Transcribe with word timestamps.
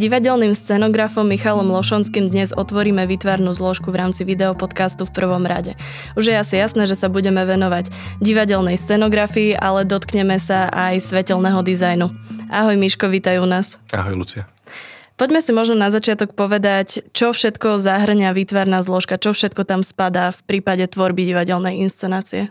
divadelným 0.00 0.56
scenografom 0.56 1.28
Michalom 1.28 1.68
Lošonským 1.68 2.32
dnes 2.32 2.56
otvoríme 2.56 3.04
vytvarnú 3.04 3.52
zložku 3.52 3.92
v 3.92 4.00
rámci 4.00 4.24
videopodcastu 4.24 5.04
v 5.04 5.12
prvom 5.12 5.44
rade. 5.44 5.76
Už 6.16 6.32
je 6.32 6.36
asi 6.40 6.56
jasné, 6.56 6.88
že 6.88 6.96
sa 6.96 7.12
budeme 7.12 7.44
venovať 7.44 7.92
divadelnej 8.24 8.80
scenografii, 8.80 9.60
ale 9.60 9.84
dotkneme 9.84 10.40
sa 10.40 10.72
aj 10.72 11.04
svetelného 11.04 11.60
dizajnu. 11.60 12.08
Ahoj 12.48 12.80
Miško, 12.80 13.12
vítaj 13.12 13.44
u 13.44 13.46
nás. 13.46 13.76
Ahoj 13.92 14.16
Lucia. 14.24 14.48
Poďme 15.20 15.44
si 15.44 15.52
možno 15.52 15.76
na 15.76 15.92
začiatok 15.92 16.32
povedať, 16.32 17.04
čo 17.12 17.36
všetko 17.36 17.76
zahrňa 17.76 18.32
výtvarná 18.32 18.80
zložka, 18.80 19.20
čo 19.20 19.36
všetko 19.36 19.68
tam 19.68 19.84
spadá 19.84 20.32
v 20.32 20.40
prípade 20.48 20.88
tvorby 20.88 21.28
divadelnej 21.28 21.84
inscenácie. 21.84 22.48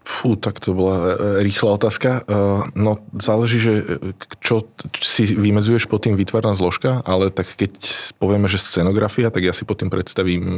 Fú, 0.00 0.40
tak 0.40 0.56
to 0.64 0.72
bola 0.72 0.96
e, 0.96 1.04
e, 1.04 1.08
rýchla 1.44 1.76
otázka. 1.76 2.24
E, 2.24 2.40
no, 2.72 3.04
záleží, 3.20 3.60
že 3.60 4.00
čo 4.40 4.64
si 4.96 5.28
vymedzuješ 5.28 5.84
pod 5.92 6.08
tým 6.08 6.16
výtvarná 6.16 6.56
zložka, 6.56 7.04
ale 7.04 7.28
tak 7.28 7.44
keď 7.60 7.76
povieme, 8.16 8.48
že 8.48 8.64
scenografia, 8.64 9.28
tak 9.28 9.44
ja 9.44 9.52
si 9.52 9.68
pod 9.68 9.84
tým 9.84 9.92
predstavím 9.92 10.56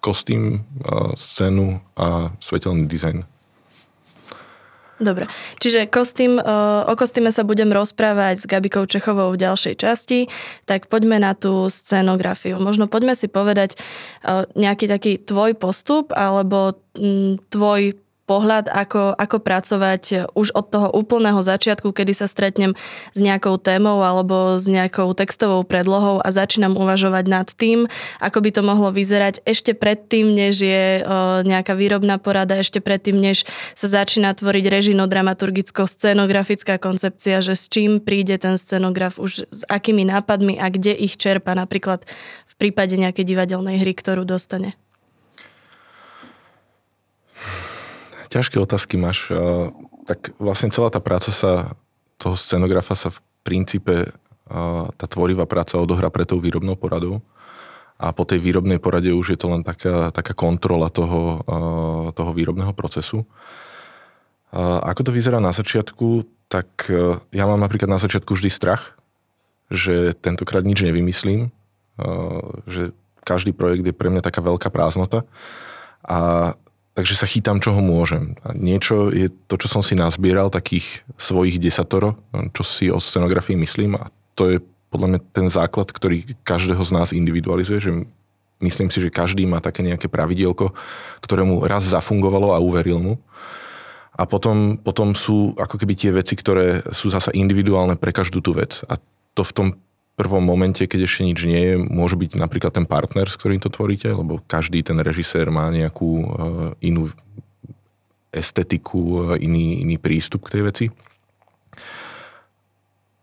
kostým, 0.00 0.64
scénu 1.12 1.76
a 1.92 2.32
svetelný 2.40 2.88
dizajn. 2.88 3.28
Dobre, 5.00 5.32
čiže 5.56 5.88
kostým, 5.88 6.36
o 6.36 6.92
kostýme 6.92 7.32
sa 7.32 7.40
budem 7.40 7.72
rozprávať 7.72 8.44
s 8.44 8.44
Gabikou 8.44 8.84
Čechovou 8.84 9.32
v 9.32 9.40
ďalšej 9.40 9.74
časti, 9.80 10.28
tak 10.68 10.92
poďme 10.92 11.16
na 11.16 11.32
tú 11.32 11.72
scenografiu. 11.72 12.60
Možno 12.60 12.84
poďme 12.84 13.16
si 13.16 13.24
povedať 13.24 13.80
nejaký 14.52 14.92
taký 14.92 15.16
tvoj 15.16 15.56
postup 15.56 16.12
alebo 16.12 16.76
tvoj 17.48 17.96
pohľad, 18.30 18.70
ako, 18.70 19.18
ako 19.18 19.42
pracovať 19.42 20.30
už 20.38 20.54
od 20.54 20.70
toho 20.70 20.86
úplného 20.94 21.42
začiatku, 21.42 21.90
kedy 21.90 22.14
sa 22.14 22.30
stretnem 22.30 22.78
s 23.10 23.18
nejakou 23.18 23.58
témou 23.58 24.06
alebo 24.06 24.54
s 24.54 24.70
nejakou 24.70 25.10
textovou 25.18 25.66
predlohou 25.66 26.22
a 26.22 26.30
začínam 26.30 26.78
uvažovať 26.78 27.24
nad 27.26 27.50
tým, 27.50 27.90
ako 28.22 28.38
by 28.38 28.50
to 28.54 28.62
mohlo 28.62 28.94
vyzerať 28.94 29.42
ešte 29.42 29.74
predtým, 29.74 30.30
než 30.30 30.62
je 30.62 31.02
nejaká 31.42 31.74
výrobná 31.74 32.22
porada, 32.22 32.62
ešte 32.62 32.78
predtým, 32.78 33.18
než 33.18 33.42
sa 33.74 33.90
začína 33.90 34.38
tvoriť 34.38 34.70
režino-dramaturgicko-scenografická 34.70 36.78
koncepcia, 36.78 37.42
že 37.42 37.58
s 37.58 37.66
čím 37.66 37.98
príde 37.98 38.38
ten 38.38 38.54
scenograf, 38.54 39.18
už 39.18 39.50
s 39.50 39.66
akými 39.66 40.06
nápadmi 40.06 40.62
a 40.62 40.70
kde 40.70 40.94
ich 40.94 41.18
čerpa 41.18 41.58
napríklad 41.58 42.06
v 42.46 42.54
prípade 42.60 42.94
nejakej 42.94 43.26
divadelnej 43.26 43.82
hry, 43.82 43.96
ktorú 43.96 44.22
dostane. 44.22 44.78
Ťažké 48.30 48.56
otázky 48.62 48.94
máš. 48.96 49.28
Tak 50.06 50.32
vlastne 50.38 50.70
celá 50.70 50.88
tá 50.88 51.02
práca 51.02 51.34
sa, 51.34 51.74
toho 52.16 52.38
scenografa 52.38 52.94
sa 52.94 53.10
v 53.10 53.18
princípe, 53.42 54.14
tá 54.94 55.06
tvorivá 55.06 55.46
práca 55.46 55.78
odohrá 55.78 56.10
pre 56.10 56.26
tou 56.26 56.42
výrobnou 56.42 56.74
poradou 56.74 57.22
a 58.00 58.10
po 58.10 58.24
tej 58.24 58.42
výrobnej 58.42 58.80
porade 58.80 59.12
už 59.12 59.36
je 59.36 59.38
to 59.38 59.46
len 59.52 59.62
taká, 59.62 60.10
taká 60.10 60.34
kontrola 60.34 60.88
toho, 60.88 61.44
toho 62.16 62.30
výrobného 62.34 62.74
procesu. 62.74 63.28
Ako 64.56 65.06
to 65.06 65.14
vyzerá 65.14 65.38
na 65.38 65.54
začiatku, 65.54 66.26
tak 66.50 66.90
ja 67.30 67.44
mám 67.46 67.62
napríklad 67.62 67.86
na 67.86 68.02
začiatku 68.02 68.34
vždy 68.34 68.50
strach, 68.50 68.98
že 69.70 70.18
tentokrát 70.18 70.66
nič 70.66 70.82
nevymyslím, 70.82 71.54
že 72.66 72.90
každý 73.22 73.54
projekt 73.54 73.86
je 73.86 73.94
pre 73.94 74.10
mňa 74.10 74.26
taká 74.26 74.42
veľká 74.42 74.72
prázdnota 74.74 75.22
a 76.02 76.52
takže 77.00 77.16
sa 77.16 77.24
chytám, 77.24 77.64
čo 77.64 77.72
ho 77.72 77.80
môžem. 77.80 78.36
A 78.44 78.52
niečo 78.52 79.08
je 79.08 79.32
to, 79.48 79.56
čo 79.56 79.72
som 79.72 79.80
si 79.80 79.96
nazbieral, 79.96 80.52
takých 80.52 81.00
svojich 81.16 81.56
desatoro, 81.56 82.20
čo 82.52 82.60
si 82.60 82.92
o 82.92 83.00
scenografii 83.00 83.56
myslím 83.56 83.96
a 83.96 84.12
to 84.36 84.52
je 84.52 84.58
podľa 84.92 85.16
mňa 85.16 85.20
ten 85.32 85.48
základ, 85.48 85.88
ktorý 85.88 86.36
každého 86.44 86.82
z 86.84 86.92
nás 86.92 87.08
individualizuje, 87.16 87.78
že 87.80 87.92
myslím 88.60 88.92
si, 88.92 89.00
že 89.00 89.08
každý 89.08 89.48
má 89.48 89.64
také 89.64 89.80
nejaké 89.80 90.12
pravidielko, 90.12 90.76
ktoré 91.24 91.40
mu 91.40 91.64
raz 91.64 91.88
zafungovalo 91.88 92.52
a 92.52 92.60
uveril 92.60 93.00
mu. 93.00 93.14
A 94.12 94.28
potom, 94.28 94.76
potom 94.76 95.16
sú 95.16 95.56
ako 95.56 95.80
keby 95.80 95.96
tie 95.96 96.12
veci, 96.12 96.36
ktoré 96.36 96.84
sú 96.92 97.08
zasa 97.08 97.32
individuálne 97.32 97.96
pre 97.96 98.12
každú 98.12 98.44
tú 98.44 98.52
vec. 98.52 98.84
A 98.90 99.00
to 99.32 99.40
v 99.46 99.54
tom 99.56 99.66
prvom 100.20 100.44
momente, 100.44 100.84
keď 100.84 101.08
ešte 101.08 101.24
nič 101.24 101.40
nie 101.48 101.62
je, 101.72 101.74
môže 101.80 102.20
byť 102.20 102.36
napríklad 102.36 102.76
ten 102.76 102.84
partner, 102.84 103.24
s 103.24 103.40
ktorým 103.40 103.56
to 103.56 103.72
tvoríte, 103.72 104.12
lebo 104.12 104.44
každý 104.44 104.84
ten 104.84 105.00
režisér 105.00 105.48
má 105.48 105.72
nejakú 105.72 106.10
uh, 106.20 106.26
inú 106.84 107.08
estetiku, 108.28 109.00
uh, 109.00 109.40
iný, 109.40 109.80
iný 109.80 109.96
prístup 109.96 110.44
k 110.44 110.60
tej 110.60 110.62
veci. 110.68 110.86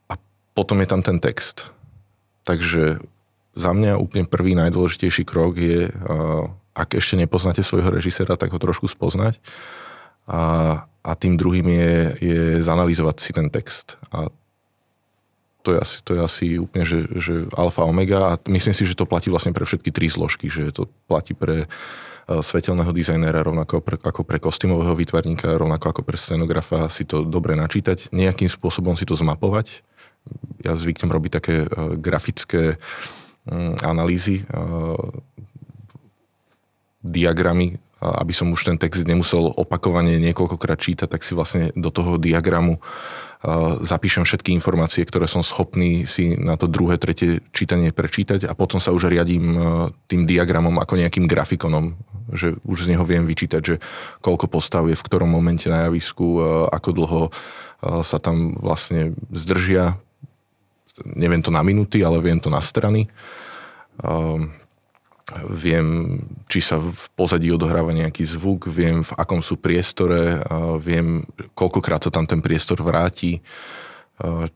A 0.09 0.17
potom 0.57 0.81
je 0.81 0.89
tam 0.89 1.05
ten 1.05 1.21
text. 1.21 1.69
Takže 2.49 2.97
za 3.53 3.71
mňa 3.77 4.01
úplne 4.01 4.25
prvý 4.25 4.57
najdôležitejší 4.57 5.21
krok 5.21 5.61
je, 5.61 5.93
uh, 5.93 6.49
ak 6.73 6.97
ešte 6.97 7.13
nepoznáte 7.13 7.61
svojho 7.61 7.93
režiséra, 7.93 8.33
tak 8.41 8.49
ho 8.49 8.57
trošku 8.57 8.89
spoznať. 8.89 9.37
A, 10.25 10.41
a 11.05 11.11
tým 11.13 11.37
druhým 11.37 11.69
je, 11.69 11.93
je 12.19 12.41
zanalýzovať 12.65 13.15
si 13.21 13.31
ten 13.37 13.53
text. 13.53 14.01
A 14.09 14.33
to 15.67 15.75
je 15.75 15.79
asi, 15.83 15.97
to 15.99 16.11
je 16.15 16.21
asi 16.23 16.45
úplne, 16.55 16.87
že, 16.87 17.03
že 17.19 17.33
alfa 17.51 17.83
omega 17.83 18.31
a 18.31 18.33
myslím 18.47 18.71
si, 18.71 18.87
že 18.87 18.95
to 18.95 19.03
platí 19.03 19.27
vlastne 19.27 19.51
pre 19.51 19.67
všetky 19.67 19.91
tri 19.91 20.07
zložky, 20.07 20.47
že 20.47 20.71
to 20.71 20.87
platí 21.11 21.35
pre 21.35 21.67
e, 21.67 21.67
svetelného 22.39 22.95
dizajnera, 22.95 23.43
rovnako 23.43 23.83
pre, 23.83 23.99
ako 23.99 24.23
pre 24.23 24.39
kostýmového 24.39 24.95
výtvarníka, 24.95 25.59
rovnako 25.59 25.91
ako 25.91 26.01
pre 26.07 26.15
scenografa 26.15 26.87
si 26.87 27.03
to 27.03 27.27
dobre 27.27 27.59
načítať, 27.59 28.15
nejakým 28.15 28.47
spôsobom 28.47 28.95
si 28.95 29.03
to 29.03 29.19
zmapovať. 29.19 29.83
Ja 30.63 30.79
zvyknem 30.79 31.11
robiť 31.11 31.31
také 31.35 31.55
uh, 31.67 31.99
grafické 31.99 32.79
um, 33.43 33.75
analýzy, 33.83 34.47
uh, 34.47 34.95
diagramy, 37.03 37.79
aby 37.99 38.33
som 38.35 38.51
už 38.53 38.71
ten 38.71 38.77
text 38.77 39.03
nemusel 39.03 39.51
opakovane 39.57 40.15
niekoľkokrát 40.21 40.77
čítať, 40.77 41.07
tak 41.09 41.25
si 41.25 41.33
vlastne 41.33 41.73
do 41.73 41.89
toho 41.89 42.21
diagramu 42.21 42.77
zapíšem 43.85 44.25
všetky 44.25 44.49
informácie, 44.57 45.05
ktoré 45.05 45.29
som 45.29 45.45
schopný 45.45 46.09
si 46.09 46.33
na 46.33 46.57
to 46.57 46.65
druhé, 46.65 46.97
tretie 46.97 47.45
čítanie 47.53 47.93
prečítať 47.93 48.49
a 48.49 48.57
potom 48.57 48.81
sa 48.81 48.89
už 48.89 49.13
riadím 49.13 49.45
e, 49.53 49.59
tým 50.09 50.25
diagramom 50.25 50.73
ako 50.81 50.97
nejakým 50.97 51.29
grafikonom, 51.29 51.93
že 52.33 52.57
už 52.65 52.89
z 52.89 52.97
neho 52.97 53.05
viem 53.05 53.29
vyčítať, 53.29 53.61
že 53.61 53.75
koľko 54.25 54.49
postav 54.49 54.89
je 54.89 54.97
v 54.97 55.05
ktorom 55.05 55.29
momente 55.29 55.69
na 55.69 55.85
javisku, 55.85 56.25
e, 56.25 56.39
ako 56.73 56.89
dlho 56.97 57.21
e, 57.29 57.31
sa 58.01 58.17
tam 58.17 58.57
vlastne 58.57 59.13
zdržia. 59.29 60.01
Neviem 61.05 61.45
to 61.45 61.53
na 61.53 61.61
minuty, 61.61 62.01
ale 62.01 62.17
viem 62.17 62.41
to 62.41 62.49
na 62.49 62.57
strany 62.57 63.05
viem, 65.35 66.19
či 66.47 66.63
sa 66.63 66.79
v 66.79 67.03
pozadí 67.19 67.51
odohráva 67.51 67.91
nejaký 67.91 68.23
zvuk, 68.23 68.71
viem, 68.71 69.03
v 69.03 69.11
akom 69.19 69.43
sú 69.43 69.59
priestore, 69.59 70.39
viem, 70.79 71.27
koľkokrát 71.51 72.07
sa 72.07 72.11
tam 72.11 72.23
ten 72.23 72.39
priestor 72.39 72.79
vráti, 72.79 73.43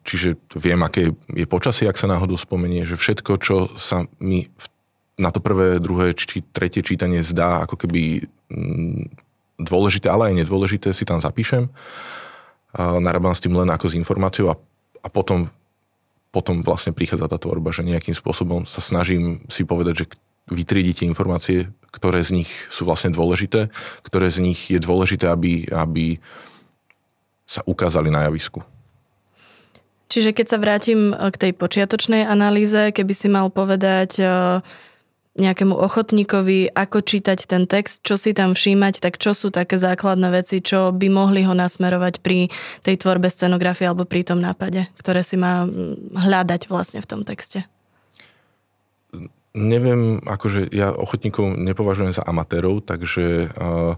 čiže 0.08 0.40
viem, 0.56 0.80
aké 0.80 1.12
je 1.12 1.46
počasie, 1.46 1.92
ak 1.92 2.00
sa 2.00 2.08
náhodou 2.08 2.40
spomenie, 2.40 2.88
že 2.88 2.96
všetko, 2.96 3.32
čo 3.44 3.56
sa 3.76 4.08
mi 4.24 4.48
na 5.20 5.30
to 5.30 5.44
prvé, 5.44 5.78
druhé 5.84 6.16
či 6.16 6.42
tretie 6.56 6.82
čítanie 6.82 7.20
zdá 7.22 7.68
ako 7.68 7.76
keby 7.76 8.26
mm, 8.50 9.12
dôležité, 9.62 10.08
ale 10.08 10.32
aj 10.32 10.48
nedôležité, 10.48 10.96
si 10.96 11.04
tam 11.06 11.22
zapíšem. 11.22 11.70
Narábam 12.80 13.36
s 13.36 13.44
tým 13.44 13.54
len 13.54 13.70
ako 13.70 13.92
s 13.92 13.98
informáciou 14.00 14.50
a, 14.50 14.56
a 15.04 15.08
potom, 15.12 15.52
potom 16.32 16.64
vlastne 16.64 16.96
prichádza 16.96 17.28
tá 17.28 17.38
tvorba, 17.38 17.70
že 17.76 17.86
nejakým 17.86 18.16
spôsobom 18.16 18.64
sa 18.64 18.80
snažím 18.80 19.44
si 19.52 19.68
povedať, 19.68 19.94
že 19.94 20.06
vytriediť 20.52 21.02
tie 21.02 21.10
informácie, 21.10 21.72
ktoré 21.90 22.22
z 22.22 22.44
nich 22.44 22.52
sú 22.68 22.84
vlastne 22.84 23.16
dôležité, 23.16 23.72
ktoré 24.04 24.28
z 24.32 24.44
nich 24.44 24.70
je 24.72 24.80
dôležité, 24.80 25.32
aby, 25.32 25.68
aby 25.72 26.20
sa 27.48 27.64
ukázali 27.68 28.08
na 28.08 28.28
javisku. 28.28 28.64
Čiže 30.12 30.36
keď 30.36 30.46
sa 30.48 30.60
vrátim 30.60 31.16
eh, 31.16 31.32
k 31.32 31.36
tej 31.48 31.52
počiatočnej 31.56 32.28
analýze, 32.28 32.92
keby 32.92 33.14
si 33.16 33.28
mal 33.32 33.48
povedať 33.48 34.20
eh, 34.20 34.60
nejakému 35.32 35.72
ochotníkovi, 35.72 36.76
ako 36.76 37.00
čítať 37.00 37.48
ten 37.48 37.64
text, 37.64 38.04
čo 38.04 38.20
si 38.20 38.36
tam 38.36 38.52
všímať, 38.52 39.00
tak 39.00 39.16
čo 39.16 39.32
sú 39.32 39.48
také 39.48 39.80
základné 39.80 40.28
veci, 40.28 40.60
čo 40.60 40.92
by 40.92 41.08
mohli 41.08 41.48
ho 41.48 41.56
nasmerovať 41.56 42.20
pri 42.20 42.52
tej 42.84 42.96
tvorbe 43.00 43.32
scenografie 43.32 43.88
alebo 43.88 44.04
pri 44.04 44.28
tom 44.28 44.44
nápade, 44.44 44.92
ktoré 45.00 45.24
si 45.24 45.40
má 45.40 45.64
hľadať 46.20 46.68
vlastne 46.68 47.00
v 47.00 47.08
tom 47.08 47.24
texte? 47.24 47.64
Neviem, 49.56 50.24
akože 50.24 50.72
ja 50.72 50.96
ochotníkov 50.96 51.60
nepovažujem 51.60 52.16
za 52.16 52.24
amatérov, 52.24 52.84
takže 52.84 53.52
uh, 53.52 53.96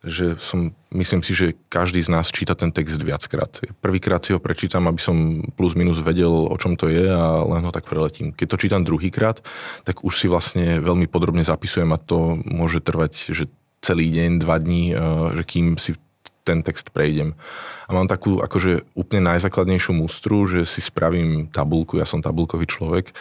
že 0.00 0.40
som, 0.40 0.72
myslím 0.96 1.20
si, 1.20 1.36
že 1.36 1.46
každý 1.68 2.00
z 2.00 2.08
nás 2.08 2.32
číta 2.32 2.56
ten 2.56 2.72
text 2.72 2.96
viackrát. 2.96 3.52
Prvýkrát 3.84 4.24
si 4.24 4.32
ho 4.32 4.40
prečítam, 4.40 4.88
aby 4.88 4.96
som 4.96 5.44
plus 5.60 5.76
minus 5.76 6.00
vedel, 6.00 6.32
o 6.32 6.56
čom 6.56 6.72
to 6.72 6.88
je 6.88 7.04
a 7.04 7.44
len 7.44 7.60
ho 7.68 7.72
tak 7.72 7.84
preletím. 7.84 8.32
Keď 8.32 8.46
to 8.48 8.60
čítam 8.64 8.82
druhýkrát, 8.88 9.44
tak 9.84 10.00
už 10.00 10.16
si 10.16 10.24
vlastne 10.24 10.80
veľmi 10.80 11.04
podrobne 11.04 11.44
zapisujem 11.44 11.92
a 11.92 12.00
to 12.00 12.40
môže 12.48 12.80
trvať, 12.80 13.12
že 13.28 13.44
celý 13.84 14.08
deň, 14.08 14.30
dva 14.40 14.56
dní, 14.56 14.92
e, 14.92 14.94
že 15.36 15.44
kým 15.44 15.76
si 15.76 15.92
ten 16.48 16.64
text 16.64 16.88
prejdem. 16.96 17.36
A 17.84 17.92
mám 17.92 18.08
takú 18.08 18.40
akože 18.40 18.88
úplne 18.96 19.28
najzákladnejšiu 19.36 19.92
mústru, 19.92 20.48
že 20.48 20.64
si 20.64 20.80
spravím 20.80 21.52
tabulku, 21.52 22.00
ja 22.00 22.08
som 22.08 22.24
tabulkový 22.24 22.64
človek, 22.64 23.12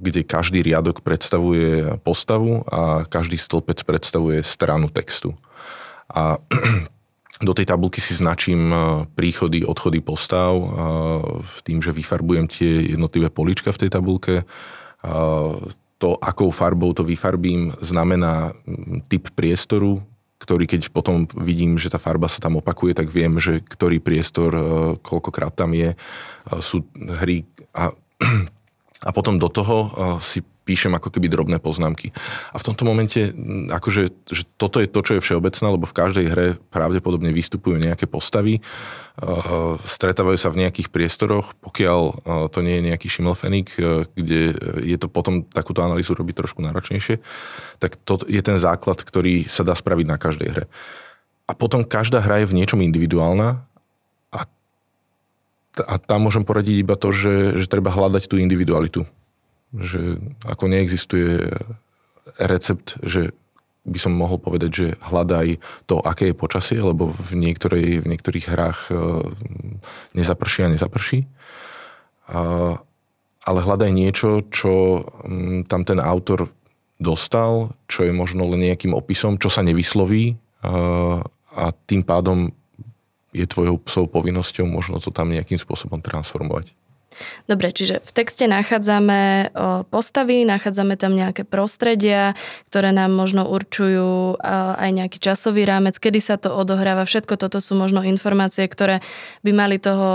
kde 0.00 0.26
každý 0.26 0.66
riadok 0.66 1.06
predstavuje 1.06 1.98
postavu 2.02 2.66
a 2.66 3.06
každý 3.06 3.38
stĺpec 3.38 3.86
predstavuje 3.86 4.42
stranu 4.42 4.90
textu. 4.90 5.38
A 6.10 6.42
do 7.46 7.52
tej 7.54 7.70
tabulky 7.70 8.02
si 8.02 8.18
značím 8.18 8.74
príchody, 9.14 9.62
odchody 9.62 10.02
postav 10.02 10.52
tým, 11.62 11.78
že 11.78 11.94
vyfarbujem 11.94 12.46
tie 12.50 12.98
jednotlivé 12.98 13.30
polička 13.30 13.70
v 13.70 13.80
tej 13.86 13.90
tabulke. 13.94 14.34
To, 16.00 16.10
akou 16.20 16.50
farbou 16.50 16.90
to 16.96 17.04
vyfarbím, 17.06 17.76
znamená 17.80 18.56
typ 19.06 19.30
priestoru, 19.36 20.02
ktorý 20.40 20.64
keď 20.64 20.88
potom 20.88 21.28
vidím, 21.36 21.76
že 21.76 21.92
tá 21.92 22.00
farba 22.00 22.24
sa 22.26 22.40
tam 22.40 22.56
opakuje, 22.56 22.96
tak 22.96 23.12
viem, 23.12 23.36
že 23.36 23.60
ktorý 23.60 24.00
priestor, 24.00 24.50
koľkokrát 25.04 25.52
tam 25.52 25.76
je. 25.76 25.92
Sú 26.64 26.88
hry 26.96 27.44
a 27.76 27.92
a 29.00 29.10
potom 29.16 29.40
do 29.40 29.48
toho 29.48 29.90
si 30.20 30.44
píšem 30.60 30.92
ako 30.94 31.10
keby 31.10 31.26
drobné 31.26 31.58
poznámky. 31.58 32.14
A 32.54 32.60
v 32.60 32.66
tomto 32.70 32.86
momente, 32.86 33.34
akože, 33.74 34.02
že 34.30 34.46
toto 34.54 34.78
je 34.78 34.86
to, 34.86 35.00
čo 35.02 35.12
je 35.18 35.24
všeobecné, 35.24 35.66
lebo 35.66 35.82
v 35.82 35.96
každej 35.96 36.26
hre 36.30 36.46
pravdepodobne 36.70 37.34
vystupujú 37.34 37.80
nejaké 37.80 38.06
postavy, 38.06 38.62
stretávajú 39.82 40.38
sa 40.38 40.52
v 40.54 40.62
nejakých 40.62 40.94
priestoroch, 40.94 41.58
pokiaľ 41.58 42.00
to 42.54 42.60
nie 42.62 42.78
je 42.78 42.86
nejaký 42.92 43.08
šimelfenik, 43.10 43.74
kde 44.14 44.54
je 44.84 44.96
to 45.00 45.10
potom 45.10 45.42
takúto 45.48 45.82
analýzu 45.82 46.14
robiť 46.14 46.46
trošku 46.46 46.62
náročnejšie, 46.62 47.18
tak 47.82 47.98
to 48.06 48.22
je 48.30 48.38
ten 48.44 48.60
základ, 48.62 49.02
ktorý 49.02 49.50
sa 49.50 49.66
dá 49.66 49.74
spraviť 49.74 50.06
na 50.06 50.20
každej 50.20 50.48
hre. 50.54 50.64
A 51.50 51.56
potom 51.56 51.82
každá 51.82 52.22
hra 52.22 52.46
je 52.46 52.50
v 52.52 52.62
niečom 52.62 52.78
individuálna 52.78 53.66
a 55.78 55.94
tam 56.02 56.26
môžem 56.26 56.42
poradiť 56.42 56.76
iba 56.82 56.98
to, 56.98 57.14
že, 57.14 57.62
že 57.62 57.70
treba 57.70 57.94
hľadať 57.94 58.26
tú 58.26 58.36
individualitu. 58.42 59.06
Že 59.70 60.18
ako 60.50 60.64
neexistuje 60.66 61.46
recept, 62.38 62.98
že 63.06 63.30
by 63.86 63.98
som 63.98 64.12
mohol 64.12 64.36
povedať, 64.36 64.70
že 64.70 64.86
hľadaj 65.00 65.56
to, 65.88 66.02
aké 66.04 66.30
je 66.30 66.36
počasie, 66.36 66.78
lebo 66.82 67.10
v, 67.10 67.32
niektorej, 67.38 68.04
v 68.04 68.06
niektorých 68.06 68.46
hrách 68.52 68.80
e, 68.92 68.94
nezaprší 70.14 70.68
a 70.68 70.72
nezaprší. 70.72 71.24
A, 72.28 72.76
ale 73.40 73.58
hľadaj 73.64 73.90
niečo, 73.90 74.44
čo 74.52 75.06
tam 75.66 75.82
ten 75.88 75.96
autor 75.96 76.52
dostal, 77.00 77.72
čo 77.88 78.04
je 78.04 78.12
možno 78.12 78.44
len 78.52 78.68
nejakým 78.68 78.92
opisom, 78.92 79.40
čo 79.40 79.48
sa 79.48 79.64
nevysloví 79.64 80.36
a, 80.60 81.24
a 81.56 81.64
tým 81.88 82.04
pádom 82.04 82.52
je 83.30 83.46
tvojou 83.46 83.78
psou 83.86 84.04
povinnosťou 84.10 84.66
možno 84.66 84.98
to 84.98 85.14
tam 85.14 85.30
nejakým 85.30 85.58
spôsobom 85.58 86.02
transformovať. 86.02 86.74
Dobre, 87.44 87.68
čiže 87.74 88.00
v 88.00 88.10
texte 88.16 88.48
nachádzame 88.48 89.52
postavy, 89.92 90.46
nachádzame 90.48 90.96
tam 90.96 91.12
nejaké 91.12 91.44
prostredia, 91.44 92.32
ktoré 92.72 92.96
nám 92.96 93.12
možno 93.12 93.44
určujú 93.44 94.40
aj 94.40 94.88
nejaký 94.88 95.20
časový 95.20 95.68
rámec, 95.68 96.00
kedy 96.00 96.16
sa 96.16 96.40
to 96.40 96.54
odohráva. 96.54 97.04
Všetko 97.04 97.36
toto 97.36 97.60
sú 97.60 97.76
možno 97.76 98.00
informácie, 98.06 98.64
ktoré 98.64 99.04
by 99.44 99.50
mali 99.52 99.76
toho 99.76 100.08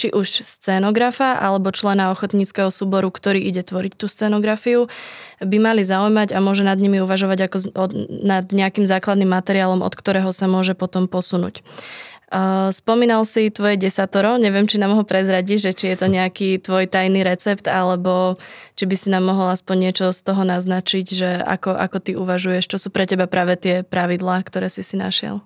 či 0.00 0.08
už 0.08 0.48
scénografa 0.48 1.36
alebo 1.36 1.68
člena 1.76 2.08
ochotníckého 2.08 2.72
súboru, 2.72 3.12
ktorý 3.12 3.36
ide 3.36 3.60
tvoriť 3.60 4.00
tú 4.00 4.08
scénografiu, 4.08 4.88
by 5.44 5.56
mali 5.60 5.84
zaujímať 5.84 6.32
a 6.32 6.40
môže 6.40 6.64
nad 6.64 6.80
nimi 6.80 7.04
uvažovať 7.04 7.38
ako 7.44 7.56
nad 8.24 8.48
nejakým 8.48 8.88
základným 8.88 9.28
materiálom, 9.28 9.84
od 9.84 9.92
ktorého 9.92 10.32
sa 10.32 10.48
môže 10.48 10.72
potom 10.72 11.04
posunúť. 11.04 11.60
Spomínal 12.70 13.26
si 13.26 13.50
tvoje 13.50 13.74
desatoro, 13.74 14.38
neviem, 14.38 14.62
či 14.62 14.78
nám 14.78 14.94
ho 14.94 15.02
prezradí, 15.02 15.58
že 15.58 15.74
či 15.74 15.90
je 15.90 15.96
to 15.98 16.06
nejaký 16.06 16.62
tvoj 16.62 16.86
tajný 16.86 17.26
recept, 17.26 17.66
alebo 17.66 18.38
či 18.78 18.86
by 18.86 18.94
si 18.94 19.10
nám 19.10 19.26
mohol 19.26 19.50
aspoň 19.50 19.90
niečo 19.90 20.06
z 20.14 20.22
toho 20.22 20.46
naznačiť, 20.46 21.06
že 21.10 21.42
ako, 21.42 21.74
ako 21.74 21.98
ty 21.98 22.14
uvažuješ, 22.14 22.70
čo 22.70 22.78
sú 22.78 22.94
pre 22.94 23.10
teba 23.10 23.26
práve 23.26 23.58
tie 23.58 23.82
pravidlá, 23.82 24.46
ktoré 24.46 24.70
si 24.70 24.86
si 24.86 24.94
našiel. 24.94 25.42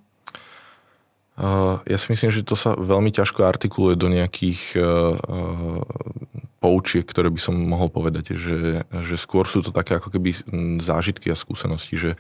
Ja 1.88 1.96
si 1.96 2.12
myslím, 2.12 2.31
že 2.31 2.44
to 2.44 2.52
sa 2.52 2.76
veľmi 2.76 3.10
ťažko 3.10 3.48
artikuluje 3.48 3.96
do 3.96 4.12
nejakých 4.12 4.76
poučiek, 6.60 7.08
ktoré 7.08 7.32
by 7.32 7.40
som 7.40 7.56
mohol 7.56 7.88
povedať, 7.88 8.36
že, 8.36 8.84
že 8.84 9.16
skôr 9.16 9.48
sú 9.48 9.64
to 9.64 9.72
také 9.72 9.96
ako 9.96 10.12
keby 10.12 10.36
zážitky 10.84 11.32
a 11.32 11.36
skúsenosti, 11.36 11.96
že 11.96 12.10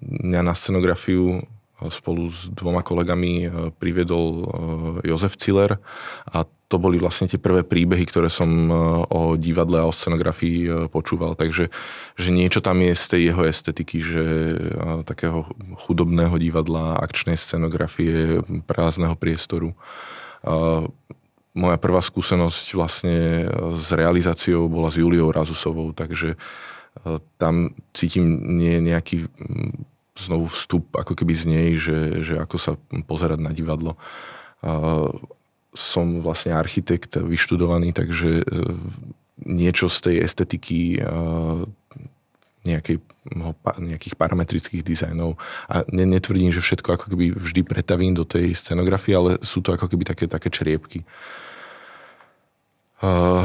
mňa 0.00 0.40
na 0.46 0.54
scenografiu 0.54 1.42
spolu 1.88 2.30
s 2.30 2.52
dvoma 2.52 2.84
kolegami 2.84 3.32
e, 3.42 3.48
priviedol 3.74 4.26
e, 4.28 4.44
Jozef 5.08 5.40
Ciller 5.40 5.80
a 6.28 6.44
to 6.70 6.80
boli 6.80 6.96
vlastne 6.96 7.28
tie 7.28 7.36
prvé 7.36 7.68
príbehy, 7.68 8.08
ktoré 8.08 8.32
som 8.32 8.48
o 9.12 9.36
divadle 9.36 9.76
a 9.76 9.84
o 9.84 9.92
scenografii 9.92 10.88
počúval. 10.88 11.36
Takže 11.36 11.68
že 12.16 12.30
niečo 12.32 12.64
tam 12.64 12.80
je 12.80 12.96
z 12.96 13.04
tej 13.12 13.22
jeho 13.28 13.44
estetiky, 13.44 14.00
že 14.00 14.24
takého 15.04 15.52
chudobného 15.84 16.32
divadla, 16.40 16.96
akčnej 16.96 17.36
scenografie, 17.36 18.40
prázdneho 18.64 19.12
priestoru. 19.20 19.76
Moja 21.52 21.76
prvá 21.76 22.00
skúsenosť 22.00 22.66
vlastne 22.72 23.44
s 23.76 23.92
realizáciou 23.92 24.64
bola 24.72 24.88
s 24.88 24.96
Juliou 24.96 25.28
Razusovou, 25.28 25.92
takže 25.92 26.40
tam 27.36 27.76
cítim 27.92 28.56
nie 28.56 28.80
nejaký 28.80 29.28
znovu 30.18 30.46
vstup 30.52 30.92
ako 30.96 31.16
keby 31.16 31.32
z 31.32 31.44
nej, 31.48 31.68
že, 31.80 32.24
že 32.24 32.34
ako 32.36 32.56
sa 32.60 32.72
pozerať 33.08 33.40
na 33.40 33.52
divadlo. 33.54 33.96
Som 35.72 36.20
vlastne 36.20 36.52
architekt 36.52 37.16
vyštudovaný, 37.16 37.96
takže 37.96 38.44
e, 38.44 38.46
niečo 39.48 39.88
z 39.88 39.98
tej 40.04 40.16
estetiky 40.20 41.00
nejakej, 42.62 43.02
nejakých 43.82 44.14
parametrických 44.14 44.82
dizajnov. 44.86 45.34
A 45.66 45.82
netvrdím, 45.90 46.54
že 46.54 46.62
všetko 46.62 46.94
ako 46.94 47.06
keby 47.10 47.34
vždy 47.34 47.60
pretavím 47.66 48.14
do 48.14 48.22
tej 48.22 48.54
scenografie, 48.54 49.18
ale 49.18 49.42
sú 49.42 49.58
to 49.64 49.74
ako 49.74 49.90
keby 49.90 50.06
také, 50.06 50.30
také 50.30 50.46
čriepky. 50.46 51.02
Uh, 53.02 53.42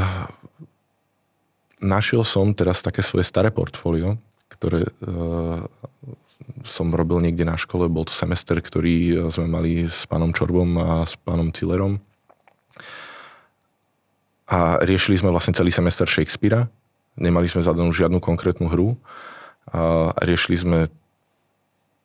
našiel 1.82 2.22
som 2.22 2.54
teraz 2.54 2.78
také 2.78 3.02
svoje 3.02 3.26
staré 3.26 3.50
portfólio, 3.50 4.18
ktoré 4.46 4.86
som 6.64 6.94
robil 6.94 7.22
niekde 7.22 7.42
na 7.42 7.58
škole, 7.58 7.90
bol 7.90 8.06
to 8.06 8.14
semester, 8.14 8.58
ktorý 8.58 8.96
e, 8.96 9.14
sme 9.32 9.46
mali 9.50 9.86
s 9.86 10.06
pánom 10.06 10.30
Čorbom 10.30 10.78
a 10.78 11.02
s 11.04 11.18
pánom 11.18 11.50
Tillerom. 11.50 11.98
A 14.48 14.80
riešili 14.80 15.20
sme 15.20 15.28
vlastne 15.28 15.52
celý 15.52 15.68
semester 15.74 16.08
Shakespearea. 16.08 16.72
Nemali 17.20 17.50
sme 17.50 17.60
zadanú 17.60 17.92
žiadnu 17.92 18.16
konkrétnu 18.16 18.72
hru. 18.72 18.96
A 19.68 20.16
riešili 20.24 20.56
sme 20.56 20.78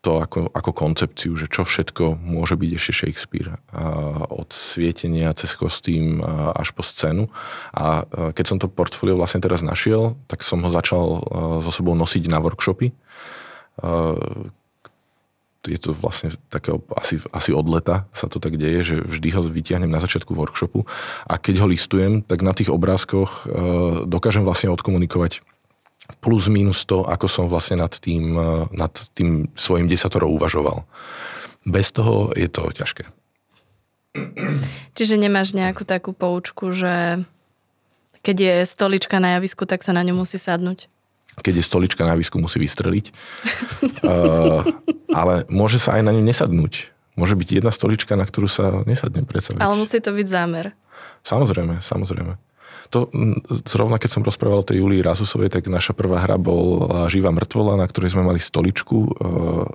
to 0.03 0.19
ako, 0.19 0.51
ako 0.51 0.75
koncepciu, 0.75 1.31
že 1.39 1.47
čo 1.47 1.63
všetko 1.63 2.19
môže 2.19 2.59
byť 2.59 2.71
ešte 2.75 2.91
Shakespeare. 2.91 3.55
A 3.71 4.27
od 4.27 4.51
svietenia 4.51 5.31
cez 5.31 5.55
kostým 5.55 6.19
až 6.51 6.75
po 6.75 6.83
scénu. 6.83 7.31
A 7.71 8.03
keď 8.35 8.43
som 8.43 8.59
to 8.59 8.67
portfólio 8.67 9.15
vlastne 9.15 9.39
teraz 9.39 9.63
našiel, 9.63 10.19
tak 10.27 10.43
som 10.43 10.59
ho 10.59 10.67
začal 10.67 11.23
so 11.63 11.71
sebou 11.71 11.95
nosiť 11.95 12.27
na 12.27 12.43
workshopy 12.43 12.91
je 15.63 15.79
to 15.79 15.95
vlastne 15.95 16.35
také 16.51 16.75
asi, 16.99 17.23
asi 17.31 17.55
od 17.55 17.67
leta 17.71 18.03
sa 18.11 18.27
to 18.27 18.43
tak 18.43 18.59
deje, 18.59 18.83
že 18.83 18.95
vždy 18.99 19.29
ho 19.31 19.41
vytiahnem 19.47 19.87
na 19.87 20.03
začiatku 20.03 20.35
workshopu 20.35 20.83
a 21.23 21.39
keď 21.39 21.63
ho 21.63 21.71
listujem, 21.71 22.19
tak 22.19 22.43
na 22.43 22.51
tých 22.51 22.67
obrázkoch 22.67 23.47
dokážem 24.03 24.43
vlastne 24.43 24.75
odkomunikovať 24.75 25.39
plus 26.19 26.51
minus 26.51 26.83
to, 26.83 27.07
ako 27.07 27.31
som 27.31 27.47
vlastne 27.47 27.79
nad 27.79 27.95
tým, 27.95 28.35
nad 28.75 28.91
tým 29.15 29.47
svojim 29.55 29.87
desatorou 29.87 30.35
uvažoval. 30.35 30.83
Bez 31.63 31.95
toho 31.95 32.35
je 32.35 32.51
to 32.51 32.67
ťažké. 32.75 33.07
Čiže 34.99 35.15
nemáš 35.15 35.55
nejakú 35.55 35.87
takú 35.87 36.11
poučku, 36.11 36.75
že 36.75 37.23
keď 38.19 38.35
je 38.35 38.55
stolička 38.67 39.23
na 39.23 39.39
javisku, 39.39 39.63
tak 39.63 39.79
sa 39.79 39.95
na 39.95 40.03
ňu 40.03 40.21
musí 40.21 40.35
sadnúť? 40.35 40.91
Keď 41.41 41.59
je 41.61 41.65
stolička 41.65 42.05
na 42.05 42.13
výsku, 42.13 42.37
musí 42.37 42.61
vystreliť. 42.61 43.05
uh, 44.05 44.61
ale 45.19 45.47
môže 45.49 45.81
sa 45.81 45.97
aj 45.97 46.03
na 46.05 46.11
ňu 46.13 46.21
nesadnúť. 46.21 46.93
Môže 47.13 47.37
byť 47.37 47.61
jedna 47.61 47.71
stolička, 47.73 48.13
na 48.17 48.25
ktorú 48.25 48.49
sa 48.49 48.81
nesadne 48.85 49.25
predsa. 49.25 49.53
Ale 49.57 49.77
musí 49.77 50.01
to 50.01 50.13
byť 50.13 50.27
zámer. 50.29 50.73
Samozrejme, 51.25 51.81
samozrejme. 51.81 52.33
To, 52.93 53.09
zrovna 53.65 53.97
keď 53.97 54.09
som 54.19 54.25
rozprával 54.25 54.61
o 54.61 54.67
tej 54.69 54.81
Julii 54.81 55.01
Razusovej, 55.01 55.49
tak 55.49 55.65
naša 55.65 55.97
prvá 55.97 56.21
hra 56.21 56.37
bola 56.37 57.09
Živá 57.09 57.33
mŕtvola, 57.33 57.73
na 57.77 57.89
ktorej 57.89 58.13
sme 58.13 58.25
mali 58.25 58.37
stoličku 58.37 58.97
uh, 58.97 59.65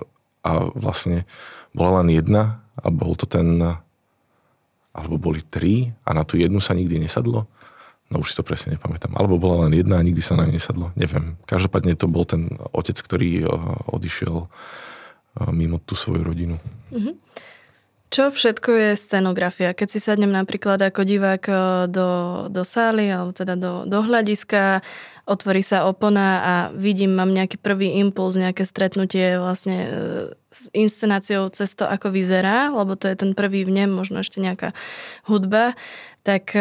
a 0.43 0.51
vlastne 0.71 1.27
bola 1.75 1.99
len 1.99 2.15
jedna 2.15 2.63
a 2.79 2.87
bol 2.87 3.15
to 3.19 3.27
ten, 3.27 3.59
alebo 4.95 5.15
boli 5.19 5.43
tri 5.43 5.91
a 6.07 6.15
na 6.15 6.23
tú 6.23 6.39
jednu 6.39 6.63
sa 6.63 6.71
nikdy 6.71 6.99
nesadlo. 6.99 7.47
No 8.09 8.25
už 8.25 8.33
si 8.33 8.37
to 8.37 8.43
presne 8.43 8.73
nepamätám. 8.73 9.13
Alebo 9.13 9.37
bola 9.37 9.69
len 9.69 9.77
jedna 9.77 10.01
a 10.01 10.05
nikdy 10.05 10.21
sa 10.21 10.33
na 10.33 10.49
ňu 10.49 10.57
nesadlo. 10.57 10.89
Neviem. 10.97 11.37
Každopádne 11.45 11.93
to 11.93 12.09
bol 12.09 12.25
ten 12.25 12.49
otec, 12.73 12.97
ktorý 12.97 13.45
odišiel 13.89 14.49
mimo 15.53 15.77
tú 15.77 15.93
svoju 15.93 16.25
rodinu. 16.25 16.57
Mm-hmm. 16.89 17.15
Čo 18.09 18.33
všetko 18.33 18.69
je 18.73 18.89
scenografia? 18.97 19.77
Keď 19.77 19.87
si 19.93 19.99
sadnem 20.01 20.33
napríklad 20.33 20.81
ako 20.81 21.05
divák 21.05 21.43
e, 21.45 21.53
do, 21.93 22.09
do 22.49 22.65
sály 22.65 23.05
alebo 23.05 23.37
teda 23.37 23.53
do, 23.53 23.85
do 23.85 24.01
hľadiska, 24.01 24.81
otvorí 25.29 25.61
sa 25.61 25.85
opona 25.85 26.41
a 26.41 26.53
vidím, 26.73 27.13
mám 27.13 27.29
nejaký 27.29 27.61
prvý 27.61 28.01
impuls, 28.01 28.33
nejaké 28.33 28.65
stretnutie 28.65 29.37
vlastne 29.37 29.77
s 30.49 30.73
inscenáciou 30.73 31.53
cez 31.53 31.77
to, 31.77 31.85
ako 31.85 32.09
vyzerá, 32.09 32.73
lebo 32.73 32.97
to 32.97 33.05
je 33.05 33.13
ten 33.13 33.37
prvý 33.37 33.61
vnem, 33.61 33.93
možno 33.93 34.25
ešte 34.25 34.41
nejaká 34.41 34.73
hudba, 35.29 35.77
tak 36.25 36.57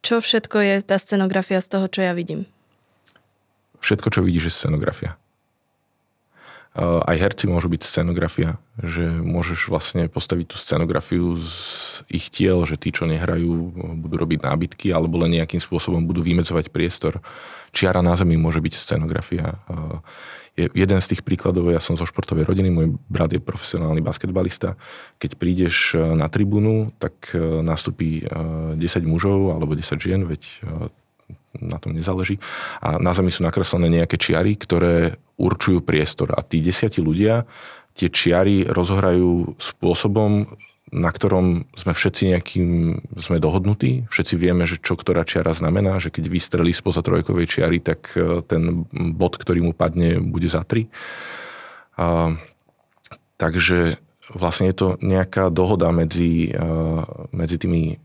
čo 0.00 0.20
všetko 0.20 0.56
je 0.60 0.74
tá 0.84 0.96
scenografia 0.96 1.60
z 1.60 1.68
toho, 1.68 1.86
čo 1.88 2.00
ja 2.04 2.12
vidím? 2.16 2.48
Všetko, 3.80 4.08
čo 4.12 4.20
vidíš, 4.20 4.52
je 4.52 4.54
scenografia. 4.54 5.16
Aj 6.80 7.18
herci 7.18 7.50
môžu 7.50 7.66
byť 7.66 7.82
scenografia, 7.82 8.54
že 8.78 9.02
môžeš 9.10 9.66
vlastne 9.66 10.06
postaviť 10.06 10.54
tú 10.54 10.56
scenografiu 10.56 11.34
z 11.42 11.50
ich 12.06 12.30
tiel, 12.30 12.62
že 12.62 12.78
tí, 12.78 12.94
čo 12.94 13.10
nehrajú, 13.10 13.74
budú 13.98 14.14
robiť 14.14 14.46
nábytky 14.46 14.94
alebo 14.94 15.18
len 15.18 15.34
nejakým 15.34 15.58
spôsobom 15.58 16.06
budú 16.06 16.22
vymedzovať 16.22 16.70
priestor. 16.70 17.18
Čiara 17.74 18.06
na 18.06 18.14
zemi 18.14 18.38
môže 18.38 18.62
byť 18.62 18.74
scenografia. 18.78 19.58
Je 20.60 20.68
jeden 20.76 21.00
z 21.00 21.16
tých 21.16 21.24
príkladov, 21.24 21.72
ja 21.72 21.80
som 21.80 21.96
zo 21.96 22.04
športovej 22.04 22.44
rodiny, 22.44 22.68
môj 22.68 23.00
brat 23.08 23.32
je 23.32 23.40
profesionálny 23.40 24.04
basketbalista. 24.04 24.76
Keď 25.16 25.40
prídeš 25.40 25.96
na 25.96 26.28
tribúnu, 26.28 26.92
tak 27.00 27.32
nastupí 27.64 28.20
10 28.28 28.76
mužov 29.08 29.56
alebo 29.56 29.72
10 29.72 29.96
žien, 29.96 30.28
veď 30.28 30.44
na 31.56 31.80
tom 31.80 31.96
nezáleží. 31.96 32.36
A 32.84 33.00
na 33.00 33.16
zemi 33.16 33.32
sú 33.32 33.40
nakreslené 33.40 33.88
nejaké 33.88 34.20
čiary, 34.20 34.54
ktoré 34.60 35.16
určujú 35.40 35.80
priestor. 35.80 36.36
A 36.36 36.44
tí 36.44 36.60
desiatí 36.60 37.00
ľudia 37.00 37.48
tie 37.90 38.06
čiary 38.06 38.68
rozohrajú 38.70 39.58
spôsobom, 39.58 40.46
na 40.90 41.10
ktorom 41.10 41.70
sme 41.78 41.94
všetci 41.94 42.22
nejakým 42.34 42.70
sme 43.14 43.38
dohodnutí. 43.38 44.10
Všetci 44.10 44.34
vieme, 44.34 44.66
že 44.66 44.82
čo 44.82 44.98
ktorá 44.98 45.22
čiara 45.22 45.54
znamená, 45.54 46.02
že 46.02 46.10
keď 46.10 46.26
vystrelí 46.26 46.74
spoza 46.74 47.02
trojkovej 47.02 47.46
čiary, 47.46 47.78
tak 47.78 48.10
e, 48.18 48.42
ten 48.46 48.86
bod, 48.90 49.38
ktorý 49.38 49.70
mu 49.70 49.72
padne, 49.72 50.18
bude 50.18 50.50
za 50.50 50.66
tri. 50.66 50.90
A, 51.94 52.34
takže 53.38 54.02
vlastne 54.34 54.70
je 54.70 54.76
to 54.76 54.88
nejaká 54.98 55.54
dohoda 55.54 55.94
medzi, 55.94 56.50
e, 56.50 56.58
medzi 57.30 57.56
tými 57.58 57.98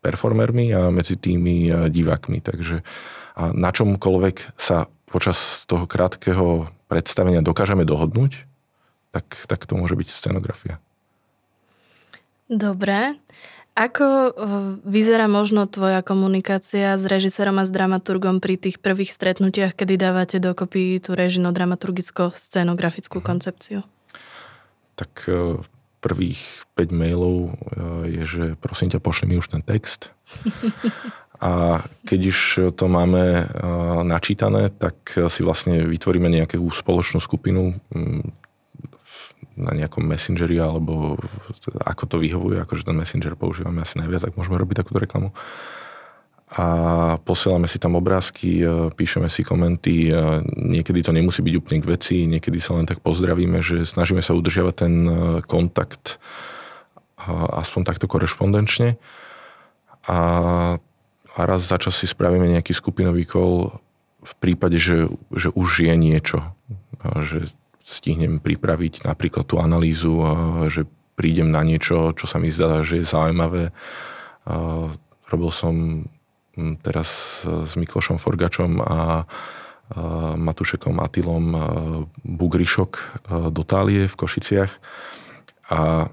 performermi 0.00 0.72
a 0.72 0.88
medzi 0.88 1.20
tými 1.20 1.68
e, 1.68 1.72
divákmi. 1.92 2.40
Takže 2.40 2.80
a 3.32 3.52
na 3.56 3.72
čomkoľvek 3.72 4.60
sa 4.60 4.88
počas 5.08 5.64
toho 5.64 5.88
krátkeho 5.88 6.68
predstavenia 6.88 7.40
dokážeme 7.40 7.84
dohodnúť, 7.88 8.44
tak, 9.12 9.36
tak 9.48 9.64
to 9.64 9.76
môže 9.76 9.96
byť 9.96 10.08
scenografia. 10.08 10.80
Dobre. 12.52 13.16
Ako 13.72 14.04
e, 14.04 14.30
vyzerá 14.84 15.32
možno 15.32 15.64
tvoja 15.64 16.04
komunikácia 16.04 16.92
s 16.92 17.08
režisérom 17.08 17.56
a 17.56 17.64
s 17.64 17.72
dramaturgom 17.72 18.36
pri 18.36 18.60
tých 18.60 18.76
prvých 18.76 19.16
stretnutiach, 19.16 19.72
kedy 19.72 19.96
dávate 19.96 20.36
dokopy 20.36 21.00
tú 21.00 21.16
režino-dramaturgicko-scenografickú 21.16 23.24
mhm. 23.24 23.26
koncepciu? 23.26 23.80
Tak 25.00 25.24
e, 25.24 25.64
prvých 26.04 26.68
5 26.76 26.92
mailov 26.92 27.48
e, 27.48 27.52
je, 28.20 28.22
že 28.28 28.44
prosím 28.60 28.92
ťa, 28.92 29.00
pošli 29.00 29.32
mi 29.32 29.40
už 29.40 29.48
ten 29.48 29.64
text. 29.64 30.12
A 31.42 31.82
keď 32.06 32.30
už 32.30 32.38
to 32.78 32.86
máme 32.86 33.50
načítané, 34.06 34.70
tak 34.70 34.94
si 35.26 35.42
vlastne 35.42 35.90
vytvoríme 35.90 36.30
nejakú 36.30 36.62
spoločnú 36.70 37.18
skupinu 37.18 37.82
na 39.56 39.72
nejakom 39.76 40.04
messengeri 40.04 40.56
alebo 40.60 41.20
ako 41.82 42.04
to 42.08 42.16
vyhovuje, 42.20 42.60
akože 42.62 42.88
ten 42.88 42.96
messenger 42.96 43.36
používame 43.36 43.84
asi 43.84 44.00
najviac, 44.00 44.28
ak 44.28 44.36
môžeme 44.36 44.56
robiť 44.56 44.84
takúto 44.84 45.02
reklamu 45.02 45.30
a 46.52 46.66
posielame 47.24 47.64
si 47.64 47.80
tam 47.80 47.96
obrázky, 47.96 48.60
e, 48.60 48.92
píšeme 48.92 49.32
si 49.32 49.40
komenty. 49.40 50.12
E, 50.12 50.44
niekedy 50.52 51.00
to 51.00 51.16
nemusí 51.16 51.40
byť 51.40 51.54
úplne 51.56 51.78
k 51.80 51.88
veci, 51.88 52.16
niekedy 52.28 52.60
sa 52.60 52.76
len 52.76 52.84
tak 52.84 53.00
pozdravíme, 53.00 53.64
že 53.64 53.88
snažíme 53.88 54.20
sa 54.20 54.36
udržiavať 54.36 54.74
ten 54.76 54.94
e, 55.08 55.12
kontakt 55.48 56.20
aspoň 57.32 57.86
takto 57.86 58.10
korešpondenčne. 58.10 58.98
A, 60.10 60.18
a 61.32 61.40
raz 61.46 61.62
za 61.64 61.78
čas 61.78 61.96
si 61.96 62.10
spravíme 62.10 62.50
nejaký 62.50 62.74
skupinový 62.74 63.24
kol 63.24 63.78
v 64.20 64.32
prípade, 64.42 64.76
že, 64.76 65.06
že 65.30 65.54
už 65.54 65.86
je 65.86 65.94
niečo. 65.94 66.52
Že 67.00 67.48
stihnem 67.82 68.38
pripraviť 68.38 69.02
napríklad 69.04 69.44
tú 69.46 69.58
analýzu, 69.58 70.22
že 70.70 70.86
prídem 71.18 71.50
na 71.50 71.66
niečo, 71.66 72.14
čo 72.16 72.26
sa 72.30 72.38
mi 72.38 72.48
zdá, 72.48 72.82
že 72.86 73.02
je 73.02 73.06
zaujímavé. 73.06 73.74
Robil 75.28 75.50
som 75.52 76.06
teraz 76.84 77.40
e, 77.44 77.64
s 77.64 77.72
Miklošom 77.76 78.20
Forgačom 78.20 78.84
a 78.84 79.24
Matušekom 80.36 81.04
Atilom 81.04 81.46
e, 81.52 81.60
Bugrišok 82.24 82.92
e, 82.96 83.04
do 83.52 83.62
Tálie 83.64 84.08
v 84.08 84.18
Košiciach. 84.18 84.72
A 85.72 86.08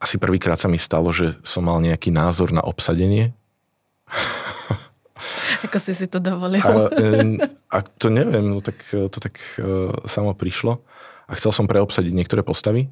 asi 0.00 0.16
prvýkrát 0.20 0.60
sa 0.60 0.68
mi 0.68 0.76
stalo, 0.76 1.08
že 1.08 1.40
som 1.44 1.64
mal 1.64 1.80
nejaký 1.80 2.12
názor 2.12 2.52
na 2.52 2.60
obsadenie. 2.60 3.32
Ako 5.62 5.78
si 5.78 5.92
si 5.94 6.06
to 6.10 6.18
dovolil? 6.18 6.62
A, 6.64 6.90
a 7.70 7.78
to 7.84 8.10
neviem, 8.10 8.50
no 8.50 8.58
tak 8.64 8.80
to 8.90 9.18
tak 9.18 9.38
samo 10.10 10.34
prišlo. 10.34 10.82
A 11.30 11.32
chcel 11.38 11.54
som 11.54 11.70
preobsadiť 11.70 12.12
niektoré 12.12 12.44
postavy, 12.44 12.90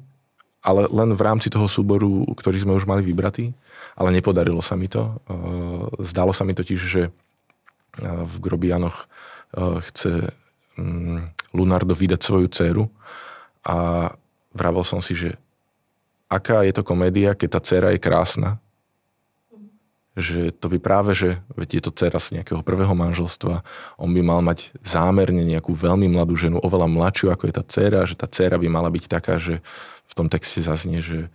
ale 0.63 0.87
len 0.89 1.13
v 1.13 1.21
rámci 1.21 1.53
toho 1.53 1.69
súboru, 1.69 2.25
ktorý 2.33 2.57
sme 2.63 2.73
už 2.73 2.87
mali 2.87 3.05
vybratý 3.05 3.53
ale 3.97 4.09
nepodarilo 4.09 4.61
sa 4.61 4.73
mi 4.73 4.89
to. 4.89 5.21
Eh, 5.29 6.03
zdalo 6.05 6.33
sa 6.33 6.43
mi 6.45 6.57
totiž, 6.57 6.81
že 6.81 7.13
v 8.01 8.35
Grobianoch 8.41 9.05
chce 9.53 10.33
mm, 10.81 11.53
Lunardo 11.53 11.93
vydať 11.93 12.25
svoju 12.25 12.49
dceru 12.49 12.89
a 13.69 14.09
vravel 14.49 14.81
som 14.81 14.97
si, 14.97 15.13
že 15.13 15.37
aká 16.25 16.65
je 16.65 16.73
to 16.73 16.81
komédia, 16.81 17.37
keď 17.37 17.49
tá 17.53 17.59
dcera 17.61 17.93
je 17.93 18.01
krásna. 18.01 18.57
Že 20.13 20.53
to 20.53 20.69
by 20.69 20.77
práve, 20.77 21.17
že 21.17 21.41
veď 21.57 21.69
je 21.73 21.81
to 21.89 21.91
dcera 21.91 22.21
z 22.21 22.37
nejakého 22.37 22.61
prvého 22.61 22.93
manželstva, 22.93 23.65
on 23.97 24.13
by 24.13 24.21
mal 24.21 24.45
mať 24.45 24.69
zámerne 24.85 25.41
nejakú 25.41 25.73
veľmi 25.73 26.05
mladú 26.05 26.37
ženu, 26.37 26.61
oveľa 26.61 26.85
mladšiu 26.85 27.33
ako 27.33 27.49
je 27.49 27.53
tá 27.57 27.63
dcera, 27.65 28.05
že 28.05 28.13
tá 28.13 28.29
dcera 28.29 28.61
by 28.61 28.67
mala 28.69 28.93
byť 28.93 29.09
taká, 29.09 29.41
že 29.41 29.65
v 30.05 30.13
tom 30.13 30.29
texte 30.29 30.61
zaznie, 30.61 31.01
že 31.01 31.33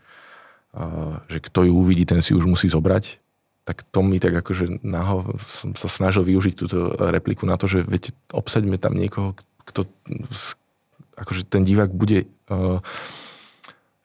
že 1.27 1.39
kto 1.43 1.65
ju 1.65 1.73
uvidí, 1.75 2.05
ten 2.05 2.23
si 2.23 2.37
už 2.37 2.45
musí 2.45 2.69
zobrať. 2.69 3.19
Tak 3.65 3.85
to 3.89 4.01
mi 4.01 4.21
tak 4.21 4.33
akože 4.33 4.85
naho, 4.85 5.37
som 5.49 5.75
sa 5.75 5.89
snažil 5.91 6.25
využiť 6.25 6.55
túto 6.55 6.95
repliku 6.95 7.45
na 7.45 7.59
to, 7.61 7.69
že 7.69 7.85
veď 7.85 8.13
obsaďme 8.33 8.81
tam 8.81 8.95
niekoho, 8.95 9.35
kto 9.65 9.85
akože 11.19 11.49
ten 11.51 11.67
divák 11.67 11.91
bude 11.91 12.25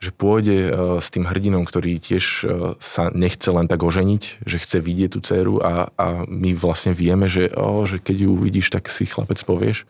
že 0.03 0.11
pôjde 0.11 0.75
s 0.99 1.07
tým 1.07 1.23
hrdinom, 1.23 1.63
ktorý 1.63 1.95
tiež 1.95 2.43
sa 2.83 3.07
nechce 3.15 3.47
len 3.47 3.71
tak 3.71 3.79
oženiť, 3.79 4.43
že 4.43 4.57
chce 4.59 4.83
vidieť 4.83 5.09
tú 5.15 5.19
dceru 5.23 5.63
a, 5.63 5.87
a 5.95 6.27
my 6.27 6.51
vlastne 6.51 6.91
vieme, 6.91 7.31
že, 7.31 7.47
oh, 7.55 7.87
že 7.87 8.03
keď 8.03 8.27
ju 8.27 8.29
uvidíš, 8.35 8.67
tak 8.67 8.91
si 8.91 9.07
chlapec 9.07 9.39
povieš. 9.47 9.87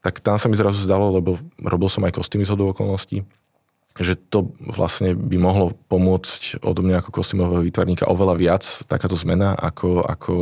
Tak 0.00 0.24
tam 0.24 0.40
sa 0.40 0.48
mi 0.48 0.56
zrazu 0.56 0.80
zdalo, 0.80 1.12
lebo 1.12 1.36
robil 1.60 1.92
som 1.92 2.02
aj 2.08 2.16
kostýmy 2.16 2.48
z 2.48 2.56
okolností 2.56 3.28
že 4.00 4.16
to 4.16 4.56
vlastne 4.56 5.12
by 5.12 5.36
mohlo 5.36 5.76
pomôcť 5.92 6.64
odo 6.64 6.80
mňa 6.80 7.04
ako 7.04 7.10
kostýmového 7.12 7.60
výtvarníka 7.68 8.08
oveľa 8.08 8.34
viac 8.40 8.64
takáto 8.88 9.12
zmena, 9.20 9.52
ako, 9.52 10.00
ako 10.00 10.34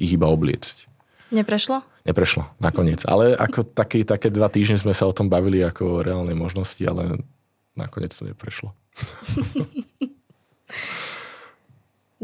ich 0.00 0.16
iba 0.16 0.24
obliecť. 0.32 0.88
Neprešlo? 1.28 1.84
Neprešlo, 2.04 2.48
nakoniec. 2.60 3.04
Ale 3.04 3.36
ako 3.36 3.64
také, 3.64 4.04
také 4.08 4.32
dva 4.32 4.48
týždne 4.48 4.80
sme 4.80 4.96
sa 4.96 5.04
o 5.04 5.16
tom 5.16 5.28
bavili 5.28 5.60
ako 5.60 6.00
o 6.00 6.02
reálnej 6.04 6.36
možnosti, 6.36 6.80
ale 6.84 7.20
nakoniec 7.76 8.14
to 8.16 8.24
neprešlo. 8.24 8.72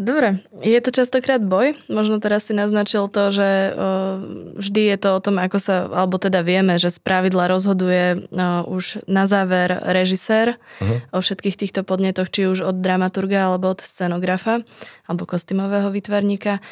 Dobre, 0.01 0.41
je 0.65 0.81
to 0.81 0.97
častokrát 0.97 1.45
boj. 1.45 1.77
Možno 1.93 2.25
teraz 2.25 2.49
si 2.49 2.57
naznačil 2.57 3.05
to, 3.13 3.29
že 3.29 3.75
vždy 4.57 4.83
je 4.95 4.97
to 4.97 5.09
o 5.13 5.21
tom, 5.21 5.37
ako 5.37 5.61
sa, 5.61 5.93
alebo 5.93 6.17
teda 6.17 6.41
vieme, 6.41 6.81
že 6.81 6.89
z 6.89 7.05
pravidla 7.05 7.53
rozhoduje 7.53 8.25
už 8.65 9.05
na 9.05 9.29
záver 9.29 9.77
režisér 9.85 10.57
uh-huh. 10.81 11.05
o 11.13 11.21
všetkých 11.21 11.59
týchto 11.59 11.85
podnetoch, 11.85 12.33
či 12.33 12.49
už 12.49 12.65
od 12.65 12.81
dramaturga 12.81 13.53
alebo 13.53 13.77
od 13.77 13.85
scenografa 13.85 14.65
alebo 15.05 15.29
kostymového 15.29 15.93
výtvarníka 15.93 16.65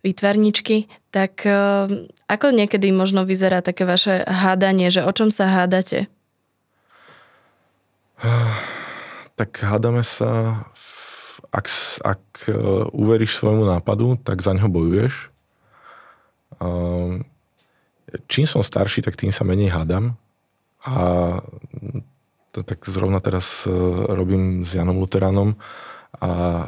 výtvarničky, 0.00 0.88
tak 1.12 1.44
ako 2.24 2.46
niekedy 2.56 2.88
možno 2.88 3.28
vyzerá 3.28 3.60
také 3.60 3.84
vaše 3.84 4.24
hádanie, 4.24 4.88
že 4.88 5.04
o 5.04 5.12
čom 5.12 5.28
sa 5.28 5.44
hádate? 5.44 6.08
Tak 9.40 9.56
hádame 9.64 10.04
sa, 10.04 10.60
ak, 11.48 11.66
ak 12.04 12.22
e, 12.44 12.52
uveríš 12.92 13.40
svojmu 13.40 13.64
nápadu, 13.64 14.20
tak 14.20 14.44
za 14.44 14.52
ňo 14.52 14.68
bojuješ. 14.68 15.32
Ehm, 16.60 17.24
čím 18.28 18.44
som 18.44 18.60
starší, 18.60 19.00
tak 19.00 19.16
tým 19.16 19.32
sa 19.32 19.48
menej 19.48 19.72
hádam. 19.72 20.20
A 20.84 21.40
tak 22.52 22.84
zrovna 22.84 23.24
teraz 23.24 23.64
e, 23.64 23.72
robím 24.12 24.68
s 24.68 24.76
Janom 24.76 25.00
Luteránom 25.00 25.56
a 26.20 26.28
e, 26.28 26.66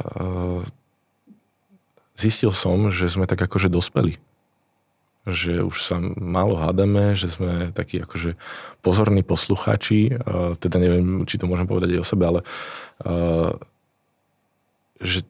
zistil 2.17 2.57
som, 2.57 2.89
že 2.89 3.05
sme 3.05 3.29
tak 3.29 3.45
akože 3.45 3.69
dospeli 3.69 4.17
že 5.23 5.63
už 5.63 5.77
sa 5.79 6.03
málo 6.19 6.59
hádame, 6.59 7.15
že 7.15 7.31
sme 7.31 7.71
takí 7.71 8.03
akože 8.03 8.35
pozorní 8.83 9.23
poslucháči, 9.23 10.19
teda 10.59 10.77
neviem, 10.83 11.23
či 11.23 11.39
to 11.39 11.47
môžem 11.47 11.63
povedať 11.63 11.95
aj 11.95 12.01
o 12.03 12.09
sebe, 12.09 12.23
ale 12.27 12.39
že 14.99 15.23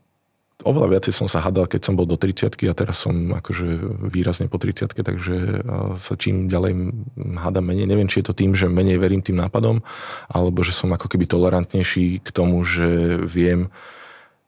oveľa 0.64 0.98
viacej 0.98 1.14
som 1.14 1.28
sa 1.28 1.44
hádal, 1.44 1.68
keď 1.68 1.82
som 1.86 2.00
bol 2.00 2.08
do 2.08 2.16
30 2.16 2.56
a 2.72 2.74
teraz 2.74 3.04
som 3.04 3.14
akože 3.36 3.68
výrazne 4.08 4.48
po 4.48 4.58
30 4.58 4.96
takže 4.96 5.62
sa 6.00 6.14
čím 6.16 6.48
ďalej 6.48 6.94
hádam 7.36 7.68
menej. 7.68 7.86
Neviem, 7.86 8.08
či 8.08 8.24
je 8.24 8.32
to 8.32 8.38
tým, 8.38 8.56
že 8.56 8.72
menej 8.72 8.96
verím 8.96 9.20
tým 9.20 9.38
nápadom, 9.38 9.84
alebo 10.32 10.64
že 10.64 10.72
som 10.72 10.90
ako 10.90 11.12
keby 11.12 11.28
tolerantnejší 11.28 12.24
k 12.24 12.30
tomu, 12.32 12.64
že 12.64 13.20
viem, 13.28 13.70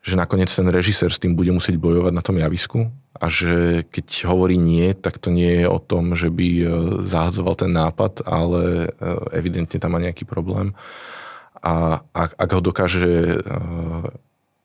že 0.06 0.14
nakoniec 0.14 0.54
ten 0.54 0.70
režisér 0.70 1.10
s 1.10 1.18
tým 1.18 1.34
bude 1.34 1.50
musieť 1.50 1.82
bojovať 1.82 2.14
na 2.14 2.22
tom 2.22 2.38
javisku 2.38 2.94
a 3.18 3.26
že 3.26 3.82
keď 3.90 4.30
hovorí 4.30 4.54
nie, 4.54 4.94
tak 4.94 5.18
to 5.18 5.34
nie 5.34 5.66
je 5.66 5.68
o 5.68 5.82
tom, 5.82 6.14
že 6.14 6.30
by 6.30 6.50
e, 6.62 6.66
zahadzoval 7.10 7.58
ten 7.58 7.74
nápad, 7.74 8.22
ale 8.22 8.94
e, 8.94 9.10
evidentne 9.34 9.82
tam 9.82 9.98
má 9.98 10.00
nejaký 10.00 10.30
problém. 10.30 10.78
A 11.58 12.06
ak, 12.14 12.38
ak 12.38 12.50
ho 12.54 12.62
dokáže 12.62 13.10
e, 13.10 13.38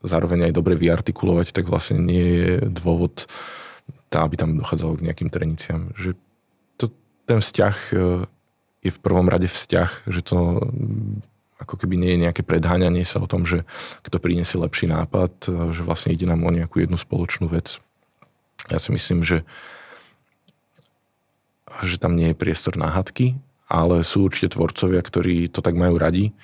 zároveň 0.04 0.52
aj 0.52 0.52
dobre 0.52 0.76
vyartikulovať, 0.76 1.56
tak 1.56 1.72
vlastne 1.72 2.04
nie 2.04 2.26
je 2.36 2.52
dôvod, 2.68 3.24
tá, 4.12 4.28
aby 4.28 4.36
tam 4.36 4.60
dochádzalo 4.60 5.00
k 5.00 5.04
nejakým 5.08 5.32
treniciam. 5.32 5.88
Že 5.96 6.20
to, 6.76 6.92
ten 7.24 7.40
vzťah 7.40 7.76
je 8.84 8.90
v 8.92 9.00
prvom 9.00 9.24
rade 9.24 9.48
vzťah, 9.48 10.04
že 10.04 10.20
to 10.20 10.68
ako 11.60 11.76
keby 11.76 12.00
nie 12.00 12.10
je 12.16 12.22
nejaké 12.24 12.42
predháňanie 12.42 13.04
sa 13.04 13.20
o 13.20 13.28
tom, 13.28 13.44
že 13.44 13.68
kto 14.00 14.16
priniesie 14.16 14.56
lepší 14.56 14.88
nápad, 14.88 15.32
e, 15.46 15.76
že 15.76 15.84
vlastne 15.84 16.16
ide 16.16 16.24
nám 16.24 16.40
o 16.42 16.50
nejakú 16.50 16.80
jednu 16.80 16.96
spoločnú 16.96 17.52
vec. 17.52 17.78
Ja 18.72 18.80
si 18.80 18.90
myslím, 18.96 19.20
že, 19.20 19.44
že 21.84 21.96
tam 22.00 22.16
nie 22.16 22.32
je 22.32 22.40
priestor 22.40 22.80
na 22.80 22.88
hadky, 22.88 23.36
ale 23.70 24.02
sú 24.02 24.26
určite 24.26 24.56
tvorcovia, 24.56 25.04
ktorí 25.04 25.52
to 25.52 25.60
tak 25.62 25.78
majú 25.78 26.00
radi. 26.00 26.34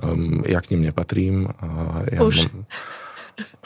Um, 0.00 0.42
ja 0.48 0.58
k 0.64 0.74
ním 0.74 0.88
nepatrím. 0.88 1.52
Uh, 1.62 2.02
ja 2.10 2.20
už. 2.24 2.48
Mám, 2.48 2.64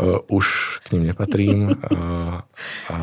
uh, 0.02 0.20
už 0.28 0.46
k 0.84 0.86
ním 0.98 1.08
nepatrím. 1.08 1.60
Uh, 1.86 2.42
a 2.90 2.96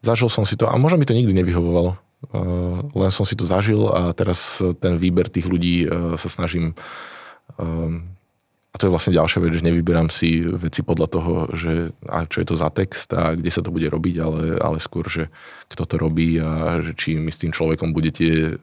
zažil 0.00 0.32
som 0.32 0.48
si 0.48 0.56
to 0.56 0.66
a 0.66 0.74
možno 0.80 0.96
mi 0.96 1.06
to 1.06 1.12
nikdy 1.12 1.36
nevyhovovalo 1.36 2.09
len 2.92 3.10
som 3.10 3.24
si 3.24 3.32
to 3.32 3.48
zažil 3.48 3.88
a 3.88 4.12
teraz 4.12 4.60
ten 4.84 5.00
výber 5.00 5.32
tých 5.32 5.48
ľudí 5.48 5.88
eh, 5.88 5.90
sa 6.20 6.28
snažím 6.28 6.76
ehm, 7.56 8.12
a 8.70 8.78
to 8.78 8.86
je 8.86 8.94
vlastne 8.94 9.16
ďalšia 9.18 9.42
vec, 9.42 9.52
že 9.58 9.66
nevyberám 9.66 10.14
si 10.14 10.46
veci 10.46 10.86
podľa 10.86 11.08
toho, 11.10 11.32
že 11.58 11.90
a 12.06 12.22
čo 12.22 12.38
je 12.38 12.46
to 12.46 12.54
za 12.54 12.70
text 12.70 13.10
a 13.10 13.34
kde 13.34 13.50
sa 13.50 13.66
to 13.66 13.74
bude 13.74 13.90
robiť, 13.90 14.14
ale, 14.22 14.62
ale 14.62 14.78
skôr, 14.78 15.10
že 15.10 15.26
kto 15.66 15.90
to 15.90 15.96
robí 15.98 16.38
a 16.38 16.78
že 16.78 16.94
či 16.94 17.18
my 17.18 17.34
s 17.34 17.42
tým 17.42 17.50
človekom 17.50 17.90
budete 17.90 18.54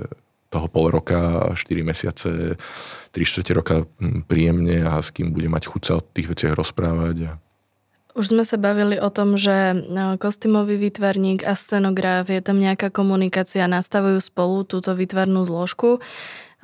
toho 0.48 0.68
pol 0.72 0.88
roka, 0.88 1.52
4 1.52 1.60
mesiace, 1.84 2.56
3 2.56 3.20
čtvrte 3.20 3.52
roka 3.52 3.76
hm, 4.00 4.24
príjemne 4.32 4.88
a 4.88 5.04
s 5.04 5.12
kým 5.12 5.36
bude 5.36 5.52
mať 5.52 5.68
chuť 5.68 5.82
sa 5.84 5.94
o 6.00 6.06
tých 6.06 6.32
veciach 6.32 6.56
rozprávať. 6.56 7.16
A 7.28 7.32
už 8.18 8.34
sme 8.34 8.42
sa 8.42 8.58
bavili 8.58 8.98
o 8.98 9.14
tom, 9.14 9.38
že 9.38 9.78
no, 9.78 10.18
kostýmový 10.18 10.82
výtvarník 10.82 11.46
a 11.46 11.54
scenograf, 11.54 12.34
je 12.34 12.42
tam 12.42 12.58
nejaká 12.58 12.90
komunikácia, 12.90 13.70
nastavujú 13.70 14.18
spolu 14.18 14.66
túto 14.66 14.98
výtvarnú 14.98 15.46
zložku. 15.46 16.02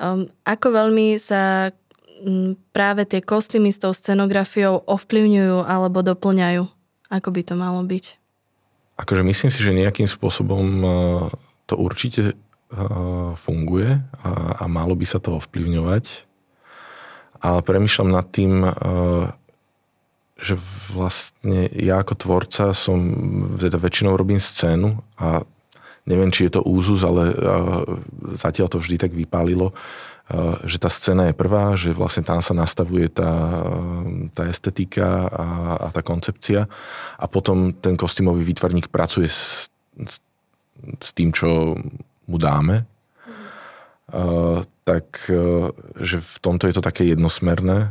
Um, 0.02 0.26
ako 0.42 0.74
veľmi 0.74 1.14
sa 1.22 1.70
práve 2.74 3.06
tie 3.06 3.22
kostýmy 3.22 3.70
s 3.70 3.78
tou 3.78 3.94
scenografiou 3.94 4.82
ovplyvňujú 4.82 5.62
alebo 5.62 6.02
doplňajú? 6.02 6.66
Ako 7.14 7.28
by 7.30 7.40
to 7.46 7.54
malo 7.54 7.86
byť? 7.86 8.04
Akože 8.98 9.22
myslím 9.22 9.50
si, 9.54 9.62
že 9.62 9.70
nejakým 9.70 10.10
spôsobom 10.10 10.66
uh, 10.82 10.90
to 11.70 11.78
určite 11.78 12.34
uh, 12.34 13.38
funguje 13.38 14.02
a, 14.26 14.30
a 14.58 14.64
malo 14.66 14.98
by 14.98 15.06
sa 15.06 15.22
to 15.22 15.38
ovplyvňovať. 15.38 16.26
Ale 17.44 17.60
premyšľam 17.60 18.08
nad 18.08 18.26
tým, 18.32 18.64
že 20.44 20.60
vlastne 20.92 21.72
ja 21.72 22.04
ako 22.04 22.14
tvorca 22.20 22.76
som, 22.76 23.00
teda 23.56 23.80
väčšinou 23.80 24.12
robím 24.12 24.36
scénu 24.36 25.00
a 25.16 25.40
neviem, 26.04 26.28
či 26.28 26.46
je 26.46 26.60
to 26.60 26.68
úzus, 26.68 27.00
ale 27.00 27.32
zatiaľ 28.36 28.68
to 28.68 28.76
vždy 28.76 29.00
tak 29.00 29.16
vypálilo, 29.16 29.72
že 30.64 30.76
tá 30.80 30.88
scéna 30.92 31.32
je 31.32 31.34
prvá, 31.36 31.76
že 31.76 31.96
vlastne 31.96 32.24
tam 32.24 32.44
sa 32.44 32.52
nastavuje 32.52 33.08
tá, 33.08 33.64
tá 34.32 34.48
estetika 34.48 35.28
a, 35.28 35.46
a 35.80 35.86
tá 35.92 36.00
koncepcia 36.00 36.68
a 37.16 37.24
potom 37.28 37.72
ten 37.72 37.96
kostýmový 37.96 38.44
výtvarník 38.44 38.88
pracuje 38.88 39.28
s, 39.28 39.68
s, 40.00 40.20
s 41.00 41.10
tým, 41.12 41.32
čo 41.32 41.76
mu 42.24 42.36
dáme. 42.40 42.88
Mm 44.12 44.64
tak 44.84 45.32
e, 45.32 45.72
že 45.96 46.20
v 46.20 46.36
tomto 46.44 46.68
je 46.68 46.76
to 46.76 46.84
také 46.84 47.08
jednosmerné. 47.08 47.88
E, 47.88 47.90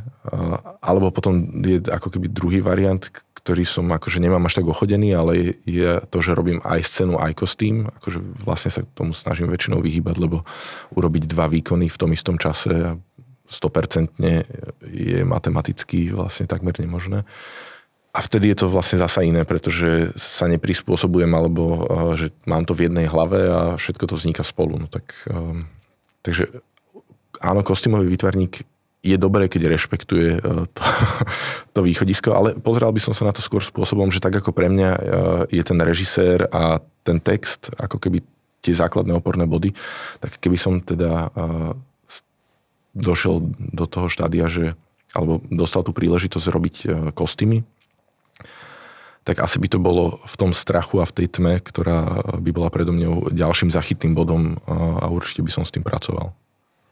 alebo 0.80 1.10
potom 1.10 1.66
je 1.66 1.82
ako 1.90 2.14
keby 2.14 2.30
druhý 2.30 2.62
variant, 2.62 3.02
ktorý 3.34 3.66
som 3.66 3.90
akože 3.90 4.22
nemám 4.22 4.46
až 4.46 4.62
tak 4.62 4.70
ochodený, 4.70 5.18
ale 5.18 5.58
je 5.66 6.00
to, 6.08 6.18
že 6.22 6.38
robím 6.38 6.62
aj 6.62 6.86
scénu, 6.86 7.18
aj 7.18 7.34
kostým. 7.34 7.90
Akože 8.00 8.22
vlastne 8.22 8.72
sa 8.72 8.86
tomu 8.94 9.18
snažím 9.18 9.50
väčšinou 9.50 9.82
vyhýbať, 9.82 10.16
lebo 10.22 10.46
urobiť 10.94 11.28
dva 11.28 11.50
výkony 11.50 11.90
v 11.90 12.00
tom 12.00 12.14
istom 12.14 12.38
čase 12.38 12.72
a 12.72 12.92
100% 13.50 14.16
je 14.88 15.20
matematicky 15.28 16.14
vlastne 16.14 16.48
takmer 16.48 16.78
nemožné. 16.78 17.28
A 18.14 18.22
vtedy 18.22 18.54
je 18.54 18.62
to 18.62 18.68
vlastne 18.70 19.02
zasa 19.02 19.26
iné, 19.26 19.42
pretože 19.42 20.14
sa 20.14 20.46
neprispôsobujem, 20.46 21.34
alebo 21.34 21.90
že 22.14 22.30
mám 22.46 22.62
to 22.62 22.78
v 22.78 22.86
jednej 22.86 23.10
hlave 23.10 23.50
a 23.50 23.60
všetko 23.82 24.06
to 24.06 24.16
vzniká 24.16 24.46
spolu. 24.46 24.78
No 24.78 24.86
tak, 24.86 25.18
takže 26.24 26.64
áno, 27.44 27.62
kostýmový 27.62 28.08
výtvarník 28.08 28.64
je 29.04 29.20
dobré, 29.20 29.52
keď 29.52 29.68
rešpektuje 29.68 30.40
e, 30.40 30.42
to, 30.72 30.84
to 31.76 31.80
východisko, 31.84 32.32
ale 32.32 32.50
pozeral 32.56 32.96
by 32.96 33.04
som 33.04 33.12
sa 33.12 33.28
na 33.28 33.36
to 33.36 33.44
skôr 33.44 33.60
spôsobom, 33.60 34.08
že 34.10 34.24
tak 34.24 34.40
ako 34.40 34.56
pre 34.56 34.72
mňa 34.72 34.90
e, 34.96 35.00
je 35.52 35.64
ten 35.68 35.78
režisér 35.84 36.48
a 36.50 36.80
ten 37.04 37.20
text 37.20 37.76
ako 37.76 38.00
keby 38.00 38.24
tie 38.64 38.72
základné 38.72 39.12
oporné 39.12 39.44
body, 39.44 39.76
tak 40.24 40.40
keby 40.40 40.56
som 40.56 40.80
teda 40.80 41.28
e, 41.36 41.50
došiel 42.96 43.44
do 43.60 43.86
toho 43.86 44.08
štádia, 44.08 44.48
že 44.48 44.80
alebo 45.14 45.46
dostal 45.46 45.86
tú 45.86 45.94
príležitosť 45.94 46.48
robiť 46.50 46.76
kostýmy, 47.14 47.62
tak 49.24 49.40
asi 49.40 49.58
by 49.60 49.68
to 49.72 49.80
bolo 49.80 50.20
v 50.28 50.36
tom 50.36 50.52
strachu 50.52 51.00
a 51.00 51.08
v 51.08 51.16
tej 51.24 51.28
tme, 51.40 51.64
ktorá 51.64 52.04
by 52.44 52.52
bola 52.52 52.68
predo 52.68 52.92
mňou 52.92 53.32
ďalším 53.32 53.72
zachytným 53.72 54.14
bodom 54.16 54.60
a 54.68 55.08
určite 55.08 55.40
by 55.44 55.52
som 55.52 55.64
s 55.64 55.72
tým 55.72 55.84
pracoval. 55.84 56.36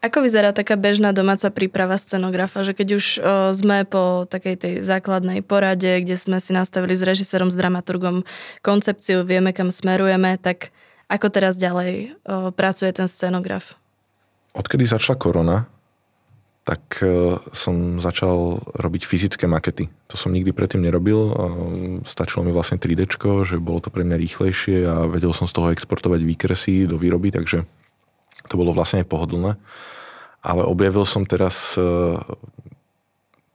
Ako 0.01 0.25
vyzerá 0.25 0.49
taká 0.49 0.81
bežná 0.81 1.13
domáca 1.13 1.53
príprava 1.53 1.93
scenografa, 2.01 2.65
že 2.65 2.73
keď 2.73 2.87
už 2.97 3.05
o, 3.05 3.13
sme 3.53 3.85
po 3.85 4.25
takej 4.25 4.55
tej 4.57 4.73
základnej 4.81 5.45
porade, 5.45 6.01
kde 6.01 6.17
sme 6.17 6.41
si 6.41 6.57
nastavili 6.57 6.97
s 6.97 7.05
režisérom, 7.05 7.53
s 7.53 7.59
dramaturgom 7.59 8.25
koncepciu, 8.65 9.21
vieme, 9.21 9.53
kam 9.53 9.69
smerujeme, 9.69 10.41
tak 10.41 10.73
ako 11.05 11.29
teraz 11.29 11.53
ďalej 11.53 12.17
o, 12.25 12.49
pracuje 12.49 12.89
ten 12.97 13.05
scenograf? 13.05 13.77
Odkedy 14.57 14.89
začala 14.89 15.21
korona, 15.21 15.69
tak 16.61 17.01
o, 17.01 17.41
som 17.57 17.97
začal 17.97 18.61
robiť 18.77 19.03
fyzické 19.09 19.49
makety. 19.49 19.89
To 20.13 20.15
som 20.15 20.29
nikdy 20.29 20.53
predtým 20.53 20.85
nerobil. 20.85 21.17
O, 21.17 21.31
stačilo 22.05 22.45
mi 22.45 22.53
vlastne 22.53 22.77
3D, 22.77 23.09
že 23.45 23.57
bolo 23.57 23.81
to 23.81 23.89
pre 23.89 24.05
mňa 24.05 24.17
rýchlejšie 24.21 24.85
a 24.85 25.09
vedel 25.09 25.33
som 25.33 25.49
z 25.49 25.57
toho 25.57 25.73
exportovať 25.73 26.21
výkresy 26.21 26.85
do 26.85 27.01
výroby, 27.01 27.33
takže 27.33 27.65
to 28.45 28.55
bolo 28.59 28.77
vlastne 28.77 29.01
aj 29.01 29.09
pohodlné. 29.09 29.57
Ale 30.41 30.65
objavil 30.65 31.05
som 31.05 31.25
teraz 31.25 31.77
e, 31.77 31.81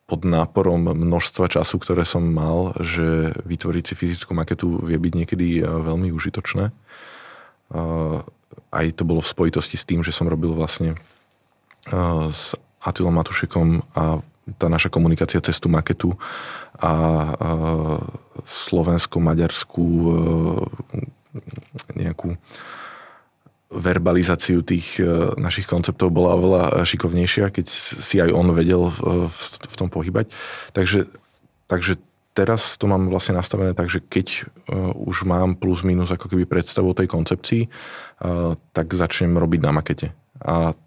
pod 0.06 0.20
náporom 0.22 0.86
množstva 0.94 1.50
času, 1.50 1.82
ktoré 1.82 2.06
som 2.06 2.22
mal, 2.22 2.74
že 2.78 3.34
vytvoriť 3.42 3.84
si 3.86 3.94
fyzickú 3.98 4.34
maketu 4.34 4.82
vie 4.86 4.98
byť 4.98 5.12
niekedy 5.14 5.48
e, 5.58 5.62
veľmi 5.62 6.14
užitočné. 6.14 6.70
E, 6.70 6.72
aj 8.70 8.86
to 8.94 9.02
bolo 9.02 9.18
v 9.22 9.30
spojitosti 9.30 9.74
s 9.78 9.86
tým, 9.86 10.06
že 10.06 10.14
som 10.14 10.30
robil 10.30 10.54
vlastne 10.54 10.98
s 12.34 12.58
Atilom 12.86 13.18
Matušekom 13.18 13.82
a 13.98 14.22
tá 14.54 14.70
naša 14.70 14.94
komunikácia 14.94 15.42
cez 15.42 15.58
tú 15.58 15.66
maketu 15.66 16.14
a 16.78 16.94
slovensko-maďarskú 18.46 19.86
nejakú 21.98 22.38
verbalizáciu 23.66 24.62
tých 24.62 25.02
našich 25.34 25.66
konceptov 25.66 26.14
bola 26.14 26.38
oveľa 26.38 26.62
šikovnejšia, 26.86 27.50
keď 27.50 27.66
si 27.98 28.22
aj 28.22 28.30
on 28.30 28.54
vedel 28.54 28.86
v, 28.86 29.26
v, 29.26 29.40
v 29.66 29.74
tom 29.74 29.90
pohybať. 29.90 30.30
Takže, 30.70 31.10
takže 31.66 31.98
teraz 32.30 32.78
to 32.78 32.86
mám 32.86 33.10
vlastne 33.10 33.34
nastavené 33.34 33.74
tak, 33.74 33.90
že 33.90 33.98
keď 33.98 34.46
už 34.94 35.26
mám 35.26 35.58
plus 35.58 35.82
minus 35.82 36.14
ako 36.14 36.30
keby 36.30 36.46
predstavu 36.46 36.94
o 36.94 36.98
tej 36.98 37.10
koncepcii, 37.10 37.66
tak 38.70 38.86
začnem 38.94 39.34
robiť 39.34 39.60
na 39.66 39.74
makete. 39.74 40.14
A 40.38 40.78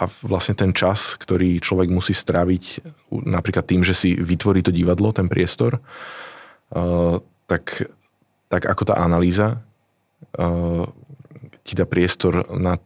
a 0.00 0.04
vlastne 0.24 0.54
ten 0.56 0.70
čas, 0.72 1.14
ktorý 1.20 1.60
človek 1.60 1.88
musí 1.92 2.14
stráviť 2.16 2.84
napríklad 3.12 3.64
tým, 3.66 3.82
že 3.84 3.94
si 3.94 4.16
vytvorí 4.16 4.64
to 4.64 4.72
divadlo, 4.74 5.12
ten 5.12 5.28
priestor, 5.28 5.78
tak, 7.46 7.64
tak 8.46 8.62
ako 8.66 8.82
tá 8.86 8.94
analýza 9.02 9.60
ti 11.66 11.72
dá 11.74 11.84
priestor 11.84 12.46
nad 12.56 12.80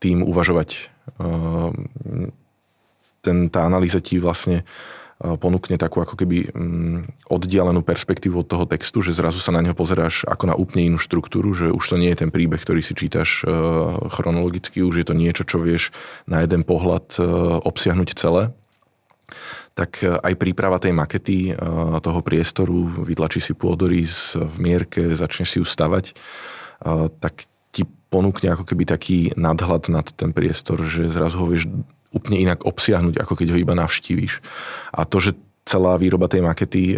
tým 0.00 0.24
uvažovať. 0.24 0.90
Ten, 3.24 3.36
tá 3.50 3.60
analýza 3.66 4.00
ti 4.02 4.20
vlastne 4.20 4.62
ponúkne 5.16 5.80
takú 5.80 6.04
ako 6.04 6.12
keby 6.12 6.52
mm, 6.52 7.32
oddialenú 7.32 7.80
perspektívu 7.80 8.44
od 8.44 8.48
toho 8.52 8.68
textu, 8.68 9.00
že 9.00 9.16
zrazu 9.16 9.40
sa 9.40 9.48
na 9.48 9.64
neho 9.64 9.72
pozeráš 9.72 10.28
ako 10.28 10.52
na 10.52 10.54
úplne 10.54 10.92
inú 10.92 10.98
štruktúru, 11.00 11.56
že 11.56 11.72
už 11.72 11.84
to 11.88 11.96
nie 11.96 12.12
je 12.12 12.20
ten 12.20 12.28
príbeh, 12.28 12.60
ktorý 12.60 12.84
si 12.84 12.92
čítaš 12.92 13.40
e, 13.40 13.48
chronologicky, 14.12 14.84
už 14.84 15.00
je 15.00 15.06
to 15.08 15.16
niečo, 15.16 15.48
čo 15.48 15.56
vieš 15.56 15.88
na 16.28 16.44
jeden 16.44 16.68
pohľad 16.68 17.16
e, 17.16 17.20
obsiahnuť 17.64 18.08
celé. 18.12 18.52
Tak 19.72 20.04
e, 20.04 20.20
aj 20.20 20.36
príprava 20.36 20.76
tej 20.76 20.92
makety 20.92 21.56
toho 22.04 22.20
priestoru, 22.20 23.00
vytlačí 23.08 23.40
si 23.40 23.56
pôdorys 23.56 24.36
v 24.36 24.56
mierke, 24.60 25.16
začneš 25.16 25.48
si 25.48 25.58
ju 25.64 25.66
stavať, 25.66 26.12
tak 27.24 27.48
ti 27.72 27.88
ponúkne 28.12 28.52
ako 28.52 28.68
keby 28.68 28.84
taký 28.84 29.32
nadhľad 29.32 29.88
nad 29.88 30.06
ten 30.12 30.36
priestor, 30.36 30.84
že 30.84 31.08
zrazu 31.08 31.40
ho 31.40 31.48
vieš 31.48 31.72
úplne 32.14 32.38
inak 32.42 32.66
obsiahnuť, 32.66 33.18
ako 33.18 33.32
keď 33.34 33.48
ho 33.54 33.58
iba 33.58 33.74
navštívíš. 33.74 34.44
A 34.94 35.08
to, 35.08 35.18
že 35.18 35.32
celá 35.66 35.98
výroba 35.98 36.30
tej 36.30 36.46
makety 36.46 36.94
e, 36.94 36.96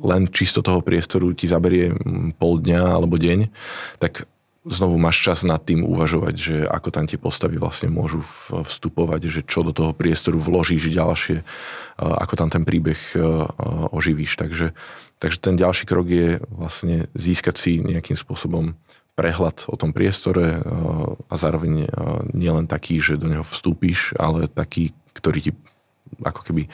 len 0.00 0.22
čisto 0.32 0.64
toho 0.64 0.80
priestoru 0.80 1.36
ti 1.36 1.44
zaberie 1.44 1.92
pol 2.40 2.64
dňa 2.64 2.96
alebo 2.96 3.20
deň, 3.20 3.52
tak 4.00 4.24
znovu 4.66 4.98
máš 4.98 5.22
čas 5.22 5.38
nad 5.46 5.62
tým 5.62 5.86
uvažovať, 5.86 6.34
že 6.34 6.56
ako 6.66 6.88
tam 6.90 7.06
tie 7.06 7.20
postavy 7.20 7.60
vlastne 7.60 7.86
môžu 7.86 8.26
vstupovať, 8.50 9.20
že 9.30 9.40
čo 9.46 9.62
do 9.62 9.70
toho 9.70 9.94
priestoru 9.94 10.42
vložíš 10.42 10.90
ďalšie, 10.90 11.36
e, 11.38 11.44
ako 12.00 12.34
tam 12.40 12.48
ten 12.48 12.64
príbeh 12.64 12.98
e, 13.14 13.20
oživíš. 13.92 14.40
Takže, 14.40 14.72
takže 15.20 15.38
ten 15.38 15.54
ďalší 15.60 15.84
krok 15.84 16.08
je 16.08 16.40
vlastne 16.48 17.12
získať 17.12 17.54
si 17.60 17.72
nejakým 17.84 18.16
spôsobom 18.16 18.74
prehľad 19.16 19.64
o 19.72 19.74
tom 19.80 19.96
priestore 19.96 20.60
eh, 20.60 20.62
a 21.32 21.34
zároveň 21.34 21.72
eh, 21.82 21.90
nie 22.36 22.52
len 22.52 22.68
taký, 22.68 23.00
že 23.00 23.18
do 23.18 23.26
neho 23.26 23.42
vstúpiš, 23.42 24.12
ale 24.20 24.46
taký, 24.46 24.92
ktorý 25.16 25.50
ti 25.50 25.52
ako 26.22 26.40
keby 26.46 26.68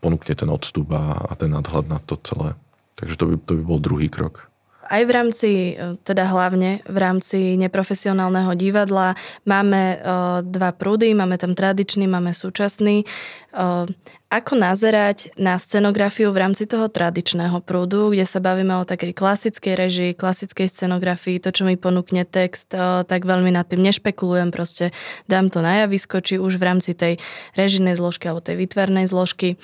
ponúkne 0.00 0.32
ten 0.38 0.46
odstup 0.46 0.94
a 0.94 1.34
ten 1.34 1.50
nadhľad 1.50 1.90
na 1.90 1.98
to 1.98 2.14
celé. 2.22 2.54
Takže 2.96 3.14
to 3.18 3.24
by, 3.26 3.34
to 3.42 3.52
by 3.60 3.64
bol 3.66 3.80
druhý 3.82 4.06
krok. 4.06 4.48
Aj 4.86 5.02
v 5.02 5.10
rámci, 5.10 5.50
e, 5.74 5.98
teda 6.06 6.30
hlavne 6.30 6.80
v 6.86 6.98
rámci 6.98 7.58
neprofesionálneho 7.58 8.54
divadla 8.54 9.18
máme 9.42 9.98
uh, 9.98 10.40
dva 10.42 10.70
prúdy, 10.70 11.14
máme 11.14 11.38
tam 11.38 11.58
tradičný, 11.58 12.06
máme 12.06 12.30
súčasný. 12.30 13.02
Uh, 13.50 13.86
ako 14.26 14.58
nazerať 14.58 15.30
na 15.38 15.54
scenografiu 15.54 16.34
v 16.34 16.42
rámci 16.42 16.66
toho 16.66 16.90
tradičného 16.90 17.62
prúdu, 17.62 18.10
kde 18.10 18.26
sa 18.26 18.42
bavíme 18.42 18.74
o 18.82 18.88
takej 18.88 19.14
klasickej 19.14 19.74
režii, 19.78 20.18
klasickej 20.18 20.66
scenografii, 20.66 21.38
to, 21.38 21.54
čo 21.54 21.62
mi 21.62 21.78
ponúkne 21.78 22.26
text, 22.26 22.74
tak 23.06 23.22
veľmi 23.22 23.54
nad 23.54 23.70
tým 23.70 23.86
nešpekulujem, 23.86 24.50
proste 24.50 24.90
dám 25.30 25.46
to 25.46 25.62
na 25.62 25.86
javisko, 25.86 26.18
či 26.18 26.42
už 26.42 26.58
v 26.58 26.66
rámci 26.66 26.98
tej 26.98 27.22
režinej 27.54 28.02
zložky 28.02 28.26
alebo 28.26 28.42
tej 28.42 28.66
výtvarnej 28.66 29.06
zložky. 29.06 29.62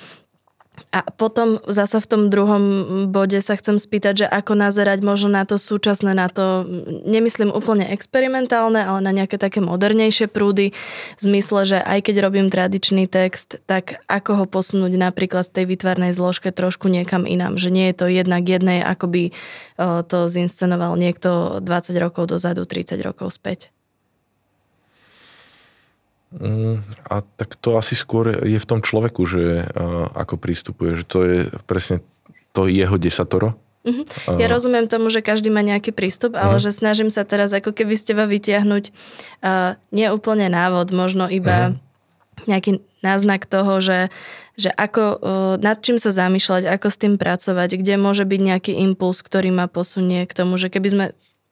A 0.89 1.05
potom 1.05 1.61
zasa 1.69 2.01
v 2.01 2.09
tom 2.09 2.21
druhom 2.33 2.63
bode 3.09 3.37
sa 3.45 3.53
chcem 3.57 3.77
spýtať, 3.77 4.25
že 4.25 4.27
ako 4.29 4.57
nazerať 4.57 5.05
možno 5.05 5.29
na 5.29 5.45
to 5.45 5.61
súčasné, 5.61 6.17
na 6.17 6.29
to, 6.29 6.65
nemyslím 7.05 7.53
úplne 7.53 7.89
experimentálne, 7.93 8.81
ale 8.81 9.05
na 9.05 9.13
nejaké 9.13 9.37
také 9.37 9.61
modernejšie 9.61 10.29
prúdy, 10.29 10.73
v 11.17 11.21
zmysle, 11.21 11.65
že 11.65 11.77
aj 11.77 12.09
keď 12.09 12.15
robím 12.25 12.49
tradičný 12.49 13.05
text, 13.05 13.61
tak 13.69 14.01
ako 14.09 14.43
ho 14.43 14.45
posunúť 14.49 14.97
napríklad 14.97 15.49
v 15.49 15.61
tej 15.61 15.65
vytvarnej 15.77 16.13
zložke 16.13 16.49
trošku 16.49 16.89
niekam 16.89 17.29
inám, 17.29 17.61
že 17.61 17.69
nie 17.69 17.93
je 17.93 17.97
to 17.97 18.05
jednak 18.09 18.41
jednej, 18.45 18.81
ako 18.81 19.05
by 19.09 19.23
to 20.09 20.19
zinscenoval 20.29 20.97
niekto 20.97 21.61
20 21.61 21.93
rokov 22.01 22.33
dozadu, 22.33 22.65
30 22.65 22.97
rokov 23.01 23.33
späť. 23.33 23.73
Mm, 26.33 26.81
a 27.05 27.21
tak 27.21 27.53
to 27.61 27.77
asi 27.77 27.93
skôr 27.93 28.33
je 28.41 28.57
v 28.57 28.69
tom 28.69 28.81
človeku, 28.81 29.21
že 29.29 29.69
ako 30.17 30.41
prístupuje, 30.41 30.97
že 30.97 31.05
to 31.05 31.19
je 31.21 31.37
presne 31.69 32.01
to 32.53 32.65
jeho 32.65 32.97
desatoro. 32.97 33.53
Uh-huh. 33.83 34.39
Ja 34.39 34.47
rozumiem 34.47 34.87
tomu, 34.87 35.11
že 35.11 35.19
každý 35.19 35.51
má 35.51 35.59
nejaký 35.59 35.91
prístup, 35.91 36.39
ale 36.39 36.55
uh-huh. 36.55 36.63
že 36.63 36.71
snažím 36.71 37.11
sa 37.11 37.27
teraz 37.27 37.51
ako 37.51 37.75
keby 37.75 37.99
z 37.99 38.15
teba 38.15 38.23
vytiahnuť 38.23 38.83
uh, 39.43 39.75
nie 39.91 40.07
úplne 40.07 40.47
návod, 40.47 40.95
možno 40.95 41.27
iba 41.27 41.75
uh-huh. 41.75 42.47
nejaký 42.47 42.79
náznak 43.03 43.43
toho, 43.43 43.83
že, 43.83 44.07
že 44.55 44.71
ako, 44.71 45.03
uh, 45.19 45.53
nad 45.59 45.83
čím 45.83 45.99
sa 45.99 46.15
zamýšľať, 46.15 46.63
ako 46.63 46.87
s 46.87 46.97
tým 46.97 47.19
pracovať, 47.19 47.75
kde 47.75 47.99
môže 47.99 48.23
byť 48.23 48.39
nejaký 48.39 48.71
impuls, 48.87 49.19
ktorý 49.19 49.51
ma 49.51 49.67
posunie 49.67 50.23
k 50.23 50.31
tomu, 50.31 50.55
že 50.55 50.71
keby 50.71 50.87
sme 50.87 51.05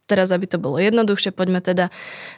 teraz, 0.09 0.33
aby 0.33 0.45
to 0.49 0.59
bolo 0.59 0.81
jednoduchšie, 0.81 1.31
poďme 1.31 1.63
teda 1.63 1.87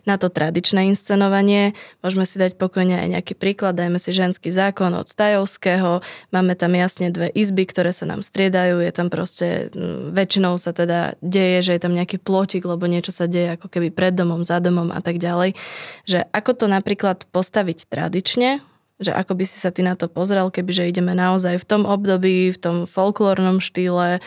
na 0.06 0.16
to 0.22 0.30
tradičné 0.30 0.90
inscenovanie. 0.94 1.74
Môžeme 2.06 2.28
si 2.28 2.38
dať 2.38 2.56
pokojne 2.60 3.00
aj 3.00 3.08
nejaký 3.20 3.34
príklad, 3.34 3.78
dajme 3.78 3.98
si 3.98 4.14
ženský 4.14 4.54
zákon 4.54 4.94
od 4.94 5.10
Tajovského, 5.10 6.06
máme 6.30 6.54
tam 6.54 6.78
jasne 6.78 7.10
dve 7.10 7.34
izby, 7.34 7.66
ktoré 7.66 7.90
sa 7.96 8.06
nám 8.06 8.22
striedajú, 8.22 8.84
je 8.84 8.92
tam 8.94 9.08
proste, 9.10 9.74
väčšinou 10.14 10.62
sa 10.62 10.76
teda 10.76 11.18
deje, 11.26 11.66
že 11.66 11.72
je 11.78 11.82
tam 11.82 11.94
nejaký 11.98 12.22
plotik, 12.22 12.68
lebo 12.68 12.86
niečo 12.86 13.10
sa 13.10 13.26
deje 13.26 13.58
ako 13.58 13.68
keby 13.70 13.90
pred 13.90 14.14
domom, 14.14 14.46
za 14.46 14.62
domom 14.62 14.94
a 14.94 15.02
tak 15.02 15.18
ďalej. 15.18 15.58
Že 16.06 16.30
ako 16.30 16.52
to 16.54 16.66
napríklad 16.70 17.26
postaviť 17.34 17.90
tradične, 17.90 18.62
že 19.02 19.12
ako 19.12 19.36
by 19.42 19.44
si 19.50 19.58
sa 19.58 19.74
ty 19.74 19.82
na 19.82 19.98
to 19.98 20.08
pozrel, 20.08 20.54
kebyže 20.54 20.86
ideme 20.88 21.18
naozaj 21.18 21.60
v 21.60 21.66
tom 21.66 21.84
období, 21.84 22.54
v 22.54 22.60
tom 22.62 22.76
folklórnom 22.86 23.60
štýle, 23.60 24.22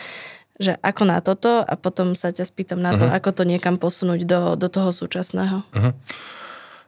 že 0.57 0.73
ako 0.81 1.03
na 1.05 1.21
toto 1.21 1.61
a 1.61 1.75
potom 1.77 2.17
sa 2.17 2.33
ťa 2.33 2.49
spýtam 2.49 2.81
na 2.81 2.97
to, 2.97 3.05
uh-huh. 3.05 3.17
ako 3.21 3.31
to 3.37 3.43
niekam 3.45 3.77
posunúť 3.77 4.25
do, 4.25 4.41
do 4.57 4.69
toho 4.73 4.89
súčasného. 4.89 5.61
Uh-huh. 5.69 5.93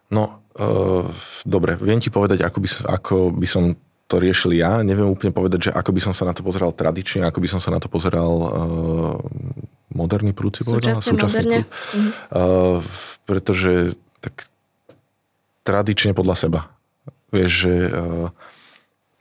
No, 0.09 0.40
uh, 0.57 1.04
dobre, 1.44 1.76
viem 1.76 2.00
ti 2.00 2.09
povedať, 2.09 2.40
ako 2.40 2.59
by, 2.64 2.68
ako 2.88 3.14
by 3.37 3.48
som 3.48 3.76
to 4.09 4.16
riešil 4.16 4.57
ja. 4.57 4.81
Neviem 4.81 5.12
úplne 5.12 5.37
povedať, 5.37 5.68
že 5.68 5.70
ako 5.76 5.92
by 5.92 6.00
som 6.00 6.12
sa 6.16 6.24
na 6.24 6.33
to 6.33 6.40
pozeral 6.40 6.72
tradične, 6.72 7.28
ako 7.28 7.44
by 7.44 7.48
som 7.52 7.61
sa 7.61 7.68
na 7.68 7.76
to 7.76 7.92
pozeral 7.92 8.33
uh, 8.40 8.50
moderný 9.92 10.33
prúd, 10.33 10.57
si 10.57 10.64
povedal? 10.64 10.96
Súčasný 10.96 11.61
prúd. 11.61 11.68
Uh-huh. 11.68 12.11
Uh, 12.33 12.76
pretože 13.28 13.92
tak 14.24 14.48
tradične 15.68 16.16
podľa 16.16 16.40
seba. 16.40 16.61
Vieš, 17.28 17.50
že 17.68 17.74
uh, 17.92 18.33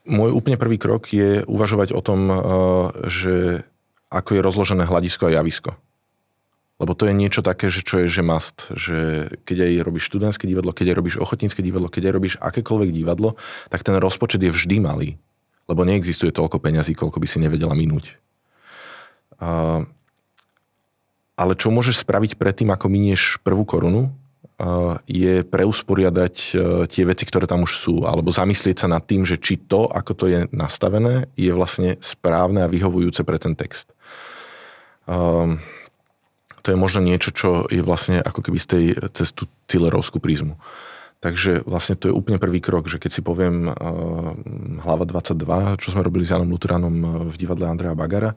môj 0.08 0.32
úplne 0.32 0.56
prvý 0.56 0.80
krok 0.80 1.12
je 1.12 1.44
uvažovať 1.44 1.92
o 1.92 2.00
tom, 2.00 2.32
že 3.04 3.68
ako 4.08 4.36
je 4.36 4.40
rozložené 4.44 4.84
hľadisko 4.88 5.28
a 5.28 5.34
javisko. 5.40 5.76
Lebo 6.78 6.94
to 6.94 7.10
je 7.10 7.14
niečo 7.14 7.42
také, 7.42 7.66
že 7.68 7.82
čo 7.82 8.02
je 8.02 8.06
že 8.06 8.22
must, 8.22 8.70
že 8.78 9.28
keď 9.42 9.66
aj 9.66 9.72
robíš 9.82 10.04
študentské 10.14 10.46
divadlo, 10.46 10.70
keď 10.70 10.94
aj 10.94 10.96
robíš 10.96 11.16
ochotnícke 11.18 11.58
divadlo, 11.58 11.90
keď 11.90 12.10
aj 12.10 12.14
robíš 12.14 12.34
akékoľvek 12.38 12.90
divadlo, 12.94 13.34
tak 13.66 13.82
ten 13.82 13.98
rozpočet 13.98 14.38
je 14.38 14.54
vždy 14.54 14.78
malý. 14.78 15.18
Lebo 15.66 15.82
neexistuje 15.82 16.30
toľko 16.30 16.62
peňazí, 16.62 16.94
koľko 16.94 17.18
by 17.18 17.26
si 17.26 17.42
nevedela 17.42 17.74
minúť. 17.74 18.14
A, 19.42 19.82
ale 21.34 21.52
čo 21.58 21.74
môžeš 21.74 22.06
spraviť 22.06 22.38
predtým, 22.38 22.70
ako 22.70 22.86
minieš 22.86 23.42
prvú 23.42 23.66
korunu, 23.66 24.14
je 25.06 25.46
preusporiadať 25.46 26.34
e, 26.34 26.50
tie 26.90 27.06
veci, 27.06 27.22
ktoré 27.22 27.46
tam 27.46 27.62
už 27.62 27.78
sú, 27.78 27.94
alebo 28.02 28.34
zamyslieť 28.34 28.82
sa 28.82 28.88
nad 28.90 29.06
tým, 29.06 29.22
že 29.22 29.38
či 29.38 29.54
to, 29.54 29.86
ako 29.86 30.12
to 30.18 30.24
je 30.26 30.40
nastavené, 30.50 31.30
je 31.38 31.54
vlastne 31.54 31.94
správne 32.02 32.66
a 32.66 32.70
vyhovujúce 32.70 33.22
pre 33.22 33.38
ten 33.38 33.54
text. 33.54 33.94
Um, 35.06 35.62
to 36.66 36.74
je 36.74 36.78
možno 36.78 37.06
niečo, 37.06 37.30
čo 37.30 37.70
je 37.70 37.78
vlastne 37.86 38.18
ako 38.18 38.50
keby 38.50 38.58
z 38.58 38.66
tej, 38.66 38.84
cez 39.14 39.30
tú 39.30 39.46
Cillerovskú 39.70 40.18
prízmu. 40.18 40.58
Takže 41.22 41.62
vlastne 41.62 41.94
to 41.94 42.10
je 42.10 42.14
úplne 42.14 42.42
prvý 42.42 42.58
krok, 42.58 42.90
že 42.90 42.98
keď 42.98 43.10
si 43.14 43.22
poviem 43.22 43.70
uh, 43.70 43.74
hlava 44.82 45.06
22, 45.06 45.78
čo 45.78 45.94
sme 45.94 46.02
robili 46.02 46.26
s 46.26 46.34
Janom 46.34 46.50
Luteranom 46.50 46.94
e, 46.98 47.06
v 47.30 47.36
divadle 47.38 47.70
Andreja 47.70 47.94
Bagara, 47.94 48.34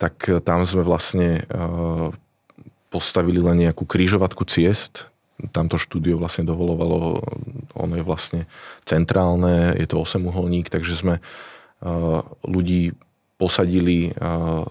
tak 0.00 0.30
tam 0.46 0.62
sme 0.62 0.86
vlastne 0.86 1.42
postavili 2.86 3.42
len 3.42 3.66
nejakú 3.66 3.82
krížovatku 3.82 4.46
ciest, 4.46 5.10
tamto 5.54 5.78
štúdio 5.78 6.18
vlastne 6.18 6.42
dovolovalo, 6.42 7.22
ono 7.78 7.94
je 7.94 8.04
vlastne 8.04 8.40
centrálne, 8.82 9.78
je 9.78 9.86
to 9.86 10.02
8 10.02 10.18
uholník, 10.26 10.66
takže 10.66 10.98
sme 10.98 11.14
uh, 11.22 12.20
ľudí 12.42 12.98
posadili 13.38 14.10
uh, 14.18 14.66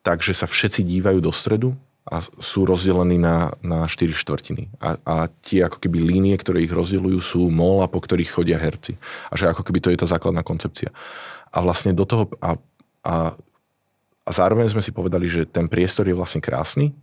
tak, 0.00 0.24
že 0.24 0.32
sa 0.32 0.48
všetci 0.48 0.80
dívajú 0.80 1.20
do 1.20 1.28
stredu 1.28 1.76
a 2.08 2.24
sú 2.40 2.64
rozdelení 2.64 3.20
na, 3.20 3.52
na 3.60 3.84
4 3.84 4.16
štvrtiny. 4.16 4.72
A, 4.80 4.96
a 5.04 5.14
tie 5.44 5.68
ako 5.68 5.76
keby 5.76 6.00
línie, 6.00 6.32
ktoré 6.40 6.64
ich 6.64 6.72
rozdeľujú, 6.72 7.18
sú 7.20 7.52
mola, 7.52 7.84
po 7.84 8.00
ktorých 8.00 8.32
chodia 8.32 8.56
herci. 8.56 8.96
A 9.28 9.36
že 9.36 9.52
ako 9.52 9.60
keby 9.60 9.84
to 9.84 9.92
je 9.92 10.00
tá 10.00 10.08
základná 10.08 10.40
koncepcia. 10.40 10.88
A 11.52 11.60
vlastne 11.60 11.92
do 11.92 12.08
toho... 12.08 12.32
A, 12.40 12.56
a, 13.04 13.36
a 14.24 14.30
zároveň 14.32 14.72
sme 14.72 14.80
si 14.80 14.88
povedali, 14.88 15.28
že 15.28 15.44
ten 15.44 15.68
priestor 15.68 16.08
je 16.08 16.16
vlastne 16.16 16.40
krásny 16.40 16.96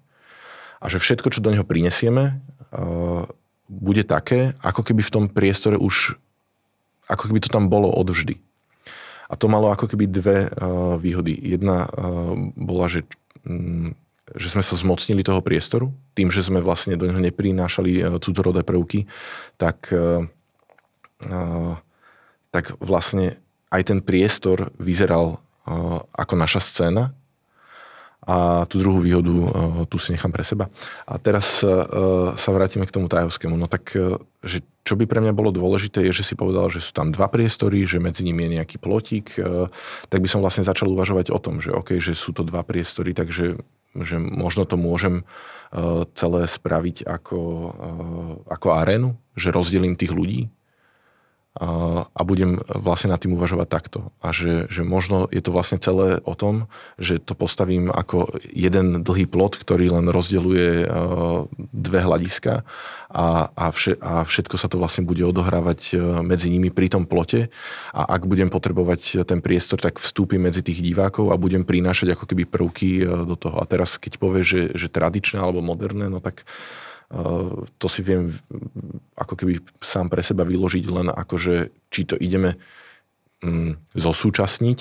a 0.85 0.87
že 0.87 1.01
všetko, 1.01 1.33
čo 1.33 1.41
do 1.41 1.49
neho 1.49 1.65
prinesieme, 1.65 2.37
uh, 2.69 3.25
bude 3.65 4.05
také, 4.05 4.53
ako 4.61 4.85
keby 4.85 5.01
v 5.01 5.13
tom 5.13 5.25
priestore 5.25 5.81
už 5.81 6.21
ako 7.09 7.29
keby 7.29 7.41
to 7.41 7.49
tam 7.49 7.69
bolo 7.69 7.89
odvždy. 7.89 8.37
A 9.25 9.33
to 9.33 9.49
malo 9.49 9.73
ako 9.73 9.89
keby 9.89 10.05
dve 10.05 10.49
uh, 10.49 10.97
výhody. 11.01 11.33
Jedna 11.33 11.89
uh, 11.89 12.37
bola, 12.53 12.85
že 12.85 13.09
um, 13.45 13.97
že 14.33 14.49
sme 14.49 14.65
sa 14.65 14.73
zmocnili 14.73 15.21
toho 15.21 15.37
priestoru, 15.45 15.93
tým, 16.17 16.33
že 16.33 16.41
sme 16.41 16.57
vlastne 16.57 16.97
do 16.97 17.05
neho 17.05 17.21
neprinášali 17.21 17.91
e, 17.93 18.03
cudzorodé 18.17 18.65
prvky, 18.65 19.05
tak, 19.61 19.93
e, 19.93 20.25
e, 21.29 21.39
tak 22.49 22.73
vlastne 22.81 23.37
aj 23.69 23.81
ten 23.93 23.99
priestor 24.01 24.73
vyzeral 24.81 25.43
ako 26.13 26.37
naša 26.37 26.61
scéna. 26.61 27.17
A 28.25 28.65
tú 28.65 28.81
druhú 28.81 29.05
výhodu 29.05 29.33
tu 29.85 30.01
si 30.01 30.17
nechám 30.17 30.33
pre 30.33 30.41
seba. 30.41 30.65
A 31.05 31.21
teraz 31.21 31.61
sa 32.35 32.49
vrátime 32.49 32.89
k 32.89 32.95
tomu 32.97 33.05
tajovskému. 33.05 33.53
No 33.53 33.69
tak, 33.69 33.93
že 34.41 34.65
čo 34.81 34.97
by 34.97 35.05
pre 35.05 35.21
mňa 35.21 35.33
bolo 35.37 35.53
dôležité, 35.53 36.01
je, 36.09 36.21
že 36.21 36.33
si 36.33 36.33
povedal, 36.33 36.73
že 36.73 36.81
sú 36.81 36.89
tam 36.89 37.13
dva 37.13 37.29
priestory, 37.29 37.85
že 37.85 38.01
medzi 38.01 38.25
nimi 38.25 38.49
je 38.49 38.55
nejaký 38.57 38.81
plotík, 38.81 39.37
tak 40.09 40.19
by 40.21 40.27
som 40.29 40.41
vlastne 40.41 40.65
začal 40.65 40.89
uvažovať 40.89 41.29
o 41.29 41.37
tom, 41.37 41.61
že 41.61 41.69
OK, 41.69 42.01
že 42.01 42.17
sú 42.17 42.33
to 42.33 42.41
dva 42.41 42.65
priestory, 42.65 43.13
takže 43.13 43.61
že 43.95 44.19
možno 44.19 44.67
to 44.67 44.75
môžem 44.75 45.23
e, 45.23 45.23
celé 46.11 46.41
spraviť 46.51 47.07
ako, 47.07 47.39
e, 47.39 47.69
ako 48.51 48.67
arénu, 48.75 49.15
že 49.39 49.55
rozdelím 49.55 49.95
tých 49.95 50.11
ľudí 50.11 50.51
a 51.55 52.21
budem 52.27 52.59
vlastne 52.67 53.15
nad 53.15 53.19
tým 53.23 53.31
uvažovať 53.39 53.67
takto. 53.71 54.11
A 54.19 54.35
že, 54.35 54.67
že 54.67 54.83
možno 54.83 55.31
je 55.31 55.39
to 55.39 55.55
vlastne 55.55 55.79
celé 55.79 56.19
o 56.27 56.35
tom, 56.35 56.67
že 56.99 57.15
to 57.15 57.31
postavím 57.31 57.87
ako 57.87 58.27
jeden 58.51 59.07
dlhý 59.07 59.23
plot, 59.23 59.55
ktorý 59.55 59.95
len 59.95 60.11
rozdeluje 60.11 60.83
e, 60.83 60.85
dve 61.71 61.99
hľadiska 62.03 62.67
a, 63.07 63.47
a, 63.55 63.65
vše, 63.71 63.95
a 64.03 64.27
všetko 64.27 64.55
sa 64.59 64.67
to 64.67 64.75
vlastne 64.75 65.07
bude 65.07 65.23
odohrávať 65.23 65.95
e, 65.95 66.27
medzi 66.27 66.51
nimi 66.51 66.75
pri 66.75 66.91
tom 66.91 67.07
plote 67.07 67.47
a 67.95 68.01
ak 68.03 68.27
budem 68.27 68.51
potrebovať 68.51 69.23
ten 69.23 69.39
priestor, 69.39 69.79
tak 69.79 70.03
vstúpim 70.03 70.43
medzi 70.43 70.59
tých 70.59 70.83
divákov 70.83 71.31
a 71.31 71.39
budem 71.39 71.63
prinášať 71.63 72.19
ako 72.19 72.27
keby 72.27 72.43
prvky 72.51 72.99
e, 72.99 73.03
do 73.23 73.39
toho. 73.39 73.63
A 73.63 73.65
teraz 73.69 73.95
keď 73.95 74.19
povie, 74.19 74.43
že, 74.43 74.75
že 74.75 74.91
tradičné 74.91 75.39
alebo 75.39 75.63
moderné, 75.63 76.11
no 76.11 76.19
tak 76.19 76.43
to 77.77 77.87
si 77.87 78.01
viem 78.01 78.33
ako 79.13 79.33
keby 79.37 79.61
sám 79.77 80.09
pre 80.09 80.25
seba 80.25 80.41
vyložiť 80.41 80.85
len 80.89 81.07
ako, 81.13 81.35
že 81.37 81.55
či 81.93 82.01
to 82.09 82.17
ideme 82.17 82.57
mm, 83.45 83.93
zosúčasniť, 83.93 84.79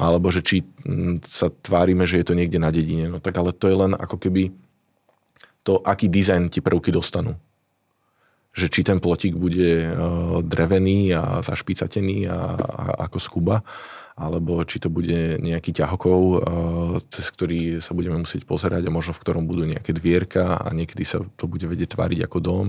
alebo 0.00 0.32
že 0.32 0.40
či 0.40 0.64
mm, 0.64 1.28
sa 1.28 1.52
tvárime, 1.52 2.08
že 2.08 2.20
je 2.20 2.26
to 2.26 2.34
niekde 2.34 2.56
na 2.56 2.72
dedine. 2.72 3.12
No 3.12 3.18
tak 3.20 3.36
ale 3.36 3.52
to 3.52 3.68
je 3.68 3.76
len 3.76 3.92
ako 3.92 4.16
keby 4.16 4.52
to, 5.60 5.82
aký 5.84 6.08
dizajn 6.08 6.48
ti 6.48 6.64
prvky 6.64 6.88
dostanú. 6.94 7.36
Že 8.56 8.66
či 8.72 8.80
ten 8.86 8.98
plotík 9.02 9.36
bude 9.36 9.92
drevený 10.40 11.12
a 11.12 11.44
zašpicatený 11.44 12.24
a, 12.32 12.56
a 12.56 12.84
ako 13.04 13.18
skuba, 13.20 13.60
alebo 14.16 14.64
či 14.64 14.80
to 14.80 14.88
bude 14.88 15.44
nejaký 15.44 15.76
ťahokov, 15.76 16.20
eh, 16.20 16.38
cez 17.12 17.26
ktorý 17.28 17.60
sa 17.84 17.92
budeme 17.92 18.24
musieť 18.24 18.48
pozerať 18.48 18.88
a 18.88 18.94
možno 18.94 19.12
v 19.12 19.22
ktorom 19.22 19.44
budú 19.44 19.68
nejaké 19.68 19.92
dvierka 19.92 20.56
a 20.56 20.72
niekedy 20.72 21.04
sa 21.04 21.20
to 21.36 21.44
bude 21.44 21.68
vedieť 21.68 21.94
tváriť 21.94 22.24
ako 22.24 22.38
dom. 22.40 22.66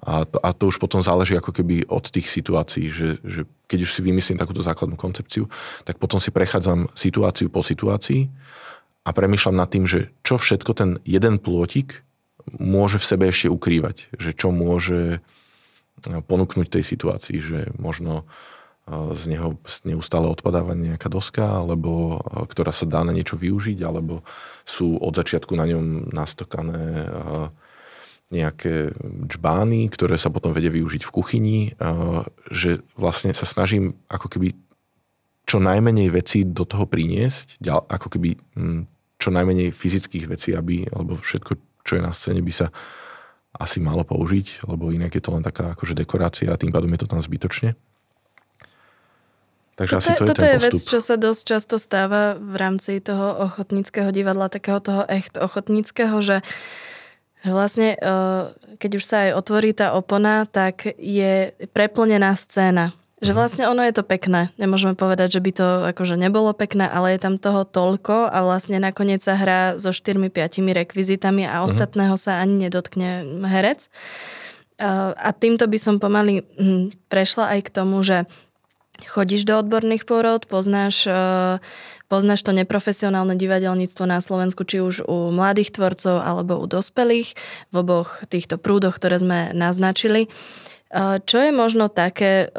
A 0.00 0.24
to, 0.24 0.40
a 0.40 0.56
to 0.56 0.72
už 0.72 0.80
potom 0.80 1.04
záleží 1.04 1.36
ako 1.36 1.52
keby 1.52 1.84
od 1.84 2.08
tých 2.08 2.32
situácií, 2.32 2.88
že, 2.88 3.20
že 3.20 3.44
keď 3.68 3.84
už 3.84 3.90
si 3.92 4.00
vymyslím 4.00 4.40
takúto 4.40 4.64
základnú 4.64 4.96
koncepciu, 4.96 5.44
tak 5.84 6.00
potom 6.00 6.16
si 6.16 6.32
prechádzam 6.32 6.88
situáciu 6.96 7.52
po 7.52 7.60
situácii 7.60 8.32
a 9.04 9.10
premyšľam 9.12 9.60
nad 9.60 9.68
tým, 9.68 9.84
že 9.84 10.08
čo 10.24 10.40
všetko 10.40 10.72
ten 10.72 10.90
jeden 11.04 11.36
plôtik 11.36 12.00
môže 12.56 12.96
v 12.96 13.08
sebe 13.12 13.24
ešte 13.28 13.52
ukrývať. 13.52 14.08
Že 14.16 14.30
čo 14.32 14.48
môže 14.48 15.20
ponúknuť 16.00 16.80
tej 16.80 16.84
situácii, 16.96 17.36
že 17.44 17.58
možno 17.76 18.24
z 19.14 19.22
neho 19.30 19.54
neustále 19.86 20.26
odpadáva 20.26 20.74
nejaká 20.74 21.06
doska, 21.06 21.62
alebo 21.62 22.18
ktorá 22.50 22.74
sa 22.74 22.88
dá 22.90 23.06
na 23.06 23.14
niečo 23.14 23.38
využiť, 23.38 23.78
alebo 23.86 24.26
sú 24.66 24.98
od 24.98 25.14
začiatku 25.14 25.54
na 25.54 25.70
ňom 25.70 26.10
nastokané 26.10 27.06
nejaké 28.30 28.94
džbány, 29.26 29.90
ktoré 29.90 30.14
sa 30.14 30.30
potom 30.30 30.54
vedia 30.54 30.70
využiť 30.70 31.02
v 31.02 31.14
kuchyni, 31.14 31.58
že 32.50 32.78
vlastne 32.94 33.34
sa 33.34 33.42
snažím 33.42 33.98
ako 34.06 34.30
keby 34.30 34.54
čo 35.50 35.58
najmenej 35.58 36.14
vecí 36.14 36.46
do 36.46 36.62
toho 36.62 36.86
priniesť, 36.86 37.58
ako 37.66 38.06
keby 38.06 38.38
čo 39.18 39.28
najmenej 39.34 39.74
fyzických 39.74 40.30
vecí, 40.30 40.54
aby, 40.54 40.86
alebo 40.94 41.18
všetko, 41.18 41.82
čo 41.82 41.98
je 41.98 42.02
na 42.06 42.14
scéne, 42.14 42.38
by 42.38 42.54
sa 42.54 42.70
asi 43.50 43.82
malo 43.82 44.06
použiť, 44.06 44.62
lebo 44.70 44.94
inak 44.94 45.10
je 45.10 45.22
to 45.26 45.34
len 45.34 45.42
taká 45.42 45.74
akože 45.74 45.98
dekorácia 45.98 46.54
a 46.54 46.60
tým 46.60 46.70
pádom 46.70 46.86
je 46.94 47.02
to 47.02 47.10
tam 47.10 47.18
zbytočne. 47.18 47.74
Takže 49.80 49.96
toto, 49.96 50.04
asi 50.04 50.12
to 50.12 50.12
je 50.12 50.28
toto 50.28 50.44
je 50.44 50.58
vec, 50.60 50.76
čo 50.76 51.00
sa 51.00 51.16
dosť 51.16 51.42
často 51.48 51.76
stáva 51.80 52.36
v 52.36 52.54
rámci 52.60 53.00
toho 53.00 53.48
ochotníckého 53.48 54.12
divadla, 54.12 54.52
takého 54.52 54.76
toho 54.76 55.08
echt 55.08 55.40
ochotníckého, 55.40 56.20
že 56.20 56.44
vlastne, 57.48 57.96
e, 57.96 57.98
keď 58.76 58.90
už 59.00 59.04
sa 59.08 59.16
aj 59.24 59.40
otvorí 59.40 59.72
tá 59.72 59.96
opona, 59.96 60.44
tak 60.44 60.84
je 61.00 61.56
preplnená 61.72 62.36
scéna. 62.36 62.92
Že 63.24 63.32
mhm. 63.32 63.38
vlastne 63.40 63.64
ono 63.72 63.80
je 63.80 63.96
to 63.96 64.04
pekné. 64.04 64.52
Nemôžeme 64.60 64.92
povedať, 64.92 65.40
že 65.40 65.44
by 65.44 65.50
to 65.56 65.68
akože 65.96 66.20
nebolo 66.20 66.52
pekné, 66.52 66.84
ale 66.84 67.16
je 67.16 67.24
tam 67.24 67.40
toho 67.40 67.64
toľko 67.64 68.28
a 68.28 68.38
vlastne 68.44 68.76
nakoniec 68.76 69.24
sa 69.24 69.32
hrá 69.32 69.80
so 69.80 69.96
4-5 69.96 70.28
rekvizitami 70.60 71.48
a 71.48 71.64
mhm. 71.64 71.72
ostatného 71.72 72.20
sa 72.20 72.36
ani 72.44 72.68
nedotkne 72.68 73.24
herec. 73.48 73.88
E, 73.88 73.88
a 75.16 75.30
týmto 75.32 75.64
by 75.64 75.78
som 75.80 75.96
pomaly 75.96 76.44
hm, 76.60 76.92
prešla 77.08 77.56
aj 77.56 77.60
k 77.64 77.70
tomu, 77.72 78.04
že 78.04 78.28
chodíš 79.06 79.48
do 79.48 79.56
odborných 79.60 80.04
porod, 80.04 80.44
poznáš, 80.44 81.06
eh, 81.06 81.62
poznáš 82.10 82.40
to 82.42 82.52
neprofesionálne 82.52 83.38
divadelníctvo 83.38 84.04
na 84.04 84.18
Slovensku, 84.18 84.66
či 84.66 84.82
už 84.82 85.06
u 85.06 85.30
mladých 85.30 85.76
tvorcov 85.76 86.20
alebo 86.20 86.58
u 86.58 86.66
dospelých, 86.66 87.38
v 87.70 87.74
oboch 87.76 88.24
týchto 88.28 88.58
prúdoch, 88.58 88.98
ktoré 88.98 89.22
sme 89.22 89.38
naznačili. 89.54 90.26
Eh, 90.90 91.22
čo 91.22 91.38
je 91.38 91.50
možno 91.54 91.86
také, 91.86 92.50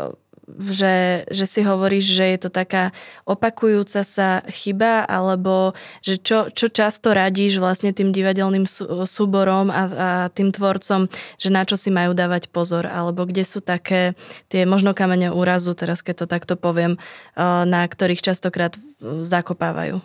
že, 0.50 1.24
že 1.30 1.46
si 1.46 1.62
hovoríš, 1.62 2.06
že 2.18 2.26
je 2.36 2.40
to 2.42 2.50
taká 2.50 2.92
opakujúca 3.24 4.02
sa 4.02 4.42
chyba, 4.50 5.06
alebo 5.06 5.78
že 6.02 6.18
čo, 6.18 6.50
čo 6.52 6.68
často 6.68 7.14
radíš 7.14 7.62
vlastne 7.62 7.94
tým 7.94 8.10
divadelným 8.10 8.66
sú, 8.66 9.06
súborom 9.06 9.70
a, 9.70 9.84
a 9.86 10.10
tým 10.34 10.50
tvorcom, 10.50 11.08
že 11.38 11.50
na 11.54 11.64
čo 11.64 11.78
si 11.78 11.94
majú 11.94 12.18
dávať 12.18 12.50
pozor, 12.50 12.90
alebo 12.90 13.24
kde 13.30 13.46
sú 13.46 13.62
také 13.62 14.18
tie 14.50 14.66
možno 14.66 14.98
kamene 14.98 15.30
úrazu, 15.32 15.78
teraz 15.78 16.02
keď 16.02 16.26
to 16.26 16.28
takto 16.28 16.54
poviem, 16.58 16.98
eh, 16.98 17.64
na 17.66 17.86
ktorých 17.86 18.26
častokrát 18.26 18.76
zakopávajú. 19.02 20.02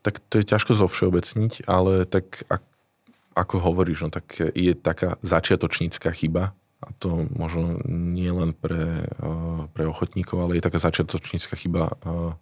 Tak 0.00 0.16
to 0.32 0.40
je 0.40 0.48
ťažko 0.48 0.80
zovšeobecniť, 0.80 1.68
ale 1.68 2.08
tak 2.08 2.48
ako 3.36 3.56
hovoríš, 3.62 4.08
no 4.08 4.10
tak 4.10 4.32
je 4.56 4.72
taká 4.74 5.20
začiatočnícka 5.20 6.10
chyba, 6.16 6.56
a 6.80 6.88
to 6.96 7.28
možno 7.36 7.76
nie 7.88 8.32
len 8.32 8.56
pre, 8.56 9.04
eh, 9.04 9.60
pre 9.76 9.84
ochotníkov, 9.84 10.40
ale 10.40 10.56
je 10.56 10.64
taká 10.64 10.80
začiatočnícka 10.80 11.54
chyba. 11.60 11.92
Eh. 12.00 12.32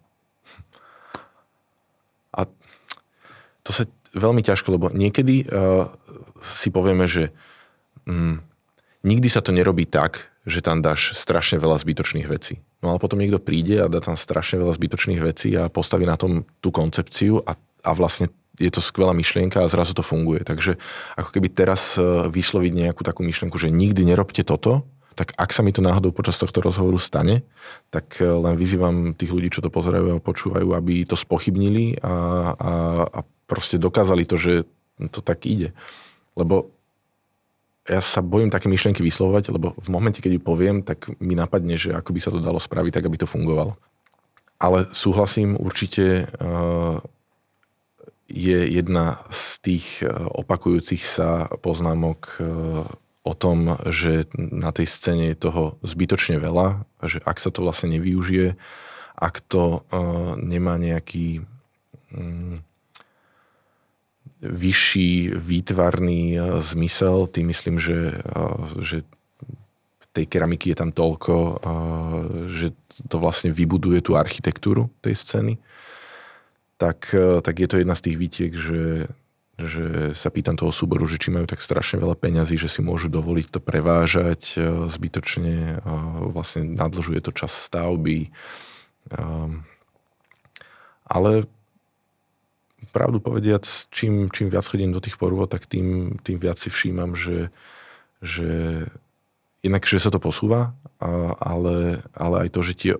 A 2.39 2.41
to 3.67 3.71
sa 3.75 3.83
veľmi 4.15 4.39
ťažko, 4.39 4.79
lebo 4.79 4.87
niekedy 4.95 5.43
eh, 5.43 5.85
si 6.39 6.71
povieme, 6.71 7.03
že 7.03 7.35
hm, 8.07 8.39
nikdy 9.03 9.27
sa 9.27 9.43
to 9.43 9.51
nerobí 9.51 9.83
tak, 9.83 10.31
že 10.47 10.63
tam 10.63 10.79
dáš 10.79 11.19
strašne 11.19 11.59
veľa 11.59 11.75
zbytočných 11.83 12.27
vecí. 12.31 12.63
No 12.79 12.95
ale 12.95 13.03
potom 13.03 13.19
niekto 13.19 13.43
príde 13.43 13.83
a 13.83 13.91
dá 13.91 13.99
tam 13.99 14.15
strašne 14.15 14.63
veľa 14.63 14.71
zbytočných 14.79 15.19
vecí 15.19 15.51
a 15.59 15.67
postaví 15.67 16.07
na 16.07 16.15
tom 16.15 16.47
tú 16.63 16.71
koncepciu 16.71 17.43
a, 17.43 17.59
a 17.83 17.91
vlastne 17.91 18.31
je 18.59 18.69
to 18.69 18.83
skvelá 18.83 19.15
myšlienka 19.15 19.63
a 19.63 19.71
zrazu 19.71 19.95
to 19.95 20.03
funguje. 20.03 20.43
Takže 20.43 20.75
ako 21.15 21.29
keby 21.31 21.47
teraz 21.49 21.95
e, 21.95 22.03
vysloviť 22.27 22.71
nejakú 22.75 23.01
takú 23.07 23.23
myšlienku, 23.23 23.55
že 23.55 23.71
nikdy 23.71 24.03
nerobte 24.03 24.43
toto, 24.43 24.83
tak 25.15 25.35
ak 25.35 25.51
sa 25.51 25.63
mi 25.63 25.75
to 25.75 25.83
náhodou 25.83 26.15
počas 26.15 26.39
tohto 26.39 26.63
rozhovoru 26.63 26.99
stane, 26.99 27.43
tak 27.91 28.19
e, 28.19 28.27
len 28.27 28.59
vyzývam 28.59 29.15
tých 29.15 29.31
ľudí, 29.31 29.49
čo 29.51 29.63
to 29.63 29.71
pozerajú 29.71 30.15
a 30.15 30.23
počúvajú, 30.23 30.75
aby 30.75 31.07
to 31.07 31.15
spochybnili 31.15 31.99
a, 32.03 32.13
a, 32.55 32.71
a 33.07 33.19
proste 33.47 33.79
dokázali 33.79 34.23
to, 34.27 34.35
že 34.35 34.53
to 35.11 35.23
tak 35.23 35.47
ide. 35.47 35.71
Lebo 36.35 36.71
ja 37.89 37.99
sa 38.05 38.21
bojím 38.21 38.53
také 38.53 38.69
myšlienky 38.69 39.01
vyslovovať, 39.01 39.49
lebo 39.49 39.73
v 39.75 39.89
momente, 39.89 40.21
keď 40.21 40.37
ju 40.37 40.41
poviem, 40.43 40.85
tak 40.85 41.09
mi 41.17 41.33
napadne, 41.33 41.73
že 41.73 41.95
ako 41.95 42.13
by 42.13 42.19
sa 42.21 42.29
to 42.29 42.39
dalo 42.39 42.61
spraviť, 42.61 43.01
tak 43.01 43.07
aby 43.09 43.17
to 43.17 43.27
fungovalo. 43.27 43.79
Ale 44.59 44.91
súhlasím 44.91 45.55
určite, 45.57 46.27
e, 46.27 46.45
je 48.29 48.69
jedna 48.69 49.25
z 49.33 49.41
tých 49.59 50.05
opakujúcich 50.37 51.01
sa 51.01 51.49
poznámok 51.59 52.37
o 53.25 53.33
tom, 53.35 53.75
že 53.89 54.29
na 54.37 54.71
tej 54.71 54.87
scéne 54.87 55.33
je 55.33 55.37
toho 55.37 55.75
zbytočne 55.83 56.39
veľa, 56.39 56.87
že 57.03 57.19
ak 57.25 57.37
sa 57.41 57.49
to 57.51 57.65
vlastne 57.65 57.93
nevyužije, 57.97 58.55
ak 59.19 59.35
to 59.51 59.83
nemá 60.39 60.79
nejaký 60.79 61.43
mm, 62.15 62.63
vyšší 64.39 65.35
výtvarný 65.35 66.39
zmysel, 66.63 67.27
tým 67.27 67.51
myslím, 67.51 67.75
že, 67.75 68.23
že 68.79 69.03
tej 70.15 70.25
keramiky 70.25 70.71
je 70.71 70.77
tam 70.79 70.95
toľko, 70.95 71.35
že 72.47 72.71
to 73.11 73.15
vlastne 73.19 73.51
vybuduje 73.51 73.99
tú 73.99 74.15
architektúru 74.15 74.87
tej 75.03 75.19
scény, 75.19 75.53
tak, 76.79 77.11
e, 77.11 77.43
tak 77.43 77.59
je 77.59 77.67
to 77.67 77.75
jedna 77.83 77.93
z 77.99 78.03
tých 78.07 78.17
výtiek, 78.17 78.51
že, 78.55 79.11
že 79.59 80.15
sa 80.15 80.31
pýtam 80.31 80.55
toho 80.55 80.71
súboru, 80.71 81.03
že 81.11 81.19
či 81.19 81.29
majú 81.29 81.43
tak 81.43 81.59
strašne 81.59 81.99
veľa 81.99 82.15
peňazí, 82.15 82.55
že 82.55 82.71
si 82.71 82.79
môžu 82.79 83.11
dovoliť 83.11 83.47
to 83.51 83.59
prevážať 83.59 84.55
e, 84.55 84.87
zbytočne, 84.87 85.83
vlastne 86.31 86.71
nadlžuje 86.79 87.19
to 87.19 87.35
čas 87.35 87.51
stavby. 87.51 88.31
Ehm, 89.11 89.67
ale 91.03 91.43
pravdu 92.95 93.19
povediac, 93.19 93.67
čím, 93.91 94.31
čím 94.31 94.47
viac 94.47 94.63
chodím 94.63 94.95
do 94.95 95.03
tých 95.03 95.19
porôd, 95.19 95.51
tak 95.51 95.67
tým, 95.67 96.17
tým 96.23 96.39
viac 96.39 96.55
si 96.55 96.71
všímam, 96.71 97.13
že, 97.13 97.51
že 98.23 98.87
jednak, 99.59 99.83
že 99.83 99.99
sa 99.99 100.09
to 100.09 100.23
posúva, 100.23 100.73
ale, 101.43 102.03
ale 102.15 102.35
aj 102.47 102.49
to, 102.55 102.59
že 102.63 102.73
tie 102.75 102.93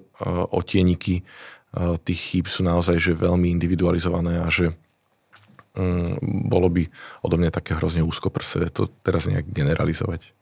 otieniky 0.52 1.24
tých 2.02 2.20
chýb 2.34 2.46
sú 2.50 2.66
naozaj 2.66 2.98
že 2.98 3.14
veľmi 3.14 3.50
individualizované 3.54 4.42
a 4.42 4.48
že 4.50 4.74
mm, 5.78 6.50
bolo 6.50 6.68
by 6.70 6.90
odo 7.22 7.36
mňa 7.38 7.54
také 7.54 7.78
hrozne 7.78 8.02
úzkoprse 8.02 8.74
to 8.74 8.90
teraz 9.06 9.30
nejak 9.30 9.46
generalizovať. 9.54 10.34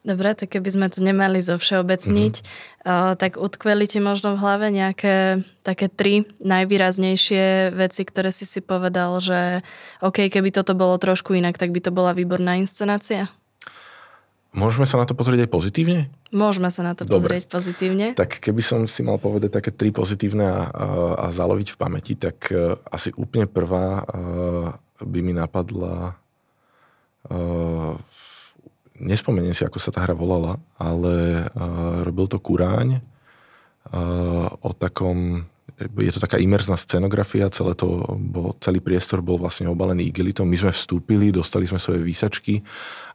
Dobre, 0.00 0.32
tak 0.32 0.56
keby 0.56 0.68
sme 0.72 0.86
to 0.88 1.04
nemali 1.04 1.44
zo 1.44 1.60
všeobecniť, 1.60 2.34
mm-hmm. 2.40 2.88
uh, 2.88 3.12
tak 3.12 3.36
utkveli 3.36 3.84
ti 3.84 4.00
možno 4.00 4.32
v 4.32 4.40
hlave 4.40 4.72
nejaké 4.72 5.44
také 5.60 5.92
tri 5.92 6.24
najvýraznejšie 6.40 7.76
veci, 7.76 8.02
ktoré 8.08 8.32
si 8.32 8.48
si 8.48 8.64
povedal, 8.64 9.20
že 9.20 9.60
OK, 10.00 10.32
keby 10.32 10.48
toto 10.48 10.72
bolo 10.72 10.96
trošku 10.96 11.36
inak, 11.36 11.60
tak 11.60 11.76
by 11.76 11.84
to 11.84 11.92
bola 11.92 12.16
výborná 12.16 12.56
inscenácia? 12.56 13.28
Môžeme 14.56 14.88
sa 14.88 14.96
na 14.96 15.04
to 15.04 15.12
pozrieť 15.12 15.44
aj 15.44 15.50
pozitívne? 15.52 16.08
Môžeme 16.32 16.72
sa 16.72 16.80
na 16.80 16.96
to 16.96 17.04
Dobre. 17.04 17.28
pozrieť 17.28 17.44
pozitívne. 17.52 18.16
Tak 18.16 18.40
keby 18.40 18.64
som 18.64 18.88
si 18.88 19.04
mal 19.04 19.20
povedať 19.20 19.52
také 19.52 19.68
tri 19.68 19.92
pozitívne 19.92 20.48
a, 20.48 20.48
a, 20.48 20.60
a 21.14 21.26
zaloviť 21.28 21.76
v 21.76 21.80
pamäti, 21.80 22.16
tak 22.16 22.48
uh, 22.48 22.80
asi 22.88 23.12
úplne 23.20 23.44
prvá 23.44 24.00
uh, 24.00 24.72
by 25.04 25.20
mi 25.20 25.36
napadla 25.36 26.16
uh, 27.28 27.94
nespomeniem 28.96 29.52
si, 29.52 29.60
ako 29.64 29.76
sa 29.76 29.92
tá 29.92 30.00
hra 30.08 30.16
volala, 30.16 30.56
ale 30.80 31.44
uh, 31.52 32.00
robil 32.00 32.24
to 32.24 32.40
Kuráň 32.40 33.00
uh, 33.92 34.48
o 34.64 34.70
takom 34.72 35.44
je 35.76 36.12
to 36.12 36.20
taká 36.24 36.40
imerzná 36.40 36.80
scenografia, 36.80 37.52
celé 37.52 37.76
to 37.76 38.00
bol, 38.16 38.56
celý 38.64 38.80
priestor 38.80 39.20
bol 39.20 39.36
vlastne 39.36 39.68
obalený 39.68 40.08
igelitom. 40.08 40.48
My 40.48 40.56
sme 40.56 40.72
vstúpili, 40.72 41.28
dostali 41.28 41.68
sme 41.68 41.76
svoje 41.76 42.00
výsačky 42.00 42.64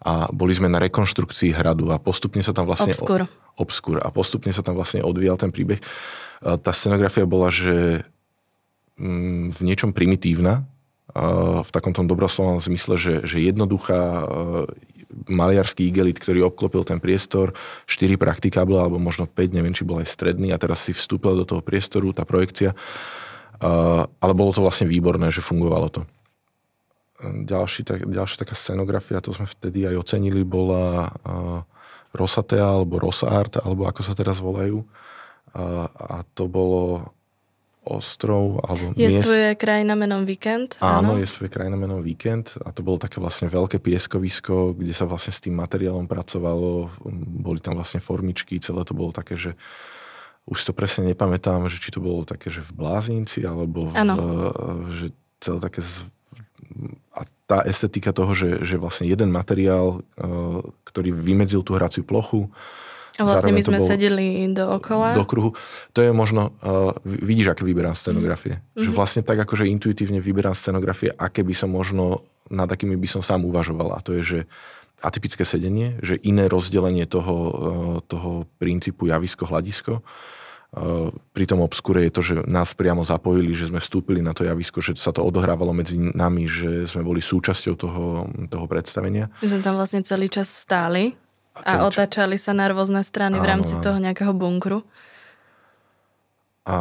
a 0.05 0.29
boli 0.29 0.53
sme 0.53 0.69
na 0.69 0.77
rekonštrukcii 0.77 1.57
hradu 1.57 1.89
a 1.89 1.97
postupne 1.97 2.45
sa 2.45 2.53
tam 2.53 2.69
vlastne... 2.69 2.93
Obskur. 2.93 3.25
Obskur. 3.57 3.97
A 4.05 4.13
postupne 4.13 4.53
sa 4.53 4.61
tam 4.61 4.77
vlastne 4.77 5.01
odvíjal 5.01 5.41
ten 5.41 5.49
príbeh. 5.49 5.81
Tá 6.41 6.71
scenografia 6.73 7.25
bola, 7.25 7.49
že 7.49 8.05
mm, 9.01 9.57
v 9.57 9.59
niečom 9.65 9.89
primitívna, 9.89 10.69
v 11.61 11.69
takom 11.75 11.91
tom 11.91 12.07
dobroslovom 12.07 12.63
zmysle, 12.63 12.95
že, 12.95 13.13
že 13.27 13.43
jednoduchá, 13.43 14.23
maliarský 15.27 15.87
igelit, 15.87 16.17
ktorý 16.17 16.47
obklopil 16.47 16.83
ten 16.87 16.99
priestor, 16.99 17.53
4 17.85 18.17
praktikáble, 18.17 18.79
alebo 18.79 18.97
možno 18.97 19.27
5, 19.27 19.55
neviem, 19.55 19.75
či 19.75 19.87
bol 19.87 19.99
aj 19.99 20.09
stredný 20.09 20.51
a 20.51 20.61
teraz 20.61 20.87
si 20.87 20.91
vstúpil 20.91 21.37
do 21.37 21.45
toho 21.45 21.61
priestoru, 21.61 22.11
tá 22.15 22.25
projekcia. 22.27 22.75
Uh, 23.61 24.09
ale 24.17 24.33
bolo 24.33 24.49
to 24.49 24.65
vlastne 24.65 24.89
výborné, 24.89 25.29
že 25.29 25.45
fungovalo 25.45 25.87
to. 25.93 26.01
Ďalší, 27.21 27.85
tak, 27.85 28.09
ďalšia 28.09 28.41
taká 28.41 28.57
scenografia, 28.57 29.21
to 29.21 29.29
sme 29.29 29.45
vtedy 29.45 29.85
aj 29.85 30.01
ocenili, 30.01 30.41
bola 30.41 31.13
uh, 31.21 31.61
Rosatea, 32.11 32.81
alebo 32.81 32.97
Rosart, 32.97 33.61
alebo 33.61 33.85
ako 33.85 34.01
sa 34.01 34.17
teraz 34.17 34.41
volajú. 34.41 34.81
Uh, 35.53 35.85
a 35.93 36.25
to 36.33 36.49
bolo 36.49 37.13
ostrov 37.81 38.61
alebo 38.61 38.93
Jestvuje 38.93 39.57
miest... 39.57 39.61
krajina 39.61 39.97
menom 39.97 40.21
Víkend. 40.21 40.77
Áno, 40.77 41.17
áno, 41.17 41.21
jestvuje 41.21 41.49
krajina 41.49 41.73
menom 41.73 42.05
Víkend 42.05 42.53
a 42.61 42.69
to 42.69 42.85
bolo 42.85 43.01
také 43.01 43.17
vlastne 43.17 43.49
veľké 43.49 43.81
pieskovisko, 43.81 44.77
kde 44.77 44.93
sa 44.93 45.09
vlastne 45.09 45.33
s 45.33 45.41
tým 45.41 45.57
materiálom 45.57 46.05
pracovalo, 46.05 46.93
boli 47.41 47.57
tam 47.57 47.81
vlastne 47.81 47.97
formičky, 47.97 48.61
celé 48.61 48.85
to 48.85 48.93
bolo 48.93 49.09
také, 49.09 49.33
že 49.33 49.57
už 50.45 50.61
to 50.61 50.73
presne 50.77 51.09
nepamätám, 51.09 51.65
že 51.69 51.81
či 51.81 51.89
to 51.89 52.01
bolo 52.01 52.21
také, 52.25 52.53
že 52.53 52.61
v 52.61 52.71
Bláznici, 52.73 53.45
alebo 53.45 53.89
v, 53.89 53.93
že 54.93 55.05
celé 55.41 55.59
také 55.61 55.81
z... 55.81 56.05
a 57.17 57.25
tá 57.49 57.65
estetika 57.65 58.13
toho, 58.13 58.33
že, 58.37 58.61
že 58.61 58.77
vlastne 58.77 59.09
jeden 59.09 59.33
materiál, 59.33 60.01
e, 60.15 60.29
ktorý 60.85 61.13
vymedzil 61.13 61.65
tú 61.65 61.75
hraciu 61.75 62.05
plochu, 62.05 62.47
a 63.21 63.25
vlastne 63.29 63.53
my 63.53 63.61
sme 63.61 63.77
sedeli 63.77 64.49
dookola. 64.49 65.13
Do 65.13 65.29
kruhu. 65.29 65.53
To 65.93 65.99
je 66.01 66.09
možno, 66.09 66.57
uh, 66.65 66.91
vidíš, 67.05 67.53
aké 67.53 67.61
vyberám 67.61 67.93
scenografie. 67.93 68.57
Mm-hmm. 68.57 68.81
Že 68.81 68.89
mhm. 68.89 68.97
vlastne 68.97 69.21
tak 69.21 69.37
akože 69.37 69.69
intuitívne 69.69 70.17
vyberám 70.17 70.57
scenografie, 70.57 71.13
aké 71.13 71.45
by 71.45 71.53
som 71.53 71.69
možno, 71.69 72.25
nad 72.49 72.67
akými 72.67 72.97
by 72.97 73.07
som 73.07 73.21
sám 73.21 73.45
uvažoval. 73.45 73.93
A 73.93 74.03
to 74.03 74.17
je, 74.17 74.23
že 74.25 74.39
atypické 75.01 75.45
sedenie, 75.45 75.97
že 76.01 76.17
iné 76.25 76.49
rozdelenie 76.49 77.05
toho, 77.05 77.35
uh, 77.37 77.53
toho 78.05 78.49
princípu 78.57 79.09
javisko-hľadisko. 79.09 80.01
Uh, 80.71 81.11
pri 81.35 81.45
tom 81.51 81.59
obskure 81.59 82.07
je 82.07 82.13
to, 82.15 82.21
že 82.23 82.33
nás 82.47 82.71
priamo 82.71 83.03
zapojili, 83.03 83.51
že 83.51 83.67
sme 83.67 83.83
vstúpili 83.83 84.23
na 84.23 84.31
to 84.31 84.47
javisko, 84.47 84.79
že 84.79 84.95
sa 84.95 85.11
to 85.11 85.19
odohrávalo 85.19 85.75
medzi 85.75 85.99
nami, 85.99 86.47
že 86.47 86.87
sme 86.87 87.03
boli 87.03 87.19
súčasťou 87.19 87.73
toho, 87.75 88.03
toho 88.47 88.65
predstavenia. 88.71 89.27
My 89.43 89.51
sme 89.51 89.59
tam 89.59 89.75
vlastne 89.75 89.99
celý 89.99 90.31
čas 90.31 90.47
stáli 90.47 91.20
a, 91.51 91.83
a 91.83 91.83
otáčali 91.83 92.39
sa 92.39 92.55
na 92.55 92.71
rôzne 92.71 93.03
strany 93.03 93.35
áno, 93.37 93.43
v 93.43 93.49
rámci 93.49 93.73
áno. 93.75 93.83
toho 93.83 93.97
nejakého 93.99 94.31
bunkru. 94.31 94.87
A, 96.63 96.77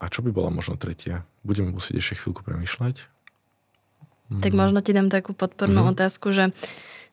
a 0.00 0.04
čo 0.08 0.24
by 0.24 0.30
bola 0.32 0.48
možno 0.48 0.80
tretia? 0.80 1.28
Budeme 1.44 1.74
musieť 1.74 2.00
ešte 2.00 2.14
chvíľku 2.24 2.40
premyšľať. 2.40 3.04
Tak 4.40 4.52
možno 4.56 4.80
ti 4.80 4.96
dám 4.96 5.12
takú 5.12 5.36
podpornú 5.36 5.84
mm-hmm. 5.84 5.94
otázku, 5.94 6.32
že 6.32 6.56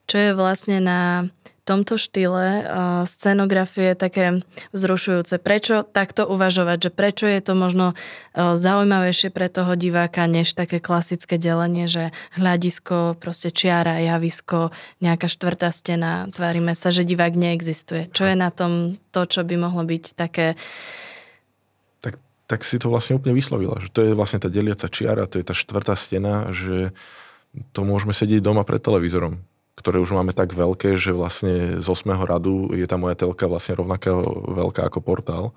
čo 0.08 0.16
je 0.16 0.30
vlastne 0.32 0.80
na 0.80 1.28
tomto 1.62 1.94
štýle 1.94 2.46
uh, 2.62 2.62
scenografie 3.06 3.94
také 3.94 4.42
vzrušujúce. 4.74 5.38
Prečo 5.38 5.86
takto 5.86 6.26
uvažovať? 6.26 6.88
Že 6.88 6.90
prečo 6.90 7.26
je 7.30 7.38
to 7.38 7.54
možno 7.54 7.94
uh, 7.94 8.58
zaujímavejšie 8.58 9.30
pre 9.30 9.46
toho 9.46 9.78
diváka, 9.78 10.26
než 10.26 10.58
také 10.58 10.82
klasické 10.82 11.38
delenie, 11.38 11.86
že 11.86 12.10
hľadisko, 12.34 13.14
proste 13.22 13.54
čiara, 13.54 14.02
javisko, 14.02 14.74
nejaká 14.98 15.30
štvrtá 15.30 15.70
stena, 15.70 16.26
tvárime 16.34 16.74
sa, 16.74 16.90
že 16.90 17.06
divák 17.06 17.38
neexistuje. 17.38 18.10
Čo 18.10 18.26
je 18.26 18.34
na 18.34 18.50
tom 18.50 18.98
to, 19.14 19.22
čo 19.30 19.46
by 19.46 19.54
mohlo 19.54 19.86
byť 19.86 20.04
také 20.18 20.58
tak, 22.02 22.18
tak 22.50 22.66
si 22.66 22.82
to 22.82 22.90
vlastne 22.90 23.22
úplne 23.22 23.38
vyslovila, 23.38 23.78
že 23.78 23.86
to 23.94 24.02
je 24.02 24.18
vlastne 24.18 24.42
tá 24.42 24.50
deliaca 24.50 24.90
čiara, 24.90 25.30
to 25.30 25.38
je 25.38 25.46
tá 25.46 25.54
štvrtá 25.54 25.94
stena, 25.94 26.50
že 26.50 26.90
to 27.70 27.86
môžeme 27.86 28.10
sedieť 28.10 28.42
doma 28.42 28.66
pred 28.66 28.82
televízorom 28.82 29.38
ktoré 29.72 29.96
už 30.04 30.12
máme 30.12 30.36
tak 30.36 30.52
veľké, 30.52 31.00
že 31.00 31.16
vlastne 31.16 31.80
z 31.80 31.86
8. 31.86 32.12
radu 32.28 32.68
je 32.76 32.84
tá 32.84 33.00
moja 33.00 33.16
telka 33.16 33.48
vlastne 33.48 33.80
rovnaká 33.80 34.12
veľká 34.52 34.84
ako 34.84 35.00
portál. 35.00 35.56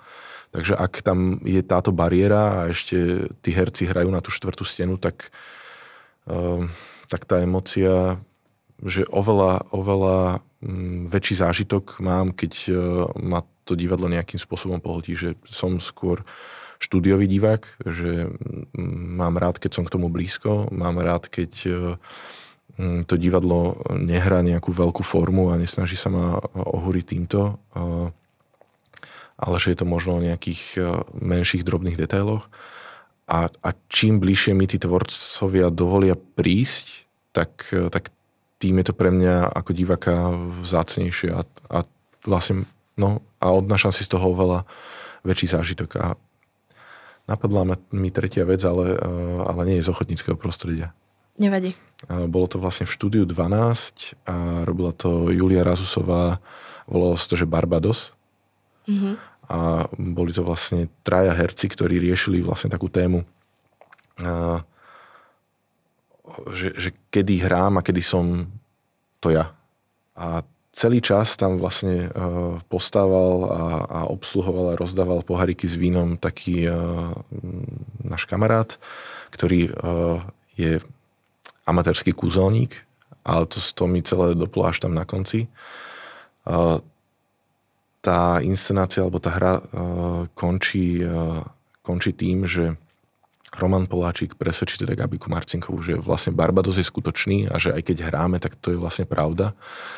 Takže 0.56 0.72
ak 0.80 1.04
tam 1.04 1.44
je 1.44 1.60
táto 1.60 1.92
bariéra 1.92 2.64
a 2.64 2.72
ešte 2.72 3.28
tí 3.44 3.52
herci 3.52 3.84
hrajú 3.84 4.08
na 4.08 4.24
tú 4.24 4.32
štvrtú 4.32 4.64
stenu, 4.64 4.96
tak, 4.96 5.36
uh, 6.32 6.64
tak 7.12 7.28
tá 7.28 7.44
emocia, 7.44 8.16
že 8.80 9.04
oveľa, 9.12 9.68
oveľa 9.76 10.40
um, 10.64 11.12
väčší 11.12 11.44
zážitok 11.44 12.00
mám, 12.00 12.32
keď 12.32 12.54
uh, 12.72 12.78
ma 13.20 13.44
to 13.68 13.76
divadlo 13.76 14.08
nejakým 14.08 14.40
spôsobom 14.40 14.80
pohltí, 14.80 15.20
že 15.20 15.36
som 15.44 15.76
skôr 15.84 16.24
štúdiový 16.80 17.28
divák, 17.28 17.84
že 17.84 18.32
mám 19.16 19.36
rád, 19.36 19.60
keď 19.60 19.72
som 19.76 19.84
k 19.84 19.92
tomu 19.92 20.08
blízko, 20.08 20.72
mám 20.72 21.04
rád, 21.04 21.28
keď 21.28 21.52
uh, 21.68 22.00
Mm, 22.06 22.45
to 22.78 23.16
divadlo 23.16 23.80
nehrá 23.96 24.44
nejakú 24.44 24.72
veľkú 24.72 25.02
formu 25.02 25.52
a 25.52 25.60
nesnaží 25.60 25.96
sa 25.96 26.12
ma 26.12 26.40
ohúriť 26.56 27.06
týmto, 27.16 27.56
ale 29.36 29.56
že 29.60 29.72
je 29.72 29.78
to 29.80 29.88
možno 29.88 30.20
o 30.20 30.26
nejakých 30.26 30.80
menších 31.16 31.64
drobných 31.64 31.96
detailoch. 31.96 32.48
A, 33.26 33.50
a 33.50 33.70
čím 33.90 34.22
bližšie 34.22 34.54
mi 34.54 34.70
tí 34.70 34.78
tvorcovia 34.78 35.74
dovolia 35.74 36.14
prísť, 36.14 37.10
tak, 37.34 37.68
tak 37.90 38.14
tým 38.62 38.80
je 38.84 38.86
to 38.86 38.94
pre 38.94 39.10
mňa 39.10 39.50
ako 39.50 39.72
diváka 39.74 40.30
vzácnejšie 40.62 41.34
a, 41.34 41.42
a 41.74 41.80
vlastne 42.28 42.70
no, 42.96 43.26
a 43.42 43.50
odnášam 43.50 43.90
si 43.90 44.06
z 44.06 44.14
toho 44.14 44.36
veľa 44.38 44.68
väčší 45.26 45.58
zážitok. 45.58 45.90
A 45.98 46.14
Napadla 47.26 47.66
mi 47.90 48.14
tretia 48.14 48.46
vec, 48.46 48.62
ale, 48.62 49.02
ale 49.50 49.62
nie 49.66 49.82
je 49.82 49.90
z 49.90 49.92
ochotníckého 49.92 50.38
prostredia. 50.38 50.94
Nevadí. 51.42 51.74
Bolo 52.06 52.46
to 52.46 52.58
vlastne 52.62 52.86
v 52.86 52.94
štúdiu 52.94 53.24
12 53.26 54.30
a 54.30 54.62
robila 54.68 54.94
to 54.94 55.34
Julia 55.34 55.66
Razusová, 55.66 56.38
volalo 56.86 57.18
sa 57.18 57.26
to, 57.30 57.36
že 57.38 57.50
Barbados. 57.50 58.14
Mm-hmm. 58.86 59.14
A 59.50 59.90
boli 59.94 60.34
to 60.34 60.42
vlastne 60.42 60.90
traja 61.06 61.34
herci, 61.34 61.70
ktorí 61.70 62.02
riešili 62.02 62.42
vlastne 62.42 62.74
takú 62.74 62.90
tému, 62.90 63.22
že, 66.54 66.70
že 66.74 66.90
kedy 67.14 67.46
hrám 67.46 67.78
a 67.78 67.86
kedy 67.86 68.02
som 68.02 68.50
to 69.22 69.34
ja. 69.34 69.54
A 70.18 70.42
celý 70.76 71.00
čas 71.00 71.40
tam 71.40 71.58
vlastne 71.58 72.12
uh, 72.12 72.60
postával 72.68 73.34
a, 73.48 73.64
a 73.86 74.00
obsluhoval 74.12 74.76
a 74.76 74.80
rozdával 74.80 75.24
pohariky 75.24 75.66
s 75.66 75.80
vínom 75.80 76.20
taký 76.20 76.68
uh, 76.68 77.16
náš 78.04 78.28
kamarát, 78.28 78.76
ktorý 79.32 79.72
uh, 79.72 80.20
je 80.60 80.84
amatérský 81.66 82.14
kúzelník, 82.14 82.86
ale 83.26 83.50
to, 83.50 83.58
to 83.58 83.84
mi 83.90 84.06
celé 84.06 84.38
doplo 84.38 84.70
až 84.70 84.80
tam 84.86 84.94
na 84.94 85.04
konci. 85.04 85.50
Uh, 86.46 86.78
tá 88.06 88.38
inscenácia 88.46 89.02
alebo 89.02 89.18
tá 89.18 89.34
hra 89.34 89.54
uh, 89.58 90.30
končí, 90.38 91.02
uh, 91.02 91.42
končí 91.82 92.14
tým, 92.14 92.46
že 92.46 92.78
Roman 93.56 93.88
Poláčik 93.88 94.36
presvedčí 94.36 94.84
teda 94.84 94.94
Gabiku 94.96 95.32
Marcinkovú, 95.32 95.80
že 95.80 95.96
vlastne 95.96 96.36
Barbados 96.36 96.76
je 96.76 96.84
skutočný 96.84 97.48
a 97.48 97.56
že 97.56 97.72
aj 97.72 97.82
keď 97.88 97.98
hráme, 98.12 98.38
tak 98.44 98.60
to 98.60 98.76
je 98.76 98.80
vlastne 98.80 99.08
pravda. 99.08 99.56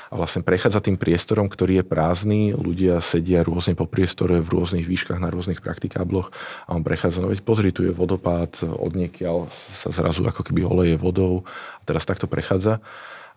A 0.09 0.15
vlastne 0.15 0.45
prechádza 0.45 0.79
tým 0.79 0.95
priestorom, 0.95 1.49
ktorý 1.49 1.81
je 1.81 1.85
prázdny, 1.85 2.41
ľudia 2.53 3.01
sedia 3.01 3.41
rôzne 3.41 3.73
po 3.73 3.89
priestore 3.89 4.39
v 4.39 4.49
rôznych 4.49 4.85
výškach 4.85 5.17
na 5.17 5.33
rôznych 5.33 5.59
praktikábloch 5.59 6.29
a 6.69 6.77
on 6.77 6.85
prechádza, 6.85 7.21
no 7.21 7.33
veď 7.33 7.41
pozri, 7.41 7.73
tu 7.73 7.83
je 7.83 7.91
vodopád, 7.91 8.61
od 8.63 8.93
niekiaľ 8.93 9.49
sa 9.73 9.89
zrazu 9.89 10.23
ako 10.23 10.45
keby 10.45 10.61
oleje 10.63 10.95
vodou 10.95 11.41
a 11.77 11.83
teraz 11.83 12.05
takto 12.05 12.29
prechádza. 12.29 12.79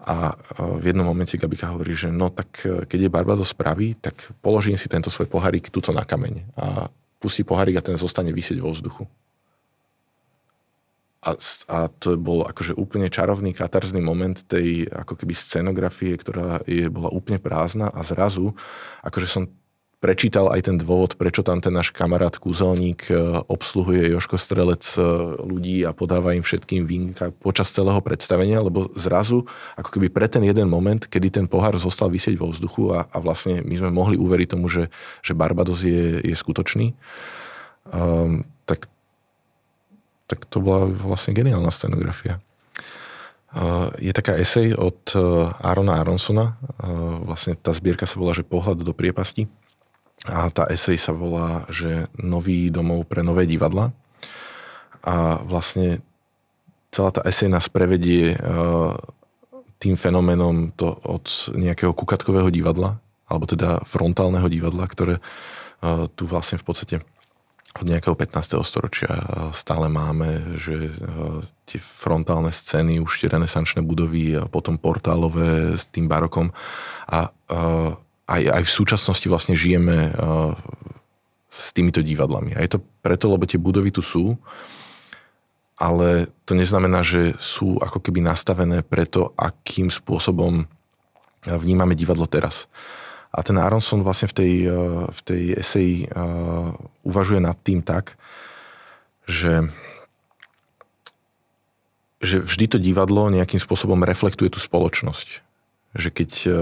A 0.01 0.33
v 0.57 0.97
jednom 0.97 1.05
momente 1.05 1.37
Gabika 1.37 1.69
hovorí, 1.77 1.93
že 1.93 2.09
no 2.09 2.33
tak 2.33 2.65
keď 2.65 2.99
je 3.05 3.13
Barbados 3.13 3.53
pravý, 3.53 3.93
tak 4.01 4.33
položím 4.41 4.81
si 4.81 4.89
tento 4.89 5.13
svoj 5.13 5.29
pohárik 5.29 5.69
tuto 5.69 5.93
na 5.93 6.09
kameň 6.09 6.57
a 6.57 6.89
pustí 7.21 7.45
pohárik 7.45 7.77
a 7.77 7.85
ten 7.85 8.01
zostane 8.01 8.33
vysieť 8.33 8.65
vo 8.65 8.73
vzduchu. 8.73 9.05
A, 11.21 11.37
a 11.69 11.79
to 12.01 12.17
bol 12.17 12.49
akože 12.49 12.73
úplne 12.81 13.13
čarovný 13.13 13.53
katarzný 13.53 14.01
moment 14.01 14.41
tej 14.49 14.89
ako 14.89 15.21
keby 15.21 15.37
scenografie, 15.37 16.17
ktorá 16.17 16.65
je, 16.65 16.89
bola 16.89 17.13
úplne 17.13 17.37
prázdna 17.37 17.93
a 17.93 18.01
zrazu, 18.01 18.57
akože 19.05 19.29
som 19.29 19.45
prečítal 20.01 20.49
aj 20.49 20.65
ten 20.65 20.77
dôvod, 20.81 21.21
prečo 21.21 21.45
tam 21.45 21.61
ten 21.61 21.77
náš 21.77 21.93
kamarát 21.93 22.33
kúzelník 22.33 23.13
e, 23.13 23.45
obsluhuje 23.53 24.17
Joško 24.17 24.41
Strelec 24.41 24.97
e, 24.97 25.05
ľudí 25.45 25.85
a 25.85 25.93
podáva 25.93 26.33
im 26.33 26.41
všetkým 26.41 26.89
vínka 26.89 27.37
počas 27.37 27.69
celého 27.69 28.01
predstavenia, 28.01 28.65
lebo 28.65 28.89
zrazu, 28.97 29.45
ako 29.77 30.01
keby 30.01 30.09
pre 30.09 30.25
ten 30.25 30.41
jeden 30.41 30.73
moment, 30.73 31.05
kedy 31.05 31.29
ten 31.29 31.47
pohár 31.47 31.77
zostal 31.77 32.09
vysieť 32.09 32.41
vo 32.41 32.49
vzduchu 32.49 32.97
a, 32.97 33.13
a 33.13 33.21
vlastne 33.21 33.61
my 33.61 33.77
sme 33.77 33.93
mohli 33.93 34.17
uveriť 34.17 34.57
tomu, 34.57 34.73
že, 34.73 34.89
že 35.21 35.37
Barbados 35.37 35.85
je, 35.85 36.25
je 36.25 36.33
skutočný, 36.33 36.97
um, 37.93 38.41
tak 38.65 38.89
tak 40.31 40.47
to 40.47 40.63
bola 40.63 40.87
vlastne 40.87 41.35
geniálna 41.35 41.75
scenografia. 41.75 42.39
Je 43.99 44.15
taká 44.15 44.39
esej 44.39 44.79
od 44.79 45.11
e, 45.11 45.19
Arona 45.59 45.99
Aronsona, 45.99 46.55
e, 46.55 46.87
vlastne 47.27 47.59
tá 47.59 47.75
zbierka 47.75 48.07
sa 48.07 48.15
volá, 48.15 48.31
že 48.31 48.47
Pohľad 48.47 48.87
do 48.87 48.95
priepasti. 48.95 49.51
A 50.31 50.47
tá 50.55 50.71
esej 50.71 50.95
sa 51.03 51.11
volá, 51.11 51.67
že 51.67 52.07
Nový 52.15 52.71
domov 52.71 53.11
pre 53.11 53.27
nové 53.27 53.51
divadla. 53.51 53.91
A 55.03 55.43
vlastne 55.43 55.99
celá 56.95 57.11
tá 57.11 57.27
esej 57.27 57.51
nás 57.51 57.67
prevedie 57.67 58.39
e, 58.39 58.47
tým 59.83 59.99
fenoménom 59.99 60.71
to 60.79 60.95
od 61.03 61.51
nejakého 61.59 61.91
kukatkového 61.91 62.55
divadla, 62.55 63.03
alebo 63.27 63.51
teda 63.51 63.83
frontálneho 63.83 64.47
divadla, 64.47 64.87
ktoré 64.87 65.19
tu 66.13 66.29
vlastne 66.29 66.61
v 66.61 66.65
podstate 66.69 66.97
od 67.71 67.87
nejakého 67.87 68.19
15. 68.19 68.59
storočia 68.67 69.15
stále 69.55 69.87
máme, 69.87 70.59
že 70.59 70.91
tie 71.71 71.79
frontálne 71.79 72.51
scény, 72.51 72.99
už 72.99 73.23
tie 73.23 73.31
renesančné 73.31 73.87
budovy 73.87 74.35
a 74.35 74.51
potom 74.51 74.75
portálové 74.75 75.79
s 75.79 75.87
tým 75.87 76.11
barokom 76.11 76.51
a 77.07 77.31
aj, 78.27 78.43
aj 78.43 78.63
v 78.67 78.75
súčasnosti 78.75 79.27
vlastne 79.31 79.55
žijeme 79.55 80.11
s 81.51 81.71
týmito 81.71 82.03
divadlami. 82.03 82.59
A 82.59 82.63
je 82.67 82.75
to 82.75 82.83
preto, 83.07 83.31
lebo 83.31 83.47
tie 83.47 83.59
budovy 83.59 83.95
tu 83.95 84.03
sú, 84.03 84.35
ale 85.79 86.27
to 86.47 86.59
neznamená, 86.59 87.07
že 87.07 87.39
sú 87.39 87.79
ako 87.79 88.03
keby 88.03 88.19
nastavené 88.21 88.83
preto, 88.83 89.31
akým 89.39 89.95
spôsobom 89.95 90.67
vnímame 91.47 91.95
divadlo 91.95 92.27
teraz. 92.27 92.67
A 93.31 93.47
ten 93.47 93.55
Aronson 93.63 94.03
vlastne 94.03 94.27
v 94.27 94.35
tej, 94.35 94.53
eh, 94.67 94.75
v 95.07 95.21
tej 95.23 95.43
eseji 95.55 95.97
eh, 96.05 96.09
uvažuje 97.07 97.39
nad 97.39 97.55
tým 97.63 97.83
tak, 97.83 98.19
že, 99.31 99.71
že 102.19 102.43
vždy 102.43 102.67
to 102.67 102.79
divadlo 102.83 103.31
nejakým 103.31 103.63
spôsobom 103.63 104.03
reflektuje 104.03 104.51
tú 104.51 104.59
spoločnosť. 104.59 105.29
Že 105.95 106.09
keď 106.11 106.31
eh, 106.47 106.55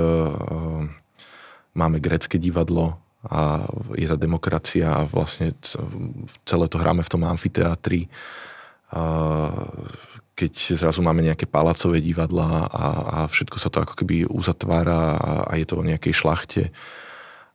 máme 1.72 1.98
grecké 2.04 2.36
divadlo 2.36 3.00
a 3.24 3.64
je 3.96 4.06
tá 4.06 4.14
demokracia 4.14 4.92
a 4.92 5.08
vlastne 5.08 5.50
celé 6.46 6.66
to 6.70 6.78
hráme 6.78 7.02
v 7.02 7.12
tom 7.12 7.26
amfiteátri, 7.26 8.06
keď 10.38 10.78
zrazu 10.78 11.02
máme 11.02 11.26
nejaké 11.26 11.50
palacové 11.50 11.98
divadla 11.98 12.70
a, 12.70 12.86
a 12.94 13.18
všetko 13.26 13.58
sa 13.58 13.74
to 13.74 13.82
ako 13.82 13.98
keby 13.98 14.22
uzatvára 14.30 15.18
a, 15.18 15.32
a 15.50 15.52
je 15.58 15.66
to 15.66 15.82
o 15.82 15.86
nejakej 15.86 16.14
šlachte 16.14 16.62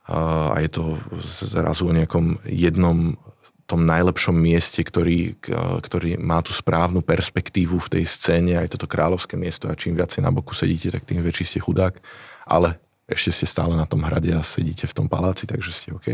a, 0.04 0.52
a 0.52 0.58
je 0.60 0.68
to 0.68 1.00
zrazu 1.48 1.88
o 1.88 1.96
nejakom 1.96 2.44
jednom 2.44 3.16
tom 3.64 3.88
najlepšom 3.88 4.36
mieste, 4.36 4.84
ktorý, 4.84 5.40
ktorý 5.80 6.20
má 6.20 6.44
tú 6.44 6.52
správnu 6.52 7.00
perspektívu 7.00 7.80
v 7.80 7.92
tej 8.00 8.06
scéne, 8.12 8.60
aj 8.60 8.76
toto 8.76 8.92
kráľovské 8.92 9.40
miesto 9.40 9.72
a 9.72 9.80
čím 9.80 9.96
viacej 9.96 10.20
na 10.20 10.36
boku 10.36 10.52
sedíte, 10.52 10.92
tak 10.92 11.08
tým 11.08 11.24
väčší 11.24 11.48
ste 11.48 11.60
chudák, 11.64 11.96
ale 12.44 12.76
ešte 13.08 13.32
ste 13.32 13.48
stále 13.48 13.74
na 13.80 13.88
tom 13.88 14.04
hrade 14.04 14.36
a 14.36 14.44
sedíte 14.44 14.84
v 14.84 14.94
tom 14.94 15.08
paláci, 15.08 15.48
takže 15.48 15.72
ste 15.72 15.96
OK. 15.96 16.08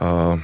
Uh, 0.00 0.40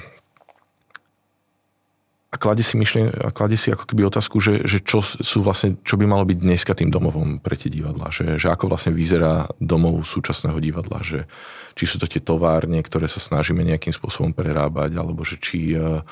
a 2.36 2.38
kladie 2.38 2.60
si, 2.60 2.76
myšlien, 2.76 3.08
a 3.16 3.32
kladie 3.32 3.56
si 3.56 3.72
ako 3.72 3.88
keby 3.88 4.12
otázku, 4.12 4.44
že, 4.44 4.68
že 4.68 4.84
čo, 4.84 5.00
sú 5.00 5.40
vlastne, 5.40 5.80
čo 5.80 5.96
by 5.96 6.04
malo 6.04 6.28
byť 6.28 6.36
dneska 6.36 6.76
tým 6.76 6.92
domovom 6.92 7.40
pre 7.40 7.56
tie 7.56 7.72
divadla. 7.72 8.12
Že, 8.12 8.36
že 8.36 8.52
ako 8.52 8.68
vlastne 8.68 8.92
vyzerá 8.92 9.48
domov 9.56 10.04
súčasného 10.04 10.60
divadla. 10.60 11.00
Že, 11.00 11.24
či 11.72 11.84
sú 11.88 11.96
to 11.96 12.04
tie 12.04 12.20
továrne, 12.20 12.76
ktoré 12.84 13.08
sa 13.08 13.24
snažíme 13.24 13.64
nejakým 13.64 13.96
spôsobom 13.96 14.36
prerábať, 14.36 15.00
alebo 15.00 15.24
že 15.24 15.40
či 15.40 15.80
uh, 15.80 16.04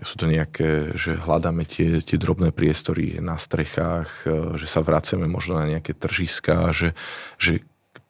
sú 0.00 0.16
to 0.16 0.24
nejaké, 0.24 0.96
že 0.96 1.20
hľadáme 1.20 1.68
tie, 1.68 2.00
tie 2.00 2.16
drobné 2.16 2.56
priestory 2.56 3.20
na 3.20 3.36
strechách, 3.36 4.08
uh, 4.24 4.56
že 4.56 4.64
sa 4.64 4.80
vraceme 4.80 5.28
možno 5.28 5.60
na 5.60 5.76
nejaké 5.76 5.92
tržiska, 5.92 6.72
že, 6.72 6.96
že 7.36 7.60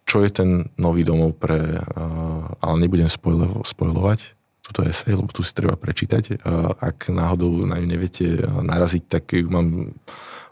čo 0.07 0.23
je 0.23 0.31
ten 0.31 0.71
nový 0.79 1.03
domov 1.03 1.35
pre, 1.35 1.59
uh, 1.59 2.47
ale 2.63 2.87
nebudem 2.87 3.11
spojlo, 3.11 3.67
spojlovať, 3.67 4.39
túto 4.71 4.87
esej, 4.87 5.19
lebo 5.19 5.35
tu 5.35 5.43
si 5.43 5.51
treba 5.51 5.75
prečítať. 5.75 6.47
Ak 6.79 7.11
náhodou 7.11 7.67
na 7.67 7.83
ňu 7.83 7.91
neviete 7.91 8.47
naraziť, 8.47 9.03
tak 9.11 9.35
ju 9.35 9.51
mám 9.51 9.91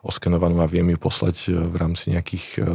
oskenovanú 0.03 0.59
a 0.59 0.67
viem 0.67 0.91
ju 0.91 0.99
poslať 0.99 1.55
v 1.55 1.75
rámci 1.79 2.11
nejakých 2.11 2.67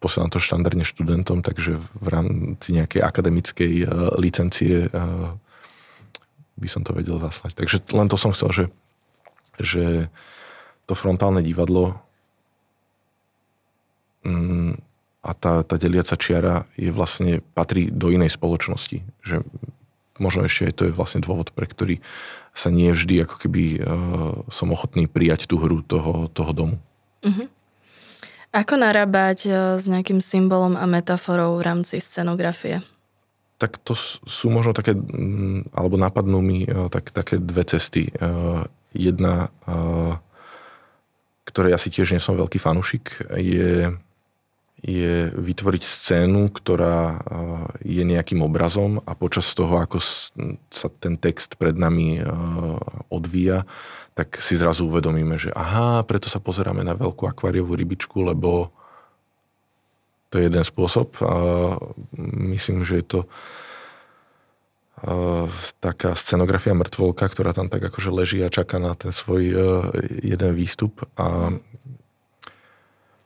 posielam 0.00 0.32
to 0.32 0.40
štandardne 0.40 0.84
študentom, 0.84 1.44
takže 1.44 1.76
v 1.76 2.06
rámci 2.08 2.76
nejakej 2.76 3.00
akademickej 3.04 3.72
licencie 4.16 4.88
by 6.60 6.68
som 6.68 6.84
to 6.84 6.92
vedel 6.92 7.16
zaslať. 7.16 7.56
Takže 7.56 7.76
len 7.96 8.08
to 8.08 8.20
som 8.20 8.36
chcel, 8.36 8.52
že, 8.52 8.64
že 9.56 9.84
to 10.84 10.92
frontálne 10.92 11.40
divadlo 11.40 11.96
mm, 14.24 14.76
a 15.20 15.30
tá, 15.36 15.64
tá 15.64 15.76
deliaca 15.76 16.16
čiara 16.16 16.64
je 16.76 16.92
vlastne, 16.92 17.44
patrí 17.52 17.92
do 17.92 18.08
inej 18.12 18.36
spoločnosti. 18.36 19.04
Že 19.24 19.44
možno 20.20 20.44
ešte 20.44 20.70
aj 20.70 20.74
to 20.76 20.82
je 20.86 20.92
vlastne 20.94 21.24
dôvod, 21.24 21.50
pre 21.56 21.64
ktorý 21.64 21.98
sa 22.52 22.68
nie 22.68 22.92
vždy 22.92 23.24
ako 23.24 23.36
keby 23.40 23.64
uh, 23.80 23.84
som 24.52 24.70
ochotný 24.70 25.08
prijať 25.08 25.48
tú 25.48 25.56
hru 25.56 25.80
toho, 25.80 26.28
toho 26.30 26.52
domu. 26.52 26.76
Uh-huh. 27.24 27.48
Ako 28.52 28.76
narábať 28.76 29.38
uh, 29.48 29.54
s 29.80 29.88
nejakým 29.88 30.20
symbolom 30.20 30.76
a 30.76 30.84
metaforou 30.84 31.56
v 31.56 31.64
rámci 31.64 32.02
scenografie? 32.02 32.84
Tak 33.60 33.80
to 33.80 33.92
sú 34.24 34.48
možno 34.48 34.72
také, 34.72 34.96
mm, 34.96 35.72
alebo 35.72 35.96
napadnú 36.00 36.44
mi 36.44 36.68
uh, 36.68 36.92
tak, 36.92 37.14
také 37.14 37.40
dve 37.40 37.64
cesty. 37.64 38.12
Uh, 38.18 38.66
jedna, 38.90 39.54
uh, 39.70 40.18
ktorej 41.46 41.78
asi 41.78 41.88
tiež 41.90 42.14
nie 42.14 42.22
som 42.22 42.38
veľký 42.38 42.58
fanušik, 42.58 43.30
je, 43.38 43.94
je 44.80 45.28
vytvoriť 45.36 45.82
scénu, 45.84 46.48
ktorá 46.56 47.20
je 47.84 48.00
nejakým 48.00 48.40
obrazom 48.40 49.04
a 49.04 49.12
počas 49.12 49.52
toho, 49.52 49.76
ako 49.76 50.00
sa 50.72 50.88
ten 51.04 51.20
text 51.20 51.60
pred 51.60 51.76
nami 51.76 52.24
odvíja, 53.12 53.68
tak 54.16 54.40
si 54.40 54.56
zrazu 54.56 54.88
uvedomíme, 54.88 55.36
že 55.36 55.52
aha, 55.52 56.00
preto 56.08 56.32
sa 56.32 56.40
pozeráme 56.40 56.80
na 56.80 56.96
veľkú 56.96 57.28
akváriovú 57.28 57.76
rybičku, 57.76 58.24
lebo 58.24 58.72
to 60.32 60.40
je 60.40 60.48
jeden 60.48 60.64
spôsob. 60.64 61.20
Myslím, 62.24 62.80
že 62.88 63.04
je 63.04 63.06
to 63.06 63.20
taká 65.80 66.12
scenografia 66.12 66.76
mŕtvolka, 66.76 67.28
ktorá 67.28 67.56
tam 67.56 67.68
tak 67.72 67.84
akože 67.88 68.12
leží 68.12 68.40
a 68.44 68.52
čaká 68.52 68.76
na 68.76 68.96
ten 68.96 69.12
svoj 69.12 69.56
jeden 70.20 70.52
výstup 70.56 71.04
a 71.20 71.52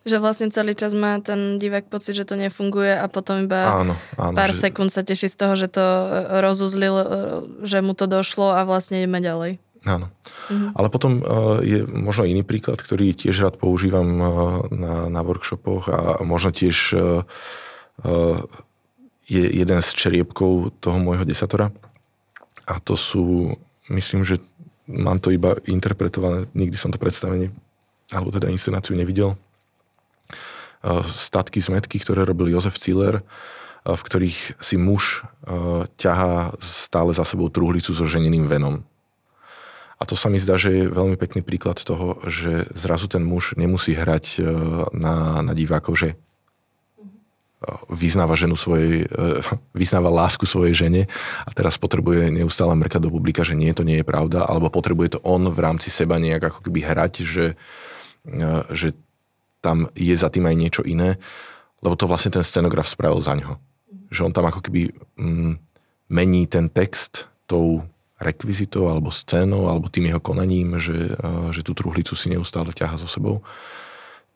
že 0.05 0.21
vlastne 0.21 0.53
celý 0.53 0.77
čas 0.77 0.93
má 0.93 1.17
ten 1.25 1.57
divák 1.57 1.89
pocit, 1.89 2.13
že 2.13 2.29
to 2.29 2.37
nefunguje 2.37 2.93
a 2.93 3.09
potom 3.09 3.49
iba 3.49 3.85
áno, 3.85 3.95
áno, 4.21 4.37
pár 4.37 4.53
že... 4.53 4.69
sekúnd 4.69 4.93
sa 4.93 5.01
teší 5.01 5.33
z 5.33 5.37
toho, 5.37 5.55
že 5.57 5.73
to 5.73 5.81
e, 5.81 6.09
rozuzlil, 6.45 6.95
e, 6.95 7.07
že 7.65 7.81
mu 7.81 7.97
to 7.97 8.05
došlo 8.05 8.53
a 8.53 8.69
vlastne 8.69 9.01
ideme 9.01 9.25
ďalej. 9.25 9.57
Áno. 9.85 10.09
Mhm. 10.49 10.77
Ale 10.81 10.89
potom 10.89 11.21
je 11.61 11.85
možno 11.85 12.25
iný 12.25 12.41
príklad, 12.41 12.81
ktorý 12.81 13.13
tiež 13.13 13.45
rád 13.45 13.61
používam 13.61 14.09
na, 14.73 15.13
na 15.13 15.21
workshopoch 15.21 15.93
a 15.93 16.25
možno 16.25 16.57
tiež 16.57 16.97
je 19.29 19.45
jeden 19.45 19.81
z 19.81 19.89
čeriebkov 19.93 20.73
toho 20.81 20.99
môjho 21.01 21.25
desatora. 21.25 21.73
A 22.65 22.81
to 22.81 22.97
sú, 22.97 23.57
myslím, 23.93 24.25
že 24.25 24.41
mám 24.89 25.21
to 25.21 25.33
iba 25.33 25.57
interpretované, 25.69 26.49
nikdy 26.57 26.77
som 26.77 26.93
to 26.93 27.01
predstavenie, 27.01 27.53
alebo 28.13 28.33
teda 28.33 28.53
inscenáciu 28.53 28.97
nevidel, 28.97 29.37
statky 31.09 31.65
zmetky, 31.65 31.97
ktoré 31.97 32.29
robil 32.29 32.53
Jozef 32.53 32.77
Ciller, 32.77 33.25
v 33.85 34.01
ktorých 34.01 34.61
si 34.65 34.77
muž 34.81 35.29
ťahá 36.01 36.57
stále 36.61 37.13
za 37.13 37.25
sebou 37.29 37.53
truhlicu 37.53 37.93
so 37.93 38.09
ženiným 38.09 38.49
venom. 38.49 38.85
A 40.01 40.09
to 40.09 40.17
sa 40.17 40.33
mi 40.33 40.41
zdá, 40.41 40.57
že 40.57 40.73
je 40.73 40.93
veľmi 40.93 41.17
pekný 41.17 41.41
príklad 41.45 41.81
toho, 41.81 42.21
že 42.29 42.69
zrazu 42.77 43.09
ten 43.09 43.25
muž 43.25 43.57
nemusí 43.57 43.93
hrať 43.97 44.41
na, 44.93 45.41
na 45.41 45.53
divákov, 45.53 46.01
že 46.01 46.09
vyznáva 47.89 48.37
ženu 48.37 48.57
svojej, 48.57 49.09
vyznáva 49.81 50.13
lásku 50.13 50.45
svojej 50.45 50.75
žene 50.77 51.03
a 51.45 51.51
teraz 51.53 51.81
potrebuje 51.81 52.29
neustále 52.33 52.73
mrkať 52.77 53.01
do 53.01 53.11
publika, 53.13 53.45
že 53.45 53.57
nie, 53.57 53.73
to 53.73 53.87
nie 53.87 54.01
je 54.01 54.07
pravda, 54.07 54.45
alebo 54.45 54.73
potrebuje 54.73 55.19
to 55.19 55.23
on 55.25 55.49
v 55.49 55.59
rámci 55.61 55.89
seba 55.89 56.21
nejak 56.21 56.53
ako 56.53 56.61
keby 56.69 56.81
hrať, 56.85 57.13
že, 57.25 57.47
že 58.73 58.89
tam 59.65 59.89
je 59.97 60.13
za 60.13 60.29
tým 60.29 60.45
aj 60.45 60.57
niečo 60.61 60.83
iné, 60.85 61.17
lebo 61.81 61.97
to 61.97 62.05
vlastne 62.05 62.37
ten 62.37 62.45
scenograf 62.45 62.85
spravil 62.85 63.25
za 63.25 63.33
ňo. 63.33 63.57
Že 64.13 64.29
on 64.29 64.33
tam 64.37 64.45
ako 64.45 64.61
keby 64.61 64.93
mm, 65.17 65.53
mení 66.13 66.45
ten 66.45 66.69
text 66.69 67.33
tou 67.49 67.81
rekvizitou 68.21 68.93
alebo 68.93 69.09
scénou 69.09 69.73
alebo 69.73 69.89
tým 69.89 70.13
jeho 70.13 70.21
konaním, 70.21 70.77
že, 70.79 71.17
že 71.51 71.61
tú 71.65 71.73
truhlicu 71.73 72.15
si 72.15 72.31
neustále 72.31 72.71
ťaha 72.71 73.01
so 73.01 73.09
sebou. 73.09 73.41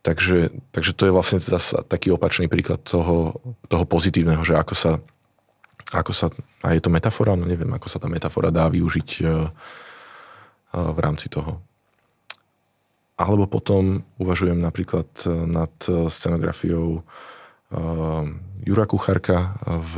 Takže, 0.02 0.50
takže 0.72 0.92
to 0.96 1.08
je 1.08 1.12
vlastne 1.12 1.38
zase 1.38 1.76
taký 1.84 2.08
opačný 2.10 2.48
príklad 2.48 2.80
toho, 2.80 3.38
toho 3.68 3.84
pozitívneho, 3.84 4.40
že 4.42 4.56
ako 4.56 4.74
sa, 4.74 4.92
ako 5.92 6.12
sa, 6.16 6.26
a 6.64 6.72
je 6.72 6.80
to 6.80 6.90
metafora, 6.90 7.36
no 7.36 7.44
neviem, 7.44 7.68
ako 7.70 7.86
sa 7.90 7.98
tá 8.00 8.08
metafora 8.08 8.48
dá 8.48 8.70
využiť 8.70 9.08
v 10.72 10.98
rámci 10.98 11.32
toho. 11.32 11.60
Alebo 13.18 13.50
potom 13.50 14.06
uvažujem 14.22 14.62
napríklad 14.62 15.10
e, 15.26 15.30
nad 15.50 15.74
e, 15.90 16.06
scenografiou 16.06 17.02
uh, 17.02 18.24
Jura 18.62 18.86
Kucharka 18.86 19.58
v 19.66 19.94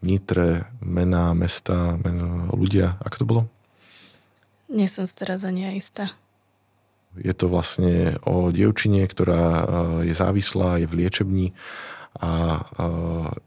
Nitre, 0.00 0.64
mená, 0.80 1.36
mesta, 1.36 2.00
mená, 2.00 2.48
ľudia. 2.56 2.96
Ako 3.04 3.16
to 3.20 3.24
bolo? 3.28 3.42
Nie 4.72 4.88
som 4.88 5.04
si 5.04 5.12
teraz 5.12 5.44
ani 5.44 5.68
istá. 5.76 6.16
Je 7.20 7.34
to 7.36 7.52
vlastne 7.52 8.16
o 8.24 8.48
dievčine, 8.54 9.04
ktorá 9.04 9.66
je 10.06 10.14
závislá, 10.14 10.80
je 10.80 10.86
v 10.88 11.04
liečebni 11.04 11.46
a, 12.18 12.58
a 12.58 12.84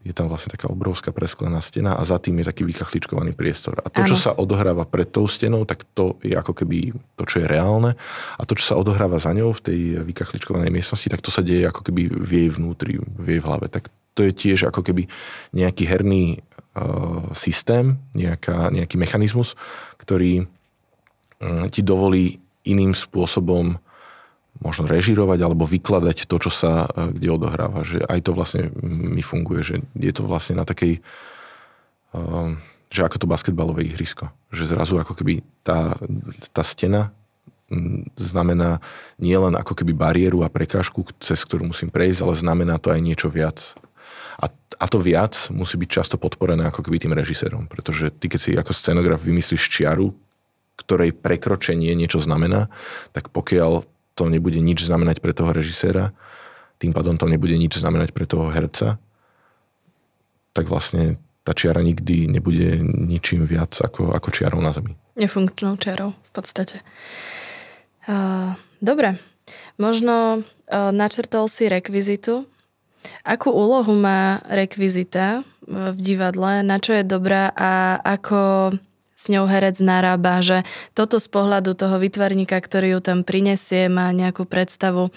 je 0.00 0.16
tam 0.16 0.32
vlastne 0.32 0.56
taká 0.56 0.72
obrovská 0.72 1.12
presklená 1.12 1.60
stena 1.60 2.00
a 2.00 2.02
za 2.08 2.16
tým 2.16 2.40
je 2.40 2.48
taký 2.48 2.64
vykachličkovaný 2.64 3.36
priestor. 3.36 3.76
A 3.84 3.92
to, 3.92 4.00
ano. 4.00 4.08
čo 4.08 4.16
sa 4.16 4.32
odohráva 4.32 4.88
pred 4.88 5.04
tou 5.12 5.28
stenou, 5.28 5.68
tak 5.68 5.84
to 5.92 6.16
je 6.24 6.32
ako 6.32 6.56
keby 6.56 6.96
to, 7.20 7.28
čo 7.28 7.44
je 7.44 7.46
reálne 7.46 7.92
a 8.40 8.42
to, 8.48 8.56
čo 8.56 8.72
sa 8.72 8.80
odohráva 8.80 9.20
za 9.20 9.36
ňou 9.36 9.52
v 9.52 9.64
tej 9.68 9.80
vykachličkovanej 10.08 10.72
miestnosti, 10.72 11.12
tak 11.12 11.20
to 11.20 11.28
sa 11.28 11.44
deje 11.44 11.68
ako 11.68 11.84
keby 11.84 12.08
v 12.08 12.30
jej 12.32 12.48
vnútri, 12.48 12.96
v 12.96 13.26
jej 13.36 13.40
hlave. 13.44 13.68
Tak 13.68 13.92
to 14.16 14.24
je 14.24 14.32
tiež 14.32 14.72
ako 14.72 14.80
keby 14.80 15.12
nejaký 15.52 15.84
herný 15.84 16.40
uh, 16.40 17.28
systém, 17.36 18.00
nejaká, 18.16 18.72
nejaký 18.72 18.96
mechanizmus, 18.96 19.58
ktorý 20.00 20.48
um, 21.42 21.68
ti 21.68 21.84
dovolí 21.84 22.40
iným 22.64 22.96
spôsobom 22.96 23.76
možno 24.62 24.86
režirovať 24.86 25.38
alebo 25.42 25.66
vykladať 25.66 26.30
to, 26.30 26.36
čo 26.38 26.50
sa 26.50 26.86
e, 26.86 27.14
kde 27.14 27.28
odohráva. 27.34 27.82
Že 27.82 28.06
aj 28.06 28.20
to 28.22 28.30
vlastne 28.36 28.62
mi 28.84 29.22
funguje, 29.24 29.60
že 29.66 29.74
je 29.98 30.12
to 30.14 30.22
vlastne 30.26 30.58
na 30.58 30.66
takej, 30.66 31.02
um, 32.14 32.58
že 32.90 33.02
ako 33.02 33.24
to 33.24 33.30
basketbalové 33.30 33.86
ihrisko. 33.90 34.30
Že 34.54 34.70
zrazu 34.70 34.94
ako 35.00 35.18
keby 35.18 35.42
tá, 35.66 35.98
tá 36.54 36.62
stena 36.62 37.10
znamená 38.14 38.78
nielen 39.16 39.56
ako 39.56 39.72
keby 39.72 39.96
bariéru 39.96 40.44
a 40.44 40.52
prekážku, 40.52 41.02
cez 41.18 41.40
ktorú 41.42 41.72
musím 41.72 41.88
prejsť, 41.88 42.20
ale 42.22 42.34
znamená 42.36 42.76
to 42.76 42.92
aj 42.92 43.00
niečo 43.00 43.32
viac. 43.32 43.72
A, 44.36 44.52
a 44.52 44.84
to 44.86 45.00
viac 45.00 45.48
musí 45.48 45.80
byť 45.80 45.88
často 45.88 46.16
podporené 46.20 46.68
ako 46.68 46.84
keby 46.84 47.00
tým 47.00 47.16
režisérom, 47.16 47.64
pretože 47.66 48.12
ty 48.20 48.28
keď 48.28 48.40
si 48.40 48.50
ako 48.54 48.76
scenograf 48.76 49.22
vymyslíš 49.22 49.64
čiaru, 49.64 50.12
ktorej 50.74 51.14
prekročenie 51.14 51.94
niečo 51.94 52.18
znamená, 52.18 52.66
tak 53.14 53.30
pokiaľ 53.30 53.86
to 54.14 54.30
nebude 54.30 54.58
nič 54.58 54.86
znamenať 54.86 55.18
pre 55.18 55.34
toho 55.34 55.50
režiséra, 55.50 56.14
tým 56.78 56.94
pádom 56.94 57.18
to 57.18 57.26
nebude 57.30 57.54
nič 57.54 57.78
znamenať 57.78 58.10
pre 58.14 58.26
toho 58.26 58.50
herca, 58.50 58.98
tak 60.54 60.70
vlastne 60.70 61.18
tá 61.44 61.52
čiara 61.52 61.84
nikdy 61.84 62.30
nebude 62.30 62.80
ničím 62.82 63.44
viac 63.44 63.76
ako, 63.76 64.16
ako 64.16 64.28
čiarou 64.32 64.64
na 64.64 64.72
zemi. 64.72 64.96
Nefunkčnou 65.18 65.76
čiarou 65.76 66.16
v 66.16 66.30
podstate. 66.32 66.80
Uh, 68.08 68.56
dobre, 68.80 69.20
možno 69.76 70.40
uh, 70.40 70.90
načrtol 70.90 71.46
si 71.52 71.68
rekvizitu. 71.68 72.48
Akú 73.20 73.52
úlohu 73.52 73.92
má 73.92 74.40
rekvizita 74.48 75.44
v 75.68 75.96
divadle, 76.00 76.64
na 76.64 76.80
čo 76.80 76.96
je 76.96 77.04
dobrá 77.04 77.52
a 77.52 78.00
ako 78.00 78.72
s 79.14 79.30
ňou 79.30 79.46
herec 79.46 79.78
narába, 79.78 80.42
že 80.42 80.66
toto 80.92 81.22
z 81.22 81.30
pohľadu 81.30 81.78
toho 81.78 82.02
vytvarníka, 82.02 82.58
ktorý 82.58 82.98
ju 82.98 83.00
tam 83.00 83.22
prinesie, 83.22 83.86
má 83.86 84.10
nejakú 84.10 84.42
predstavu, 84.44 85.14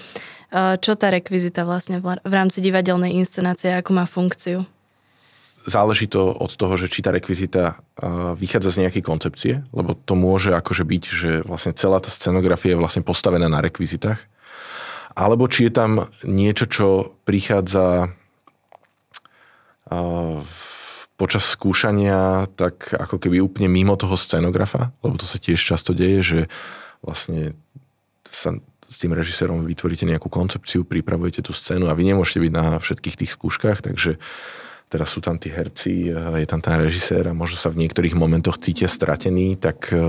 čo 0.53 0.91
tá 0.95 1.11
rekvizita 1.11 1.67
vlastne 1.67 1.99
v 2.01 2.33
rámci 2.33 2.63
divadelnej 2.63 3.17
inscenácie, 3.19 3.73
ako 3.73 3.91
má 3.97 4.05
funkciu? 4.07 4.63
Záleží 5.67 6.07
to 6.07 6.31
od 6.31 6.55
toho, 6.55 6.79
že 6.79 6.87
či 6.87 7.03
tá 7.03 7.11
rekvizita 7.11 7.83
vychádza 8.39 8.71
z 8.71 8.87
nejakej 8.87 9.03
koncepcie, 9.03 9.53
lebo 9.75 9.99
to 9.99 10.15
môže 10.15 10.55
akože 10.55 10.87
byť, 10.87 11.03
že 11.03 11.31
vlastne 11.43 11.75
celá 11.75 11.99
tá 11.99 12.07
scenografia 12.07 12.71
je 12.71 12.79
vlastne 12.79 13.03
postavená 13.03 13.51
na 13.51 13.59
rekvizitách, 13.59 14.23
alebo 15.11 15.49
či 15.51 15.67
je 15.67 15.71
tam 15.75 16.07
niečo, 16.23 16.69
čo 16.71 16.87
prichádza 17.27 18.15
v 19.91 20.76
počas 21.17 21.49
skúšania 21.49 22.45
tak 22.53 22.93
ako 22.93 23.17
keby 23.17 23.41
úplne 23.41 23.67
mimo 23.67 23.97
toho 23.97 24.13
scenografa, 24.13 24.93
lebo 25.01 25.17
to 25.17 25.25
sa 25.25 25.41
tiež 25.41 25.57
často 25.57 25.97
deje, 25.97 26.21
že 26.21 26.39
vlastne 27.01 27.57
sa 28.29 28.53
s 28.87 28.95
tým 29.01 29.11
režisérom 29.11 29.67
vytvoríte 29.67 30.07
nejakú 30.07 30.31
koncepciu, 30.31 30.87
pripravujete 30.87 31.43
tú 31.43 31.51
scénu 31.51 31.91
a 31.91 31.97
vy 31.97 32.13
nemôžete 32.13 32.39
byť 32.39 32.51
na 32.55 32.65
všetkých 32.79 33.19
tých 33.19 33.31
skúškach, 33.35 33.83
takže 33.83 34.15
teraz 34.87 35.11
sú 35.11 35.19
tam 35.19 35.35
tí 35.35 35.51
herci, 35.51 36.15
je 36.15 36.47
tam 36.47 36.63
ten 36.63 36.79
režisér 36.79 37.27
a 37.27 37.35
možno 37.35 37.59
sa 37.59 37.67
v 37.67 37.83
niektorých 37.83 38.15
momentoch 38.15 38.63
cítia 38.63 38.87
stratení, 38.87 39.59
tak 39.59 39.91
e, 39.91 39.99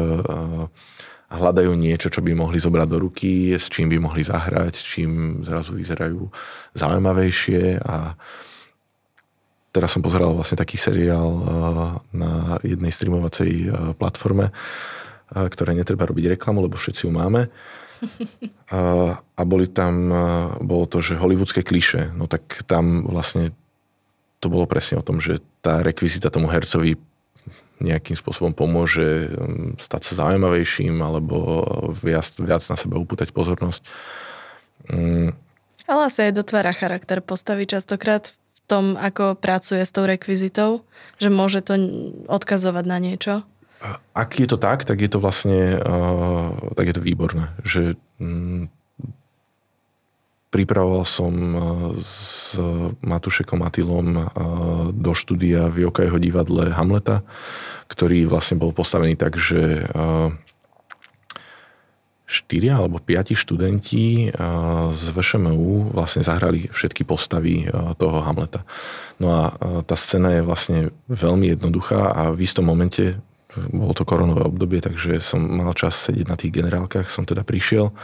hľadajú 1.29 1.75
niečo, 1.75 2.09
čo 2.09 2.23
by 2.23 2.39
mohli 2.39 2.63
zobrať 2.63 2.87
do 2.87 2.99
ruky, 3.03 3.59
s 3.59 3.67
čím 3.67 3.91
by 3.91 3.99
mohli 3.99 4.23
zahrať, 4.23 4.73
s 4.79 4.85
čím 4.87 5.43
zrazu 5.43 5.75
vyzerajú 5.75 6.31
zaujímavejšie 6.79 7.83
a 7.83 8.15
teraz 9.73 9.95
som 9.95 10.03
pozeral 10.05 10.33
vlastne 10.33 10.59
taký 10.59 10.81
seriál 10.81 11.29
eh, 11.29 11.45
na 12.17 12.33
jednej 12.65 12.93
streamovacej 12.93 13.51
eh, 13.51 13.71
platforme, 13.97 14.51
eh, 14.51 15.47
ktoré 15.49 15.77
netreba 15.77 16.09
robiť 16.09 16.39
reklamu, 16.39 16.65
lebo 16.65 16.81
všetci 16.81 17.05
ju 17.07 17.13
máme. 17.13 17.53
A 19.39 19.43
boli 19.43 19.67
tam, 19.67 20.07
bolo 20.63 20.87
to, 20.87 21.03
že 21.03 21.19
hollywoodske 21.19 21.67
kliše. 21.67 22.15
No 22.15 22.31
tak 22.31 22.63
tam 22.63 23.03
vlastne 23.03 23.51
to 24.39 24.47
bolo 24.47 24.71
presne 24.71 25.03
o 25.03 25.07
tom, 25.07 25.19
že 25.19 25.43
tá 25.67 25.83
rekvizita 25.83 26.31
tomu 26.31 26.47
hercovi 26.47 26.95
nejakým 27.83 28.15
spôsobom 28.15 28.55
pomôže 28.55 29.35
hm, 29.35 29.83
stať 29.83 30.03
sa 30.07 30.13
zaujímavejším 30.27 30.95
alebo 30.99 31.37
viac, 31.91 32.27
viac 32.39 32.63
na 32.71 32.77
seba 32.79 33.03
upútať 33.03 33.35
pozornosť. 33.35 33.83
Hm, 34.95 35.35
Ale 35.91 36.01
asi 36.07 36.31
aj 36.31 36.39
dotvára 36.39 36.71
charakter 36.71 37.19
postavy 37.19 37.67
častokrát 37.67 38.38
tom, 38.69 38.95
ako 39.01 39.35
pracuje 39.41 39.81
s 39.81 39.91
tou 39.91 40.05
rekvizitou, 40.05 40.85
že 41.17 41.33
môže 41.33 41.65
to 41.65 41.75
odkazovať 42.29 42.85
na 42.85 42.99
niečo. 43.01 43.43
Ak 44.13 44.37
je 44.37 44.47
to 44.47 44.61
tak, 44.61 44.85
tak 44.85 45.01
je 45.01 45.09
to 45.09 45.23
vlastne 45.23 45.81
uh, 45.81 46.51
tak 46.77 46.93
je 46.93 46.95
to 46.99 47.03
výborné. 47.03 47.49
Že 47.63 47.95
mm, 48.19 48.67
pripravoval 50.51 51.07
som 51.07 51.33
uh, 51.33 51.61
s 51.97 52.59
Matušekom 53.01 53.63
Atilom 53.63 54.19
uh, 54.19 54.27
do 54.91 55.13
štúdia 55.15 55.71
v 55.71 55.87
Jokajho 55.87 56.19
divadle 56.19 56.75
Hamleta, 56.75 57.23
ktorý 57.87 58.27
vlastne 58.27 58.59
bol 58.59 58.75
postavený 58.75 59.15
tak, 59.15 59.39
že 59.39 59.87
uh, 59.87 60.35
štyria 62.29 62.77
alebo 62.77 63.01
piati 63.01 63.33
študenti 63.33 64.29
z 64.93 65.05
VŠMU 65.17 65.97
vlastne 65.97 66.21
zahrali 66.21 66.69
všetky 66.69 67.09
postavy 67.09 67.65
toho 67.97 68.21
Hamleta. 68.21 68.69
No 69.17 69.33
a 69.33 69.41
tá 69.89 69.97
scéna 69.97 70.37
je 70.37 70.43
vlastne 70.45 70.79
veľmi 71.09 71.57
jednoduchá 71.57 72.13
a 72.13 72.23
v 72.37 72.45
istom 72.45 72.69
momente 72.69 73.17
bolo 73.73 73.97
to 73.97 74.05
koronové 74.05 74.45
obdobie, 74.45 74.85
takže 74.85 75.25
som 75.25 75.41
mal 75.41 75.73
čas 75.73 75.97
sedieť 76.05 76.29
na 76.29 76.37
tých 76.37 76.53
generálkach, 76.53 77.09
som 77.09 77.25
teda 77.25 77.49
prišiel 77.49 77.97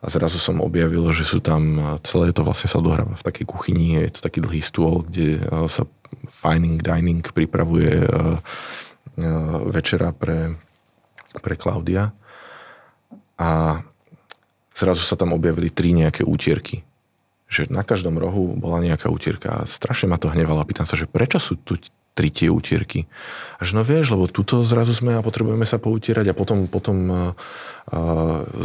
a 0.00 0.06
zrazu 0.08 0.40
som 0.40 0.64
objavil, 0.64 1.04
že 1.12 1.28
sú 1.28 1.44
tam, 1.44 1.76
celé 2.08 2.32
to 2.32 2.40
vlastne 2.48 2.72
sa 2.72 2.80
odohráva 2.80 3.20
v 3.20 3.26
takej 3.28 3.46
kuchyni, 3.52 4.00
je 4.00 4.16
to 4.16 4.24
taký 4.24 4.40
dlhý 4.40 4.64
stôl, 4.64 5.04
kde 5.04 5.44
sa 5.68 5.84
fining 6.24 6.80
dining 6.80 7.20
pripravuje 7.20 8.00
večera 9.68 10.16
pre, 10.16 10.56
pre 11.36 11.54
Klaudia 11.60 12.16
a 13.38 13.80
zrazu 14.74 15.02
sa 15.06 15.14
tam 15.14 15.32
objavili 15.32 15.70
tri 15.70 15.94
nejaké 15.94 16.26
útierky. 16.26 16.82
Že 17.48 17.72
na 17.72 17.86
každom 17.86 18.18
rohu 18.20 18.52
bola 18.58 18.82
nejaká 18.84 19.08
útierka 19.08 19.62
a 19.62 19.66
strašne 19.70 20.10
ma 20.10 20.20
to 20.20 20.28
hnevalo. 20.28 20.60
Pýtam 20.68 20.84
sa, 20.84 20.98
že 20.98 21.08
prečo 21.08 21.40
sú 21.40 21.56
tu 21.56 21.80
tri 22.18 22.34
tie 22.34 22.50
útierky. 22.50 23.06
Až 23.62 23.78
no 23.78 23.86
vieš, 23.86 24.18
lebo 24.18 24.26
tuto 24.26 24.66
zrazu 24.66 24.90
sme 24.90 25.14
a 25.14 25.22
potrebujeme 25.22 25.62
sa 25.62 25.78
poutierať 25.78 26.26
a 26.30 26.34
potom, 26.34 26.66
potom 26.66 26.96
uh, 27.06 27.32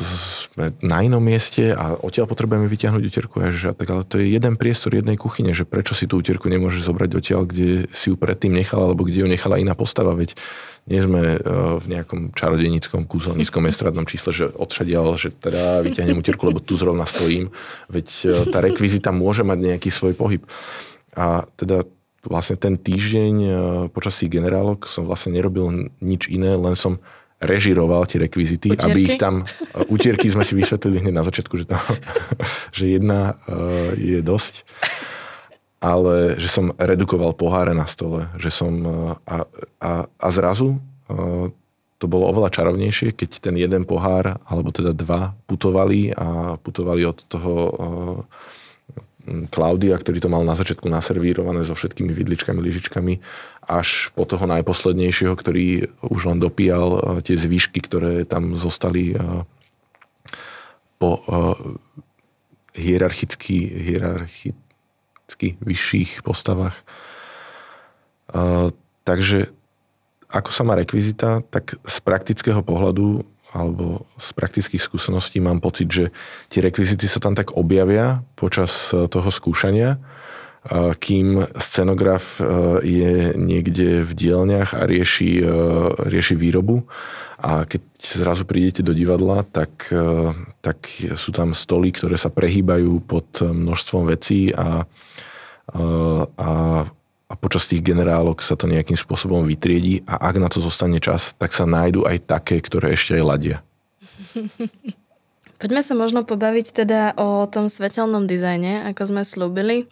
sme 0.01 0.73
na 0.81 1.05
inom 1.05 1.21
mieste 1.21 1.69
a 1.69 1.93
odtiaľ 1.93 2.25
potrebujeme 2.25 2.65
vyťahnuť 2.65 3.03
utierku. 3.05 3.45
A 3.45 3.53
že, 3.53 3.77
tak, 3.77 3.93
ale 3.93 4.01
to 4.09 4.17
je 4.17 4.33
jeden 4.33 4.57
priestor 4.57 4.97
jednej 4.97 5.21
kuchyne, 5.21 5.53
že 5.53 5.69
prečo 5.69 5.93
si 5.93 6.09
tú 6.09 6.17
utierku 6.17 6.49
nemôže 6.49 6.81
zobrať 6.81 7.09
odtiaľ, 7.13 7.45
kde 7.45 7.85
si 7.93 8.09
ju 8.09 8.17
predtým 8.17 8.57
nechala, 8.57 8.89
alebo 8.89 9.05
kde 9.05 9.21
ju 9.21 9.27
nechala 9.29 9.61
iná 9.61 9.77
postava, 9.77 10.17
veď 10.17 10.33
nie 10.83 10.99
sme 10.99 11.39
v 11.79 11.85
nejakom 11.87 12.35
čarodenickom, 12.35 13.07
kúzelníckom 13.07 13.63
estradnom 13.71 14.03
čísle, 14.03 14.35
že 14.35 14.51
odšadial, 14.51 15.15
že 15.15 15.31
teda 15.31 15.79
vyťahnem 15.79 16.19
utierku, 16.19 16.43
lebo 16.43 16.59
tu 16.59 16.75
zrovna 16.75 17.07
stojím. 17.07 17.55
Veď 17.87 18.07
tá 18.51 18.59
rekvizita 18.59 19.15
môže 19.15 19.47
mať 19.47 19.63
nejaký 19.63 19.87
svoj 19.87 20.11
pohyb. 20.11 20.43
A 21.15 21.47
teda 21.55 21.87
vlastne 22.23 22.55
ten 22.55 22.79
týždeň 22.79 23.33
e, 23.43 23.49
počas 23.91 24.15
tých 24.19 24.31
generálok 24.31 24.87
som 24.87 25.03
vlastne 25.03 25.35
nerobil 25.35 25.91
nič 25.99 26.31
iné, 26.31 26.55
len 26.55 26.75
som 26.75 27.03
režiroval 27.43 28.07
tie 28.07 28.23
rekvizity, 28.23 28.71
utierky? 28.71 28.87
aby 28.87 28.99
ich 29.03 29.15
tam... 29.19 29.43
E, 29.43 29.83
utierky 29.91 30.31
sme 30.31 30.47
si 30.47 30.55
vysvetlili 30.55 31.03
hneď 31.03 31.13
na 31.13 31.27
začiatku, 31.27 31.53
že, 31.59 31.65
tam, 31.67 31.83
že 32.77 32.95
jedna 32.95 33.35
uh, 33.43 33.91
je 33.99 34.23
dosť. 34.23 34.63
Ale 35.83 36.39
že 36.39 36.47
som 36.47 36.71
redukoval 36.79 37.35
poháre 37.35 37.75
na 37.75 37.83
stole. 37.91 38.31
Že 38.39 38.49
som, 38.55 38.73
a, 39.27 39.43
a, 39.83 39.91
a 40.07 40.27
zrazu 40.31 40.79
to 41.99 42.05
bolo 42.07 42.31
oveľa 42.31 42.55
čarovnejšie, 42.55 43.11
keď 43.11 43.43
ten 43.43 43.55
jeden 43.59 43.83
pohár, 43.83 44.39
alebo 44.47 44.71
teda 44.71 44.95
dva, 44.95 45.35
putovali 45.43 46.15
a 46.15 46.55
putovali 46.55 47.03
od 47.03 47.19
toho 47.27 47.51
Klaudia, 49.23 49.95
ktorý 49.95 50.19
to 50.19 50.27
mal 50.27 50.43
na 50.43 50.51
začiatku 50.51 50.91
naservírované 50.91 51.63
so 51.63 51.71
všetkými 51.71 52.11
vidličkami, 52.11 52.59
lyžičkami, 52.59 53.13
až 53.63 54.11
po 54.11 54.27
toho 54.27 54.43
najposlednejšieho, 54.43 55.31
ktorý 55.31 55.87
už 56.03 56.27
len 56.27 56.43
dopíjal 56.43 56.99
e, 56.99 57.23
tie 57.23 57.39
zvyšky, 57.39 57.79
ktoré 57.79 58.27
tam 58.27 58.59
zostali 58.59 59.15
e, 59.15 59.47
po 60.99 61.11
e, 61.15 61.21
hierarchicky, 62.75 63.57
hierarchicky 63.71 65.55
vyšších 65.61 66.25
postavách. 66.25 66.83
Takže 69.05 69.53
ako 70.33 70.49
sa 70.49 70.63
má 70.65 70.73
rekvizita, 70.73 71.45
tak 71.53 71.77
z 71.85 71.97
praktického 72.01 72.65
pohľadu 72.65 73.21
alebo 73.53 74.09
z 74.17 74.29
praktických 74.33 74.81
skúseností 74.81 75.37
mám 75.37 75.61
pocit, 75.61 75.87
že 75.87 76.05
tie 76.49 76.65
rekvizity 76.65 77.05
sa 77.05 77.21
tam 77.21 77.37
tak 77.37 77.53
objavia 77.53 78.25
počas 78.33 78.89
e, 78.89 79.05
toho 79.05 79.29
skúšania, 79.29 80.01
kým 80.95 81.43
scenograf 81.59 82.39
e, 82.39 82.43
je 82.87 83.13
niekde 83.35 83.99
v 84.01 84.11
dielniach 84.15 84.73
a 84.73 84.87
rieši, 84.87 85.43
e, 85.43 85.47
rieši 86.09 86.35
výrobu. 86.39 86.87
A 87.43 87.67
keď 87.67 87.83
zrazu 87.99 88.47
prídete 88.47 88.79
do 88.79 88.95
divadla, 88.95 89.43
tak, 89.43 89.91
tak 90.63 90.87
sú 91.19 91.35
tam 91.35 91.51
stoly, 91.51 91.91
ktoré 91.91 92.15
sa 92.15 92.31
prehýbajú 92.31 93.03
pod 93.03 93.43
množstvom 93.43 94.07
vecí 94.07 94.55
a, 94.55 94.87
a 96.39 96.49
a 97.33 97.37
počas 97.41 97.65
tých 97.65 97.81
generálok 97.81 98.45
sa 98.45 98.53
to 98.53 98.69
nejakým 98.69 98.93
spôsobom 98.93 99.41
vytriedí 99.49 100.05
a 100.05 100.29
ak 100.29 100.37
na 100.37 100.53
to 100.53 100.61
zostane 100.61 101.01
čas, 101.01 101.33
tak 101.33 101.49
sa 101.49 101.65
nájdu 101.65 102.05
aj 102.05 102.29
také, 102.29 102.61
ktoré 102.61 102.93
ešte 102.93 103.17
aj 103.17 103.23
ladia. 103.25 103.57
Poďme 105.61 105.81
sa 105.81 105.97
možno 105.97 106.21
pobaviť 106.21 106.85
teda 106.85 107.17
o 107.17 107.49
tom 107.49 107.73
svetelnom 107.73 108.29
dizajne, 108.29 108.85
ako 108.93 109.01
sme 109.09 109.21
slúbili. 109.25 109.89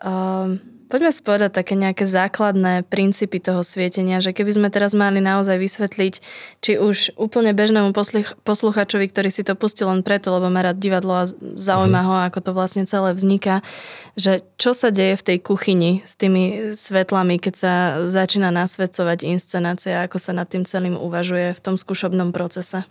Um, 0.00 0.77
Poďme 0.88 1.12
si 1.12 1.20
povedať 1.20 1.52
také 1.52 1.76
nejaké 1.76 2.08
základné 2.08 2.88
princípy 2.88 3.44
toho 3.44 3.60
svietenia, 3.60 4.24
že 4.24 4.32
keby 4.32 4.56
sme 4.56 4.68
teraz 4.72 4.96
mali 4.96 5.20
naozaj 5.20 5.60
vysvetliť, 5.60 6.14
či 6.64 6.80
už 6.80 7.12
úplne 7.20 7.52
bežnému 7.52 7.92
posluchačovi, 8.42 9.12
ktorý 9.12 9.28
si 9.28 9.44
to 9.44 9.52
pustil 9.52 9.92
len 9.92 10.00
preto, 10.00 10.32
lebo 10.32 10.48
má 10.48 10.64
rád 10.64 10.80
divadlo 10.80 11.12
a 11.12 11.28
zaujíma 11.60 12.02
ho, 12.08 12.14
ako 12.24 12.40
to 12.40 12.50
vlastne 12.56 12.88
celé 12.88 13.12
vzniká, 13.12 13.60
že 14.16 14.40
čo 14.56 14.72
sa 14.72 14.88
deje 14.88 15.20
v 15.20 15.26
tej 15.28 15.38
kuchyni 15.44 16.00
s 16.08 16.16
tými 16.16 16.72
svetlami, 16.72 17.36
keď 17.36 17.54
sa 17.54 17.72
začína 18.08 18.48
nasvedcovať 18.48 19.28
inscenácia, 19.28 20.08
ako 20.08 20.16
sa 20.16 20.32
nad 20.32 20.48
tým 20.48 20.64
celým 20.64 20.96
uvažuje 20.96 21.52
v 21.52 21.60
tom 21.60 21.76
skúšobnom 21.76 22.32
procese? 22.32 22.88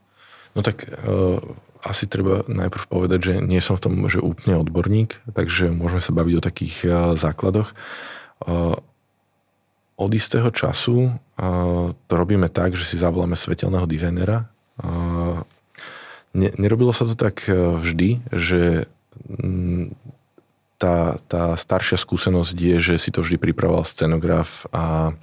No 0.54 0.62
tak 0.62 0.86
uh 0.86 1.42
asi 1.88 2.06
treba 2.06 2.44
najprv 2.46 2.84
povedať, 2.92 3.20
že 3.24 3.34
nie 3.40 3.64
som 3.64 3.80
v 3.80 3.84
tom 3.84 3.94
že 4.12 4.20
úplne 4.20 4.60
odborník, 4.60 5.24
takže 5.32 5.72
môžeme 5.72 6.04
sa 6.04 6.12
baviť 6.12 6.34
o 6.38 6.46
takých 6.46 6.76
eh, 6.84 6.92
základoch. 7.16 7.72
Eh, 7.72 8.76
od 9.98 10.12
istého 10.14 10.52
času 10.52 11.16
eh, 11.16 11.96
to 11.96 12.14
robíme 12.14 12.52
tak, 12.52 12.76
že 12.76 12.84
si 12.84 13.00
zavoláme 13.00 13.40
svetelného 13.40 13.88
dizajnera. 13.88 14.52
Nerobilo 16.38 16.94
sa 16.94 17.10
to 17.10 17.18
tak 17.18 17.50
vždy, 17.50 18.22
že 18.30 18.86
mm, 19.26 19.90
tá, 20.78 21.18
tá 21.26 21.58
staršia 21.58 21.98
skúsenosť 21.98 22.54
je, 22.54 22.76
že 22.78 22.96
si 23.02 23.10
to 23.10 23.26
vždy 23.26 23.42
pripravoval 23.42 23.90
scenograf 23.90 24.70
a, 24.70 25.18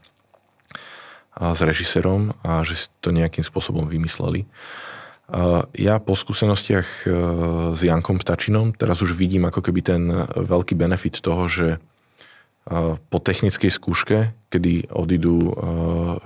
a 1.39 1.55
s 1.55 1.61
režisérom 1.63 2.35
a 2.43 2.67
že 2.67 2.75
si 2.75 2.87
to 2.99 3.15
nejakým 3.15 3.47
spôsobom 3.47 3.87
vymysleli. 3.87 4.43
Ja 5.73 5.97
po 6.05 6.13
skúsenostiach 6.13 6.89
e, 7.05 7.11
s 7.73 7.81
Jankom 7.81 8.21
Ptačinom 8.21 8.77
teraz 8.77 9.01
už 9.01 9.17
vidím 9.17 9.49
ako 9.49 9.65
keby 9.65 9.81
ten 9.81 10.03
veľký 10.37 10.77
benefit 10.77 11.25
toho, 11.25 11.49
že 11.49 11.69
e, 11.73 11.79
po 13.01 13.19
technickej 13.25 13.73
skúške, 13.73 14.37
kedy 14.53 14.93
odídu 14.93 15.49
e, 15.49 15.53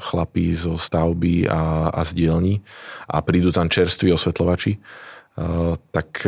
chlapí 0.02 0.50
zo 0.58 0.74
stavby 0.74 1.46
a, 1.46 1.94
a 1.94 2.00
z 2.02 2.10
dielní 2.18 2.54
a 3.06 3.22
prídu 3.22 3.54
tam 3.54 3.70
čerství 3.70 4.10
osvetľovači, 4.10 4.82
tak 5.94 6.26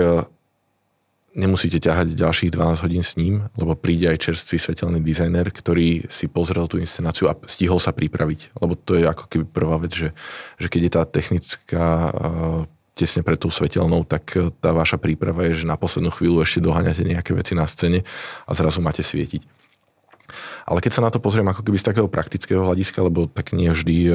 nemusíte 1.34 1.78
ťahať 1.78 2.18
ďalších 2.18 2.50
12 2.54 2.84
hodín 2.84 3.04
s 3.06 3.14
ním, 3.14 3.46
lebo 3.54 3.78
príde 3.78 4.10
aj 4.10 4.30
čerstvý 4.30 4.58
svetelný 4.58 4.98
dizajner, 4.98 5.46
ktorý 5.50 6.10
si 6.10 6.26
pozrel 6.26 6.66
tú 6.66 6.82
inscenáciu 6.82 7.30
a 7.30 7.38
stihol 7.46 7.78
sa 7.78 7.94
pripraviť. 7.94 8.56
Lebo 8.58 8.74
to 8.74 8.98
je 8.98 9.06
ako 9.06 9.24
keby 9.30 9.44
prvá 9.46 9.78
vec, 9.78 9.94
že, 9.94 10.08
že 10.58 10.66
keď 10.66 10.80
je 10.82 10.92
tá 10.92 11.02
technická 11.06 11.84
tesne 13.00 13.24
pred 13.24 13.40
tou 13.40 13.48
svetelnou, 13.48 14.04
tak 14.04 14.36
e, 14.36 14.52
tá 14.60 14.76
vaša 14.76 15.00
príprava 15.00 15.48
je, 15.48 15.64
že 15.64 15.70
na 15.70 15.80
poslednú 15.80 16.12
chvíľu 16.12 16.44
ešte 16.44 16.60
doháňate 16.60 17.00
nejaké 17.08 17.32
veci 17.32 17.56
na 17.56 17.64
scéne 17.64 18.04
a 18.44 18.52
zrazu 18.52 18.84
máte 18.84 19.00
svietiť. 19.00 19.40
Ale 20.68 20.84
keď 20.84 20.92
sa 20.92 21.04
na 21.08 21.10
to 21.10 21.18
pozriem 21.18 21.48
ako 21.48 21.64
keby 21.64 21.80
z 21.80 21.88
takého 21.90 22.12
praktického 22.12 22.60
hľadiska, 22.60 23.00
lebo 23.00 23.24
tak 23.26 23.56
nie 23.56 23.72
vždy 23.72 24.12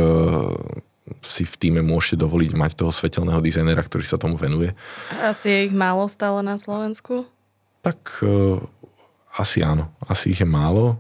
si 1.21 1.45
v 1.45 1.55
týme 1.61 1.81
môžete 1.85 2.17
dovoliť 2.17 2.51
mať 2.57 2.71
toho 2.81 2.89
svetelného 2.89 3.37
dizajnera, 3.41 3.85
ktorý 3.85 4.05
sa 4.05 4.17
tomu 4.17 4.37
venuje. 4.37 4.73
Asi 5.21 5.53
je 5.53 5.59
ich 5.69 5.75
málo 5.75 6.09
stále 6.09 6.41
na 6.41 6.57
Slovensku? 6.57 7.29
Tak 7.85 8.25
uh, 8.25 8.57
asi 9.37 9.61
áno. 9.61 9.93
Asi 10.01 10.33
ich 10.33 10.41
je 10.41 10.49
málo, 10.49 10.97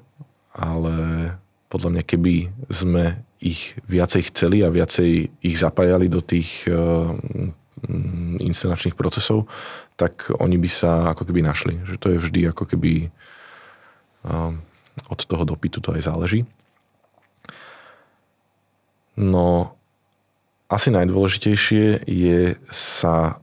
ale 0.53 0.93
podľa 1.73 1.89
mňa, 1.97 2.03
keby 2.05 2.53
sme 2.69 3.25
ich 3.41 3.73
viacej 3.89 4.29
chceli 4.29 4.61
a 4.61 4.69
viacej 4.69 5.29
ich 5.41 5.57
zapájali 5.57 6.05
do 6.05 6.21
tých 6.21 6.69
uh, 6.69 7.17
inscenačných 8.41 8.97
procesov, 8.97 9.49
tak 9.97 10.29
oni 10.37 10.57
by 10.57 10.69
sa 10.69 11.13
ako 11.13 11.25
keby 11.25 11.45
našli. 11.45 11.81
Že 11.85 11.95
to 11.97 12.07
je 12.13 12.21
vždy 12.21 12.41
ako 12.49 12.63
keby 12.65 13.09
od 15.05 15.19
toho 15.21 15.43
dopytu 15.45 15.83
to 15.83 15.93
aj 15.93 16.09
záleží. 16.09 16.49
No 19.15 19.77
asi 20.65 20.89
najdôležitejšie 20.89 22.09
je 22.09 22.57
sa 22.73 23.37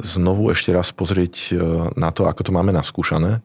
znovu 0.00 0.52
ešte 0.52 0.72
raz 0.76 0.92
pozrieť 0.92 1.34
e, 1.34 1.50
na 1.96 2.12
to, 2.12 2.28
ako 2.28 2.44
to 2.44 2.52
máme 2.52 2.72
naskúšané 2.72 3.40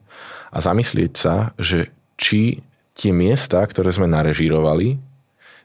a 0.52 0.58
zamyslieť 0.60 1.12
sa, 1.16 1.56
že 1.56 1.88
či 2.20 2.60
tie 2.92 3.10
miesta, 3.10 3.64
ktoré 3.64 3.88
sme 3.88 4.04
narežírovali, 4.04 5.00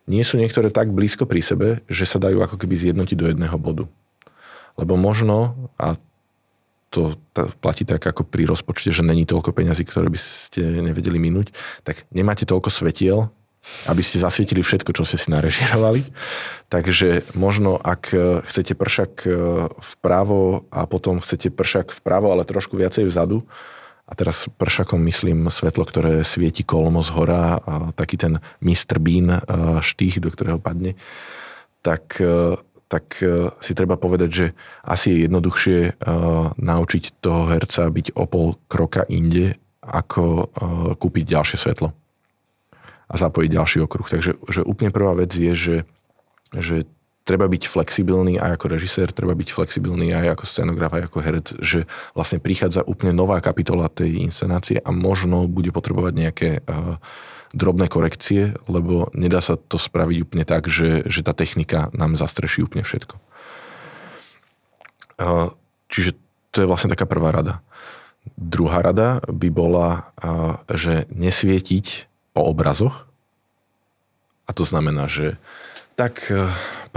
nie 0.08 0.24
sú 0.24 0.40
niektoré 0.40 0.72
tak 0.72 0.96
blízko 0.96 1.28
pri 1.28 1.44
sebe, 1.44 1.68
že 1.92 2.08
sa 2.08 2.24
dajú 2.24 2.40
ako 2.40 2.56
keby 2.56 2.80
zjednotiť 2.80 3.18
do 3.20 3.28
jedného 3.28 3.58
bodu. 3.60 3.84
Lebo 4.80 4.96
možno, 4.96 5.68
a 5.76 6.00
to 6.88 7.20
platí 7.60 7.84
tak 7.84 8.00
ako 8.00 8.24
pri 8.24 8.48
rozpočte, 8.48 8.96
že 8.96 9.04
není 9.04 9.28
toľko 9.28 9.52
peňazí, 9.52 9.84
ktoré 9.84 10.08
by 10.08 10.16
ste 10.16 10.64
nevedeli 10.64 11.20
minúť, 11.20 11.52
tak 11.84 12.08
nemáte 12.16 12.48
toľko 12.48 12.72
svetiel, 12.72 13.28
aby 13.88 14.02
ste 14.04 14.24
zasvietili 14.24 14.64
všetko, 14.64 14.96
čo 14.96 15.04
ste 15.04 15.20
si 15.20 15.28
narežirovali. 15.28 16.08
Takže 16.72 17.36
možno, 17.36 17.76
ak 17.76 18.16
chcete 18.48 18.76
pršak 18.76 19.28
vpravo 20.00 20.68
a 20.72 20.88
potom 20.88 21.20
chcete 21.20 21.52
pršak 21.52 21.96
vpravo, 22.00 22.32
ale 22.32 22.48
trošku 22.48 22.80
viacej 22.80 23.08
vzadu, 23.08 23.44
a 24.08 24.16
teraz 24.16 24.48
pršakom 24.48 25.04
myslím 25.04 25.52
svetlo, 25.52 25.84
ktoré 25.84 26.24
svieti 26.24 26.64
kolmo 26.64 27.04
z 27.04 27.12
hora, 27.12 27.60
a 27.60 27.92
taký 27.92 28.16
ten 28.16 28.40
Mr. 28.64 29.04
Bean 29.04 29.44
štých, 29.84 30.24
do 30.24 30.32
ktorého 30.32 30.64
padne, 30.64 30.96
tak, 31.88 32.20
e, 32.20 32.56
tak 32.88 33.20
e, 33.24 33.52
si 33.64 33.72
treba 33.72 33.96
povedať, 33.96 34.30
že 34.32 34.46
asi 34.84 35.12
je 35.12 35.18
jednoduchšie 35.28 35.80
e, 35.88 35.92
naučiť 36.56 37.04
toho 37.24 37.52
herca 37.52 37.88
byť 37.88 38.16
o 38.16 38.24
pol 38.28 38.60
kroka 38.68 39.08
inde, 39.08 39.56
ako 39.88 40.52
kúpiť 41.00 41.32
ďalšie 41.32 41.56
svetlo 41.64 41.96
a 43.08 43.16
zapojiť 43.16 43.50
ďalší 43.50 43.78
okruh. 43.84 44.08
Takže 44.08 44.32
že 44.52 44.62
úplne 44.68 44.92
prvá 44.92 45.16
vec 45.16 45.32
je, 45.32 45.54
že, 45.56 45.78
že 46.52 46.78
treba 47.28 47.52
byť 47.52 47.68
flexibilný 47.68 48.40
aj 48.40 48.56
ako 48.56 48.66
režisér, 48.72 49.12
treba 49.12 49.36
byť 49.36 49.52
flexibilný 49.52 50.16
aj 50.16 50.40
ako 50.40 50.44
scenograf, 50.48 50.96
aj 50.96 51.12
ako 51.12 51.20
herec, 51.20 51.48
že 51.60 51.84
vlastne 52.16 52.40
prichádza 52.40 52.88
úplne 52.88 53.12
nová 53.12 53.44
kapitola 53.44 53.92
tej 53.92 54.24
inscenácie 54.24 54.80
a 54.80 54.96
možno 54.96 55.44
bude 55.52 55.76
potrebovať 55.76 56.14
nejaké 56.16 56.50
uh, 56.64 56.96
drobné 57.52 57.92
korekcie, 57.92 58.56
lebo 58.72 59.12
nedá 59.12 59.44
sa 59.44 59.60
to 59.60 59.76
spraviť 59.76 60.18
úplne 60.24 60.48
tak, 60.48 60.72
že, 60.72 61.04
že 61.04 61.20
tá 61.20 61.36
technika 61.36 61.92
nám 61.92 62.16
zastreší 62.16 62.64
úplne 62.64 62.88
všetko. 62.88 63.20
Uh, 65.20 65.52
čiže 65.92 66.16
to 66.56 66.64
je 66.64 66.70
vlastne 66.70 66.88
taká 66.88 67.04
prvá 67.04 67.36
rada. 67.36 67.60
Druhá 68.40 68.80
rada 68.80 69.20
by 69.28 69.50
bola, 69.52 70.12
uh, 70.24 70.64
že 70.72 71.12
nesvietiť 71.12 72.08
po 72.38 72.46
obrazoch, 72.46 73.10
a 74.46 74.54
to 74.54 74.62
znamená, 74.62 75.10
že 75.10 75.42
tak 75.98 76.30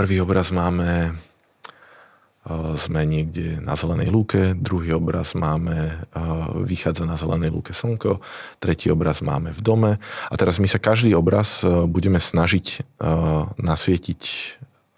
Prvý 0.01 0.21
obraz 0.21 0.49
máme, 0.49 1.13
sme 2.77 3.01
niekde 3.05 3.61
na 3.61 3.77
zelenej 3.77 4.09
lúke, 4.09 4.57
druhý 4.57 4.97
obraz 4.97 5.37
máme, 5.37 6.05
vychádza 6.65 7.05
na 7.05 7.21
zelenej 7.21 7.53
lúke 7.53 7.77
slnko, 7.77 8.21
tretí 8.57 8.89
obraz 8.89 9.21
máme 9.21 9.53
v 9.53 9.61
dome. 9.61 9.93
A 10.29 10.35
teraz 10.41 10.57
my 10.57 10.65
sa 10.65 10.81
každý 10.81 11.13
obraz 11.13 11.61
budeme 11.85 12.17
snažiť 12.17 12.97
nasvietiť 13.61 14.23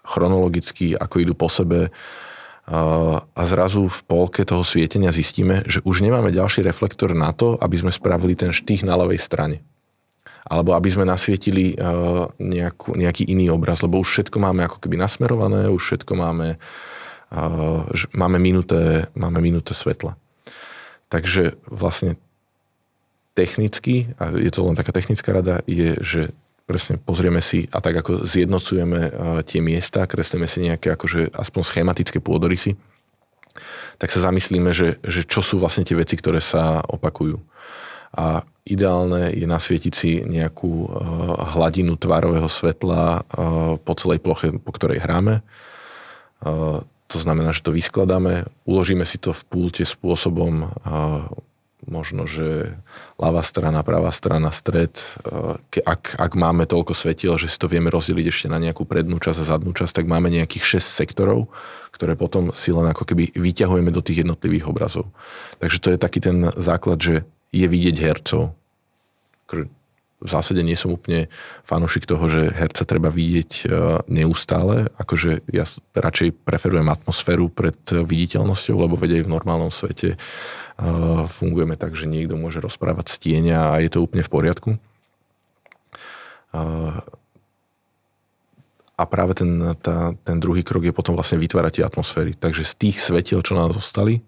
chronologicky, 0.07 0.95
ako 0.95 1.15
idú 1.19 1.33
po 1.35 1.51
sebe 1.51 1.91
a 3.27 3.41
zrazu 3.43 3.91
v 3.91 3.99
polke 4.07 4.47
toho 4.47 4.63
svietenia 4.63 5.11
zistíme, 5.11 5.67
že 5.67 5.83
už 5.83 5.99
nemáme 5.99 6.31
ďalší 6.31 6.63
reflektor 6.63 7.11
na 7.11 7.35
to, 7.35 7.59
aby 7.59 7.75
sme 7.75 7.91
spravili 7.91 8.39
ten 8.39 8.55
štých 8.55 8.87
na 8.87 8.95
ľavej 8.95 9.19
strane 9.19 9.59
alebo 10.43 10.75
aby 10.75 10.91
sme 10.91 11.07
nasvietili 11.07 11.79
uh, 11.79 12.27
nejakú, 12.39 12.99
nejaký 12.99 13.31
iný 13.31 13.47
obraz, 13.55 13.79
lebo 13.79 14.03
už 14.03 14.09
všetko 14.11 14.37
máme 14.43 14.67
ako 14.67 14.83
keby 14.83 14.99
nasmerované, 14.99 15.71
už 15.71 15.79
všetko 15.79 16.13
máme, 16.19 16.59
uh, 17.31 17.87
máme, 18.11 18.37
minuté, 18.43 19.07
máme 19.15 19.39
minuté 19.39 19.71
svetla. 19.71 20.19
Takže 21.07 21.55
vlastne 21.71 22.19
technicky, 23.33 24.11
a 24.19 24.35
je 24.35 24.51
to 24.51 24.67
len 24.67 24.75
taká 24.75 24.91
technická 24.91 25.31
rada, 25.31 25.63
je, 25.63 25.95
že 26.03 26.21
presne 26.63 26.99
pozrieme 26.99 27.43
si 27.43 27.67
a 27.71 27.79
tak 27.79 28.03
ako 28.03 28.27
zjednocujeme 28.27 28.99
uh, 28.99 29.11
tie 29.47 29.63
miesta, 29.63 30.07
kreslíme 30.07 30.47
si 30.51 30.67
nejaké 30.67 30.91
akože 30.91 31.31
aspoň 31.31 31.61
schematické 31.63 32.19
pôdorysy, 32.19 32.75
tak 34.01 34.09
sa 34.09 34.25
zamyslíme, 34.27 34.73
že, 34.73 34.97
že 35.05 35.23
čo 35.23 35.45
sú 35.45 35.61
vlastne 35.61 35.85
tie 35.85 35.95
veci, 35.95 36.17
ktoré 36.17 36.41
sa 36.41 36.81
opakujú. 36.83 37.37
A 38.13 38.45
Ideálne 38.63 39.35
je 39.35 39.43
nasvietiť 39.43 39.93
si 39.93 40.23
nejakú 40.23 40.87
eh, 40.87 40.91
hladinu 41.51 41.99
tvárového 41.99 42.47
svetla 42.47 43.19
eh, 43.19 43.23
po 43.75 43.93
celej 43.99 44.23
ploche, 44.23 44.55
po 44.55 44.71
ktorej 44.71 45.03
hráme. 45.03 45.43
Eh, 45.43 46.79
to 47.11 47.17
znamená, 47.19 47.51
že 47.51 47.59
to 47.59 47.75
vyskladáme, 47.75 48.47
uložíme 48.63 49.03
si 49.03 49.19
to 49.19 49.35
v 49.35 49.43
púlte 49.45 49.85
spôsobom 49.85 50.65
možno, 51.85 52.25
že 52.25 52.73
ľavá 53.21 53.43
strana, 53.45 53.85
pravá 53.85 54.09
strana, 54.09 54.49
stred. 54.49 54.97
Ak, 55.85 56.15
ak 56.17 56.31
máme 56.33 56.65
toľko 56.65 56.97
svetiel, 56.97 57.37
že 57.37 57.51
si 57.51 57.59
to 57.59 57.69
vieme 57.69 57.93
rozdeliť 57.93 58.25
ešte 58.33 58.47
na 58.49 58.57
nejakú 58.57 58.87
prednú 58.87 59.21
časť 59.21 59.45
a 59.45 59.49
zadnú 59.53 59.77
časť, 59.77 60.01
tak 60.01 60.05
máme 60.09 60.31
nejakých 60.31 60.81
6 60.81 61.05
sektorov, 61.05 61.53
ktoré 61.93 62.17
potom 62.17 62.49
si 62.55 62.73
len 62.73 62.89
ako 62.89 63.05
keby 63.05 63.35
vyťahujeme 63.35 63.93
do 63.93 64.01
tých 64.01 64.25
jednotlivých 64.25 64.65
obrazov. 64.65 65.11
Takže 65.61 65.77
to 65.77 65.87
je 65.93 65.97
taký 66.01 66.19
ten 66.23 66.49
základ, 66.57 66.97
že 66.97 67.27
je 67.53 67.65
vidieť 67.69 67.95
hercov. 68.01 68.57
Akože 69.45 69.69
v 70.23 70.29
zásade 70.31 70.63
nie 70.63 70.79
som 70.79 70.95
úplne 70.95 71.27
fanúšik 71.67 72.07
toho, 72.07 72.31
že 72.31 72.47
herca 72.55 72.87
treba 72.87 73.11
vidieť 73.11 73.51
e, 73.51 73.63
neustále. 74.07 74.87
Akože 74.95 75.43
ja 75.51 75.67
radšej 75.91 76.47
preferujem 76.47 76.87
atmosféru 76.87 77.51
pred 77.51 77.75
viditeľnosťou, 77.91 78.87
lebo 78.87 78.95
vedia 78.95 79.19
v 79.19 79.35
normálnom 79.35 79.67
svete 79.67 80.15
e, 80.15 80.17
fungujeme 81.27 81.75
tak, 81.75 81.99
že 81.99 82.07
niekto 82.07 82.39
môže 82.39 82.63
rozprávať 82.63 83.11
z 83.11 83.51
a 83.51 83.83
je 83.83 83.89
to 83.91 83.99
úplne 83.99 84.23
v 84.23 84.31
poriadku. 84.31 84.69
E, 84.71 84.79
a 88.93 89.03
práve 89.03 89.35
ten, 89.35 89.75
tá, 89.83 90.15
ten 90.23 90.37
druhý 90.39 90.63
krok 90.63 90.87
je 90.87 90.95
potom 90.95 91.19
vlastne 91.19 91.35
vytvárať 91.35 91.81
tie 91.81 91.83
atmosféry. 91.83 92.39
Takže 92.39 92.63
z 92.63 92.73
tých 92.79 92.97
svetiel, 93.03 93.43
čo 93.43 93.59
nám 93.59 93.75
zostali, 93.75 94.23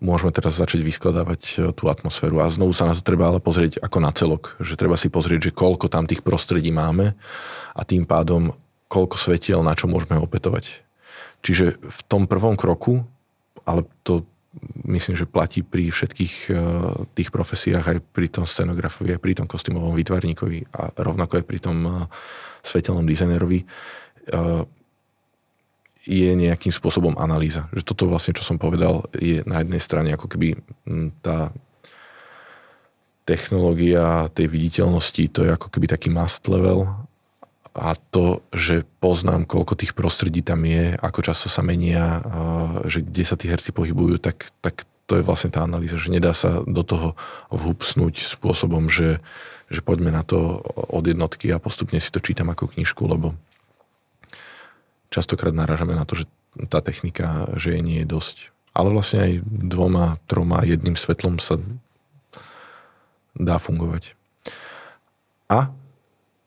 môžeme 0.00 0.32
teraz 0.32 0.56
začať 0.56 0.80
vyskladávať 0.80 1.42
e, 1.42 1.54
tú 1.76 1.92
atmosféru. 1.92 2.40
A 2.40 2.48
znovu 2.48 2.72
sa 2.72 2.88
na 2.88 2.96
to 2.96 3.04
treba 3.04 3.28
ale 3.28 3.42
pozrieť 3.42 3.82
ako 3.82 3.98
na 4.00 4.10
celok. 4.14 4.56
Že 4.62 4.74
treba 4.78 4.96
si 4.96 5.12
pozrieť, 5.12 5.50
že 5.50 5.56
koľko 5.56 5.92
tam 5.92 6.08
tých 6.08 6.24
prostredí 6.24 6.72
máme 6.72 7.12
a 7.76 7.80
tým 7.84 8.08
pádom 8.08 8.56
koľko 8.88 9.16
svetiel 9.16 9.60
na 9.64 9.76
čo 9.76 9.88
môžeme 9.88 10.16
opetovať. 10.20 10.84
Čiže 11.42 11.80
v 11.80 12.00
tom 12.06 12.30
prvom 12.30 12.54
kroku, 12.56 13.02
ale 13.66 13.88
to 14.04 14.22
myslím, 14.84 15.16
že 15.16 15.24
platí 15.24 15.64
pri 15.64 15.88
všetkých 15.88 16.34
e, 16.48 16.54
tých 17.16 17.32
profesiách, 17.32 17.84
aj 17.88 17.98
pri 18.12 18.28
tom 18.28 18.44
scenografovi, 18.44 19.16
aj 19.16 19.20
pri 19.20 19.32
tom 19.36 19.46
kostýmovom 19.48 19.96
výtvarníkovi 19.96 20.76
a 20.76 20.92
rovnako 20.92 21.40
aj 21.40 21.44
pri 21.48 21.58
tom 21.58 21.76
e, 21.84 21.90
svetelnom 22.62 23.08
dizajnerovi, 23.08 23.66
je 26.02 26.30
nejakým 26.34 26.74
spôsobom 26.74 27.14
analýza. 27.14 27.70
Že 27.70 27.82
toto 27.86 28.04
vlastne, 28.10 28.34
čo 28.34 28.42
som 28.42 28.58
povedal, 28.58 29.06
je 29.14 29.46
na 29.46 29.62
jednej 29.62 29.78
strane 29.78 30.10
ako 30.10 30.26
keby 30.26 30.58
tá 31.22 31.54
technológia 33.22 34.26
tej 34.34 34.50
viditeľnosti, 34.50 35.22
to 35.30 35.46
je 35.46 35.54
ako 35.54 35.70
keby 35.70 35.86
taký 35.86 36.10
must 36.10 36.42
level 36.50 36.90
a 37.72 37.96
to, 38.12 38.44
že 38.52 38.84
poznám, 39.00 39.48
koľko 39.48 39.78
tých 39.78 39.96
prostredí 39.96 40.44
tam 40.44 40.66
je, 40.66 40.92
ako 40.98 41.20
často 41.24 41.48
sa 41.48 41.64
menia, 41.64 42.20
že 42.84 43.00
kde 43.00 43.24
sa 43.24 43.38
tí 43.38 43.48
herci 43.48 43.72
pohybujú, 43.72 44.20
tak, 44.20 44.50
tak 44.60 44.84
to 45.08 45.16
je 45.16 45.24
vlastne 45.24 45.54
tá 45.54 45.64
analýza, 45.64 45.96
že 45.96 46.12
nedá 46.12 46.36
sa 46.36 46.60
do 46.66 46.82
toho 46.84 47.16
vhupsnúť 47.48 48.28
spôsobom, 48.28 48.92
že, 48.92 49.24
že 49.72 49.80
poďme 49.80 50.12
na 50.12 50.20
to 50.26 50.60
od 50.74 51.04
jednotky 51.06 51.48
a 51.54 51.62
postupne 51.62 51.96
si 51.96 52.12
to 52.12 52.20
čítam 52.20 52.52
ako 52.52 52.68
knižku, 52.68 53.06
lebo 53.08 53.38
častokrát 55.12 55.52
narážame 55.52 55.92
na 55.92 56.08
to, 56.08 56.16
že 56.16 56.24
tá 56.72 56.80
technika, 56.80 57.52
že 57.60 57.76
jej 57.76 57.82
nie 57.84 58.00
je 58.02 58.08
dosť. 58.08 58.36
Ale 58.72 58.88
vlastne 58.88 59.20
aj 59.20 59.32
dvoma, 59.44 60.16
troma, 60.24 60.64
jedným 60.64 60.96
svetlom 60.96 61.36
sa 61.36 61.60
dá 63.36 63.60
fungovať. 63.60 64.16
A 65.52 65.68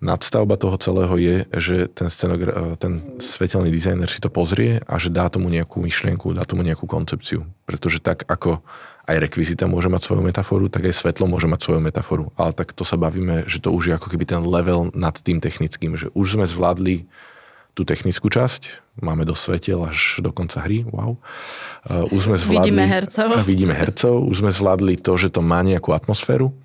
nadstavba 0.01 0.57
toho 0.57 0.77
celého 0.81 1.15
je, 1.17 1.37
že 1.53 1.75
ten, 1.93 2.09
scenogra- 2.09 2.77
ten 2.81 3.21
svetelný 3.21 3.69
dizajner 3.69 4.09
si 4.09 4.17
to 4.17 4.33
pozrie 4.33 4.81
a 4.85 4.97
že 4.97 5.13
dá 5.13 5.29
tomu 5.29 5.53
nejakú 5.53 5.81
myšlienku, 5.81 6.33
dá 6.33 6.45
tomu 6.45 6.65
nejakú 6.65 6.89
koncepciu. 6.89 7.45
Pretože 7.69 8.01
tak 8.01 8.25
ako 8.25 8.61
aj 9.05 9.21
rekvizita 9.21 9.69
môže 9.69 9.89
mať 9.89 10.01
svoju 10.09 10.25
metaforu, 10.25 10.65
tak 10.65 10.89
aj 10.89 10.97
svetlo 10.97 11.29
môže 11.29 11.45
mať 11.45 11.61
svoju 11.61 11.81
metaforu. 11.81 12.33
Ale 12.33 12.57
tak 12.57 12.73
to 12.73 12.81
sa 12.81 12.97
bavíme, 12.97 13.45
že 13.45 13.61
to 13.61 13.69
už 13.69 13.93
je 13.93 13.93
ako 13.93 14.09
keby 14.09 14.25
ten 14.25 14.41
level 14.41 14.89
nad 14.97 15.13
tým 15.21 15.37
technickým, 15.37 15.93
že 15.93 16.09
už 16.17 16.41
sme 16.41 16.49
zvládli 16.49 17.05
tú 17.75 17.83
technickú 17.83 18.31
časť, 18.31 18.95
máme 19.03 19.27
do 19.27 19.35
svetiel 19.35 19.83
až 19.83 20.23
do 20.23 20.31
konca 20.31 20.63
hry, 20.63 20.87
wow. 20.87 21.19
Uh, 21.83 22.07
už 22.15 22.31
sme 22.31 22.37
zvládli, 22.39 22.71
vidíme 22.71 22.85
hercov. 22.87 23.27
Vidíme 23.51 23.75
hercov, 23.75 24.15
už 24.31 24.35
sme 24.39 24.51
zvládli 24.55 24.95
to, 24.95 25.19
že 25.19 25.29
to 25.29 25.43
má 25.43 25.59
nejakú 25.59 25.91
atmosféru. 25.91 26.55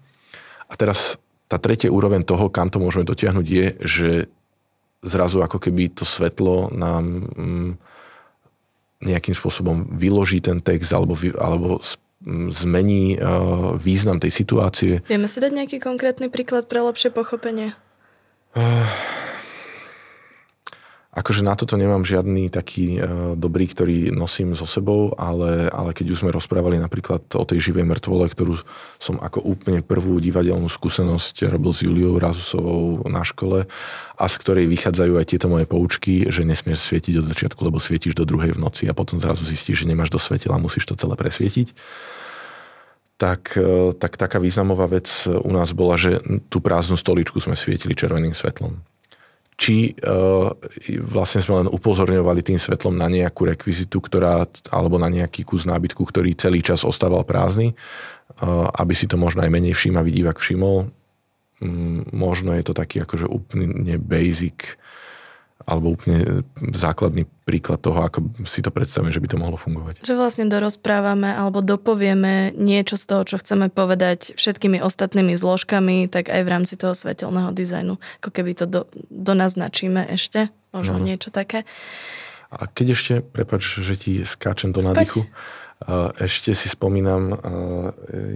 A 0.70 0.78
teraz 0.78 1.18
tá 1.50 1.58
tretia 1.58 1.90
úroveň 1.90 2.22
toho, 2.22 2.46
kam 2.46 2.70
to 2.70 2.78
môžeme 2.78 3.02
dotiahnuť, 3.02 3.46
je, 3.50 3.66
že 3.82 4.10
zrazu 5.02 5.42
ako 5.42 5.58
keby 5.58 5.90
to 5.90 6.06
svetlo 6.06 6.70
nám 6.70 7.26
mm, 7.34 7.70
nejakým 9.02 9.34
spôsobom 9.34 9.98
vyloží 9.98 10.38
ten 10.38 10.62
text 10.62 10.94
alebo, 10.94 11.18
alebo 11.42 11.82
mm, 12.22 12.54
zmení 12.54 13.18
uh, 13.18 13.74
význam 13.74 14.22
tej 14.22 14.30
situácie. 14.30 15.02
Vieme 15.10 15.26
si 15.26 15.42
dať 15.42 15.50
nejaký 15.50 15.82
konkrétny 15.82 16.30
príklad 16.30 16.70
pre 16.70 16.86
lepšie 16.86 17.10
pochopenie? 17.10 17.74
Uh, 18.54 18.86
Akože 21.10 21.42
na 21.42 21.58
toto 21.58 21.74
nemám 21.74 22.06
žiadny 22.06 22.54
taký 22.54 23.02
uh, 23.02 23.34
dobrý, 23.34 23.66
ktorý 23.66 24.14
nosím 24.14 24.54
so 24.54 24.62
sebou, 24.62 25.10
ale, 25.18 25.66
ale 25.74 25.90
keď 25.90 26.14
už 26.14 26.22
sme 26.22 26.30
rozprávali 26.30 26.78
napríklad 26.78 27.26
o 27.34 27.42
tej 27.42 27.58
živej 27.58 27.82
mŕtvole, 27.82 28.30
ktorú 28.30 28.62
som 29.02 29.18
ako 29.18 29.42
úplne 29.42 29.82
prvú 29.82 30.22
divadelnú 30.22 30.70
skúsenosť 30.70 31.50
robil 31.50 31.74
s 31.74 31.82
Juliou 31.82 32.14
Razusovou 32.14 33.02
na 33.10 33.26
škole 33.26 33.66
a 34.14 34.24
z 34.30 34.34
ktorej 34.38 34.70
vychádzajú 34.70 35.18
aj 35.18 35.26
tieto 35.26 35.50
moje 35.50 35.66
poučky, 35.66 36.30
že 36.30 36.46
nesmieš 36.46 36.86
svietiť 36.86 37.18
od 37.18 37.26
začiatku, 37.26 37.58
lebo 37.58 37.82
svietíš 37.82 38.14
do 38.14 38.22
druhej 38.22 38.54
v 38.54 38.62
noci 38.62 38.86
a 38.86 38.94
potom 38.94 39.18
zrazu 39.18 39.42
zistíš, 39.42 39.82
že 39.82 39.90
nemáš 39.90 40.14
do 40.14 40.22
svetela 40.22 40.54
a 40.54 40.62
musíš 40.62 40.86
to 40.86 40.94
celé 40.94 41.18
presvietiť. 41.18 41.74
Tak, 43.18 43.58
e, 43.58 43.98
tak 43.98 44.14
taká 44.14 44.38
významová 44.38 44.86
vec 44.86 45.10
u 45.26 45.50
nás 45.50 45.74
bola, 45.74 45.98
že 45.98 46.22
tú 46.46 46.62
prázdnu 46.62 46.94
stoličku 46.94 47.42
sme 47.42 47.58
svietili 47.58 47.98
červeným 47.98 48.32
svetlom 48.32 48.78
či 49.60 49.92
uh, 49.92 50.48
vlastne 51.04 51.44
sme 51.44 51.60
len 51.60 51.68
upozorňovali 51.68 52.40
tým 52.40 52.56
svetlom 52.56 52.96
na 52.96 53.12
nejakú 53.12 53.44
rekvizitu, 53.44 54.00
ktorá, 54.00 54.48
alebo 54.72 54.96
na 54.96 55.12
nejaký 55.12 55.44
kus 55.44 55.68
nábytku, 55.68 56.00
ktorý 56.00 56.32
celý 56.32 56.64
čas 56.64 56.80
ostával 56.80 57.28
prázdny, 57.28 57.76
uh, 57.76 58.72
aby 58.80 58.96
si 58.96 59.04
to 59.04 59.20
možno 59.20 59.44
aj 59.44 59.52
menej 59.52 59.76
všímavý 59.76 60.16
divák 60.16 60.40
všimol. 60.40 60.88
Um, 61.60 62.08
možno 62.08 62.56
je 62.56 62.64
to 62.64 62.72
taký 62.72 63.04
akože 63.04 63.28
úplne 63.28 64.00
basic 64.00 64.80
alebo 65.68 65.92
úplne 65.92 66.46
základný 66.72 67.28
príklad 67.44 67.82
toho, 67.84 68.00
ako 68.00 68.32
si 68.48 68.64
to 68.64 68.72
predstavíme, 68.72 69.12
že 69.12 69.20
by 69.20 69.28
to 69.28 69.36
mohlo 69.36 69.60
fungovať. 69.60 70.00
Že 70.02 70.16
vlastne 70.16 70.46
dorozprávame 70.48 71.30
alebo 71.34 71.60
dopovieme 71.60 72.56
niečo 72.56 72.96
z 72.96 73.04
toho, 73.04 73.22
čo 73.28 73.36
chceme 73.38 73.68
povedať 73.68 74.32
všetkými 74.38 74.80
ostatnými 74.80 75.36
zložkami, 75.36 76.08
tak 76.08 76.32
aj 76.32 76.40
v 76.42 76.52
rámci 76.52 76.74
toho 76.80 76.96
svetelného 76.96 77.52
dizajnu. 77.52 78.00
Ako 78.24 78.30
keby 78.32 78.56
to 78.56 78.64
do, 78.64 78.82
donaznačíme 79.12 80.08
ešte, 80.14 80.48
možno 80.72 80.96
no. 80.96 81.04
niečo 81.04 81.28
také. 81.28 81.68
A 82.50 82.66
keď 82.66 82.86
ešte, 82.98 83.14
prepač, 83.22 83.78
že 83.78 83.94
ti 83.94 84.26
skáčem 84.26 84.74
do 84.74 84.82
nádychu, 84.82 85.22
ešte 86.20 86.52
si 86.52 86.68
spomínam, 86.68 87.32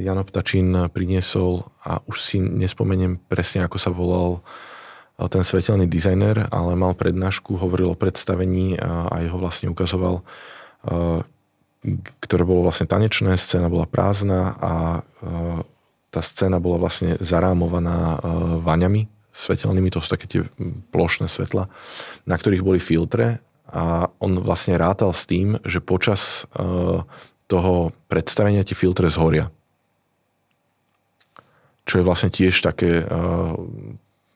Jano 0.01 0.25
Ptačín 0.25 0.89
priniesol, 0.89 1.66
a 1.85 2.01
už 2.09 2.16
si 2.25 2.39
nespomeniem 2.41 3.20
presne, 3.20 3.66
ako 3.66 3.77
sa 3.77 3.93
volal, 3.93 4.41
ten 5.15 5.43
svetelný 5.47 5.87
dizajner, 5.87 6.51
ale 6.51 6.75
mal 6.75 6.99
prednášku, 6.99 7.55
hovoril 7.55 7.95
o 7.95 7.99
predstavení 7.99 8.75
a, 8.79 9.23
jeho 9.23 9.39
vlastne 9.39 9.71
ukazoval, 9.71 10.27
ktoré 12.21 12.43
bolo 12.43 12.67
vlastne 12.67 12.89
tanečné, 12.89 13.37
scéna 13.37 13.69
bola 13.69 13.87
prázdna 13.87 14.57
a 14.59 14.73
tá 16.11 16.21
scéna 16.23 16.59
bola 16.62 16.79
vlastne 16.83 17.19
zarámovaná 17.23 18.19
vaňami 18.62 19.07
svetelnými, 19.35 19.91
to 19.91 19.99
sú 19.99 20.09
také 20.15 20.27
tie 20.31 20.41
plošné 20.95 21.27
svetla, 21.27 21.67
na 22.23 22.37
ktorých 22.39 22.62
boli 22.62 22.79
filtre 22.79 23.43
a 23.67 24.07
on 24.23 24.39
vlastne 24.39 24.79
rátal 24.79 25.11
s 25.11 25.27
tým, 25.27 25.59
že 25.67 25.83
počas 25.83 26.47
toho 27.51 27.73
predstavenia 28.07 28.62
tie 28.62 28.79
filtre 28.79 29.11
zhoria. 29.11 29.51
Čo 31.85 32.01
je 32.01 32.07
vlastne 32.07 32.31
tiež 32.31 32.55
také 32.65 33.05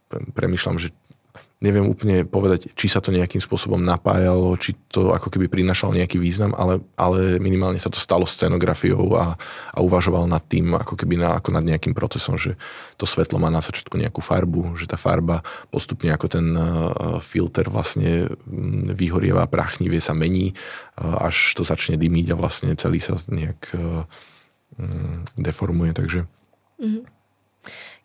premyšľam, 0.09 0.77
že 0.81 0.89
neviem 1.59 1.91
úplne 1.91 2.23
povedať, 2.23 2.71
či 2.79 2.87
sa 2.87 3.03
to 3.03 3.11
nejakým 3.11 3.43
spôsobom 3.43 3.83
napájalo, 3.83 4.55
či 4.55 4.79
to 4.87 5.11
ako 5.11 5.27
keby 5.27 5.51
prinašalo 5.51 5.91
nejaký 5.91 6.15
význam, 6.15 6.55
ale, 6.55 6.79
ale 6.95 7.43
minimálne 7.43 7.83
sa 7.83 7.91
to 7.91 7.99
stalo 7.99 8.31
scenografiou 8.31 9.19
a, 9.19 9.35
a 9.75 9.79
uvažoval 9.83 10.31
nad 10.31 10.43
tým, 10.47 10.79
ako 10.79 10.95
keby 10.95 11.19
na, 11.19 11.35
ako 11.35 11.51
nad 11.51 11.67
nejakým 11.67 11.99
procesom, 11.99 12.39
že 12.39 12.55
to 12.95 13.11
svetlo 13.11 13.43
má 13.43 13.51
na 13.51 13.59
začiatku 13.59 13.99
nejakú 13.99 14.23
farbu, 14.23 14.79
že 14.79 14.87
tá 14.87 14.95
farba 14.95 15.43
postupne 15.75 16.15
ako 16.15 16.27
ten 16.31 16.47
uh, 16.55 17.19
filter 17.19 17.67
vlastne 17.67 18.31
mm, 18.47 18.95
vyhorieva, 18.95 19.51
prachnivie 19.51 19.99
sa 19.99 20.15
mení, 20.15 20.55
uh, 20.55 21.27
až 21.27 21.59
to 21.59 21.67
začne 21.67 21.99
dymiť 21.99 22.27
a 22.35 22.39
vlastne 22.39 22.71
celý 22.79 23.03
sa 23.03 23.19
nejak 23.19 23.75
uh, 23.75 24.07
deformuje, 25.35 25.91
takže... 25.91 26.23
Mm-hmm. 26.79 27.18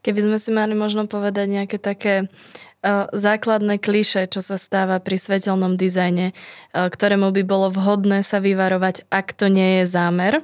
Keby 0.03 0.19
sme 0.19 0.37
si 0.37 0.51
mali 0.51 0.75
možno 0.75 1.07
povedať 1.07 1.47
nejaké 1.47 1.79
také 1.79 2.27
uh, 2.27 3.07
základné 3.15 3.79
kliše, 3.79 4.27
čo 4.27 4.43
sa 4.43 4.59
stáva 4.59 4.99
pri 4.99 5.15
svetelnom 5.15 5.79
dizajne, 5.79 6.35
uh, 6.35 6.91
ktorému 6.91 7.31
by 7.31 7.43
bolo 7.47 7.71
vhodné 7.71 8.19
sa 8.19 8.43
vyvarovať, 8.43 9.07
ak 9.07 9.31
to 9.31 9.47
nie 9.47 9.79
je 9.79 9.83
zámer, 9.87 10.43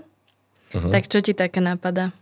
uh-huh. 0.71 0.91
tak 0.95 1.11
čo 1.11 1.19
ti 1.19 1.35
také 1.35 1.59
napadá? 1.59 2.15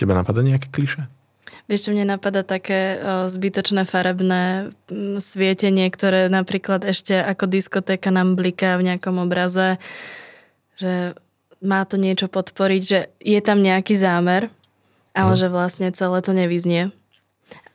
Teba 0.00 0.16
napadá 0.16 0.40
nejaké 0.40 0.72
kliše? 0.72 1.04
Vieš, 1.68 1.86
čo 1.86 1.90
mne 1.92 2.16
napadá 2.16 2.40
také 2.40 2.96
uh, 2.96 3.28
zbytočné 3.28 3.84
farebné 3.84 4.72
svietenie, 5.20 5.84
ktoré 5.92 6.32
napríklad 6.32 6.88
ešte 6.88 7.12
ako 7.20 7.44
diskotéka 7.44 8.08
nám 8.08 8.40
bliká 8.40 8.80
v 8.80 8.88
nejakom 8.88 9.20
obraze, 9.20 9.76
že 10.80 11.12
má 11.60 11.84
to 11.84 12.00
niečo 12.00 12.26
podporiť, 12.26 12.82
že 12.82 13.00
je 13.20 13.40
tam 13.44 13.60
nejaký 13.60 13.96
zámer, 13.96 14.48
ale 15.12 15.32
mm. 15.36 15.40
že 15.40 15.48
vlastne 15.52 15.88
celé 15.92 16.18
to 16.24 16.32
nevyznie. 16.32 16.92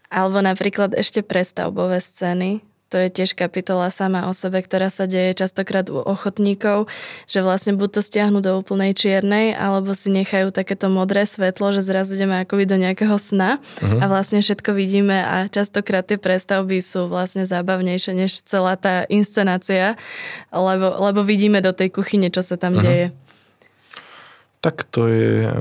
Alebo 0.09 0.41
napríklad 0.41 0.93
ešte 0.93 1.25
prestavbové 1.25 2.01
scény, 2.01 2.61
to 2.93 3.01
je 3.01 3.09
tiež 3.09 3.33
kapitola 3.33 3.89
sama 3.89 4.29
o 4.29 4.33
sebe, 4.37 4.61
ktorá 4.61 4.93
sa 4.93 5.09
deje 5.09 5.33
častokrát 5.35 5.89
u 5.89 5.99
ochotníkov, 5.99 6.85
že 7.25 7.41
vlastne 7.41 7.73
buď 7.73 7.99
to 7.99 8.01
stiahnu 8.05 8.39
do 8.45 8.55
úplnej 8.55 8.93
čiernej, 8.93 9.57
alebo 9.57 9.97
si 9.97 10.13
nechajú 10.13 10.53
takéto 10.53 10.87
modré 10.87 11.25
svetlo, 11.25 11.73
že 11.73 11.81
zrazu 11.81 12.13
ideme 12.15 12.45
akoby 12.45 12.69
do 12.69 12.77
nejakého 12.77 13.17
sna 13.17 13.57
uh-huh. 13.57 13.99
a 13.99 14.05
vlastne 14.05 14.39
všetko 14.39 14.77
vidíme 14.77 15.17
a 15.17 15.49
častokrát 15.49 16.05
tie 16.05 16.21
prestavby 16.21 16.79
sú 16.79 17.09
vlastne 17.09 17.43
zábavnejšie 17.43 18.15
než 18.15 18.45
celá 18.45 18.77
tá 18.77 19.09
inscenácia, 19.09 19.97
lebo, 20.53 20.95
lebo 21.09 21.25
vidíme 21.25 21.59
do 21.65 21.73
tej 21.73 21.89
kuchyne, 21.89 22.29
čo 22.29 22.45
sa 22.45 22.55
tam 22.55 22.77
uh-huh. 22.77 22.85
deje. 22.85 23.07
Tak 24.65 24.81
to 24.89 25.05
je 25.05 25.45
e, 25.45 25.51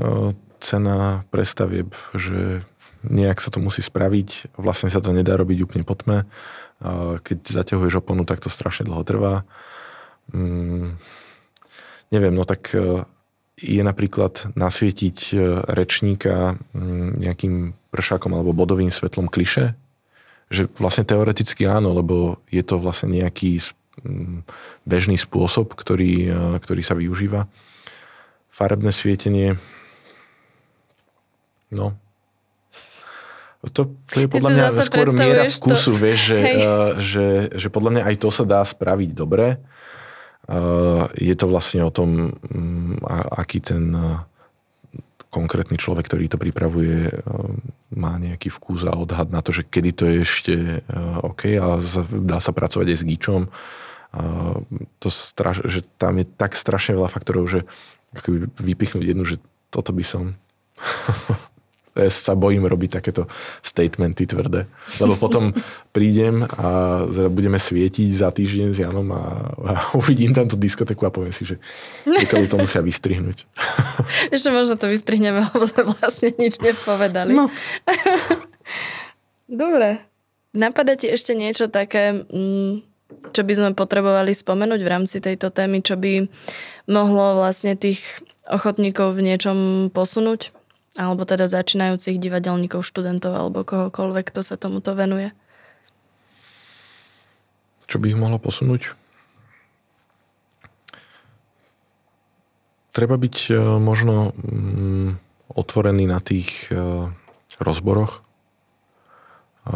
cena 0.57 1.21
prestavieb, 1.29 1.93
že 2.17 2.65
nejak 3.05 3.37
sa 3.37 3.53
to 3.53 3.61
musí 3.61 3.85
spraviť. 3.85 4.57
Vlastne 4.57 4.89
sa 4.89 4.97
to 4.97 5.13
nedá 5.13 5.37
robiť 5.37 5.61
úplne 5.61 5.85
po 5.85 5.93
tme. 5.93 6.25
Keď 7.21 7.53
zaťahuješ 7.53 8.01
oponu, 8.01 8.25
tak 8.25 8.41
to 8.41 8.49
strašne 8.49 8.89
dlho 8.89 9.05
trvá. 9.05 9.45
Mm, 10.33 10.97
neviem, 12.09 12.33
no 12.33 12.49
tak 12.49 12.73
e, 12.73 13.05
je 13.61 13.81
napríklad 13.85 14.57
nasvietiť 14.57 15.17
e, 15.31 15.35
rečníka 15.69 16.57
mm, 16.73 17.21
nejakým 17.21 17.77
pršákom 17.93 18.33
alebo 18.33 18.57
bodovým 18.57 18.89
svetlom 18.89 19.29
kliše, 19.29 19.77
že 20.49 20.65
vlastne 20.81 21.05
teoreticky 21.05 21.69
áno, 21.69 21.93
lebo 21.93 22.41
je 22.49 22.65
to 22.65 22.81
vlastne 22.81 23.13
nejaký 23.13 23.61
mm, 24.01 24.49
bežný 24.89 25.21
spôsob, 25.21 25.77
ktorý, 25.77 26.33
ktorý 26.57 26.81
sa 26.81 26.97
využíva 26.97 27.45
farebné 28.55 28.95
svietenie. 28.95 29.59
No. 31.75 31.99
To, 33.65 33.91
to 34.07 34.23
je 34.23 34.29
podľa 34.29 34.49
mňa 34.53 34.65
skôr 34.85 35.09
miera 35.11 35.49
vkusu, 35.49 35.91
to... 35.91 35.99
vieš, 35.99 36.19
že, 36.31 36.39
uh, 36.39 36.89
že, 37.01 37.27
že 37.57 37.67
podľa 37.73 37.91
mňa 37.97 38.03
aj 38.07 38.15
to 38.21 38.29
sa 38.31 38.45
dá 38.47 38.61
spraviť 38.61 39.09
dobre. 39.11 39.59
Uh, 40.45 41.09
je 41.17 41.33
to 41.33 41.49
vlastne 41.49 41.81
o 41.81 41.89
tom, 41.89 42.37
um, 42.53 42.95
aký 43.33 43.65
ten 43.65 43.89
uh, 43.89 44.21
konkrétny 45.33 45.81
človek, 45.81 46.05
ktorý 46.05 46.29
to 46.29 46.37
pripravuje, 46.37 47.09
uh, 47.09 47.49
má 47.97 48.21
nejaký 48.21 48.53
vkus 48.53 48.85
a 48.85 48.93
odhad 48.93 49.33
na 49.33 49.41
to, 49.41 49.49
že 49.49 49.65
kedy 49.65 49.91
to 49.97 50.03
je 50.05 50.15
ešte 50.21 50.53
uh, 50.85 51.25
OK 51.25 51.57
a 51.57 51.81
dá 52.21 52.37
sa 52.37 52.53
pracovať 52.53 52.93
aj 52.93 52.97
s 53.01 53.07
gíčom. 53.09 53.41
Uh, 54.13 54.61
to 55.01 55.09
straš, 55.09 55.65
že 55.65 55.81
tam 55.97 56.21
je 56.21 56.29
tak 56.29 56.53
strašne 56.53 56.93
veľa 56.93 57.09
faktorov, 57.09 57.49
že 57.49 57.65
akoby 58.15 58.47
vypichnúť 58.57 59.05
jednu, 59.05 59.23
že 59.27 59.37
toto 59.69 59.91
by 59.91 60.03
som... 60.03 60.33
ja 61.95 62.11
sa 62.11 62.35
bojím 62.35 62.67
robiť 62.67 62.99
takéto 62.99 63.31
statementy 63.63 64.27
tvrdé. 64.27 64.67
Lebo 64.99 65.15
potom 65.15 65.55
prídem 65.95 66.43
a 66.43 66.99
budeme 67.31 67.55
svietiť 67.55 68.09
za 68.11 68.35
týždeň 68.35 68.67
s 68.75 68.83
Janom 68.83 69.07
a, 69.15 69.23
a 69.55 69.71
uvidím 69.99 70.35
tam 70.35 70.51
tú 70.51 70.59
diskoteku 70.59 71.07
a 71.07 71.15
poviem 71.15 71.31
si, 71.31 71.47
že 71.47 71.55
niekedy 72.03 72.51
to 72.51 72.59
musia 72.59 72.83
vystrihnúť. 72.83 73.47
Ešte 74.35 74.51
možno 74.51 74.75
to 74.75 74.91
vystrihneme, 74.91 75.47
lebo 75.47 75.63
sme 75.63 75.95
vlastne 75.95 76.35
nič 76.35 76.59
nepovedali. 76.59 77.31
No. 77.31 77.47
Dobre. 79.47 80.03
Napadá 80.55 80.95
ti 80.95 81.11
ešte 81.11 81.35
niečo 81.35 81.67
také, 81.67 82.15
mm, 82.15 82.94
čo 83.05 83.41
by 83.45 83.53
sme 83.53 83.69
potrebovali 83.77 84.33
spomenúť 84.33 84.81
v 84.81 84.91
rámci 84.91 85.17
tejto 85.21 85.53
témy, 85.53 85.85
čo 85.85 85.99
by 85.99 86.25
mohlo 86.89 87.37
vlastne 87.37 87.77
tých 87.77 88.01
ochotníkov 88.49 89.17
v 89.17 89.25
niečom 89.33 89.57
posunúť? 89.93 90.55
Alebo 90.95 91.27
teda 91.27 91.51
začínajúcich 91.51 92.17
divadelníkov, 92.23 92.87
študentov 92.87 93.35
alebo 93.35 93.67
kohokoľvek, 93.67 94.31
kto 94.31 94.41
sa 94.41 94.55
tomuto 94.55 94.95
venuje? 94.95 95.35
Čo 97.85 97.99
by 97.99 98.15
ich 98.15 98.17
mohlo 98.17 98.39
posunúť? 98.39 98.95
Treba 102.95 103.19
byť 103.19 103.37
e, 103.51 103.53
možno 103.75 104.31
mm, 104.31 105.19
otvorený 105.51 106.07
na 106.07 106.23
tých 106.23 106.71
e, 106.71 107.11
rozboroch. 107.59 108.23
E, 109.67 109.75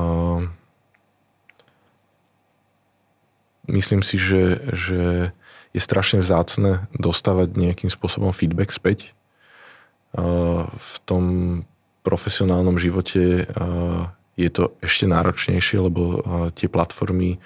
myslím 3.70 4.02
si, 4.02 4.18
že, 4.18 4.60
že 4.74 5.32
je 5.72 5.82
strašne 5.82 6.20
vzácne 6.20 6.90
dostávať 6.98 7.54
nejakým 7.54 7.94
spôsobom 7.94 8.34
feedback 8.34 8.74
späť. 8.74 9.14
V 10.74 10.96
tom 11.06 11.24
profesionálnom 12.02 12.82
živote 12.82 13.46
je 14.34 14.50
to 14.50 14.74
ešte 14.82 15.06
náročnejšie, 15.06 15.78
lebo 15.78 16.26
tie 16.58 16.66
platformy 16.66 17.38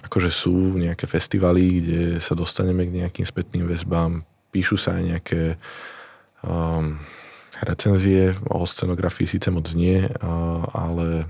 akože 0.00 0.30
sú 0.32 0.80
nejaké 0.80 1.04
festivaly, 1.04 1.64
kde 1.82 2.00
sa 2.18 2.32
dostaneme 2.32 2.88
k 2.88 3.04
nejakým 3.04 3.26
spätným 3.28 3.68
väzbám, 3.68 4.24
píšu 4.48 4.80
sa 4.80 4.96
aj 4.96 5.02
nejaké 5.04 5.42
um, 6.40 6.96
recenzie 7.60 8.32
o 8.48 8.64
scenografii 8.64 9.28
síce 9.28 9.52
moc 9.52 9.68
nie, 9.76 10.00
uh, 10.00 10.64
ale 10.72 11.28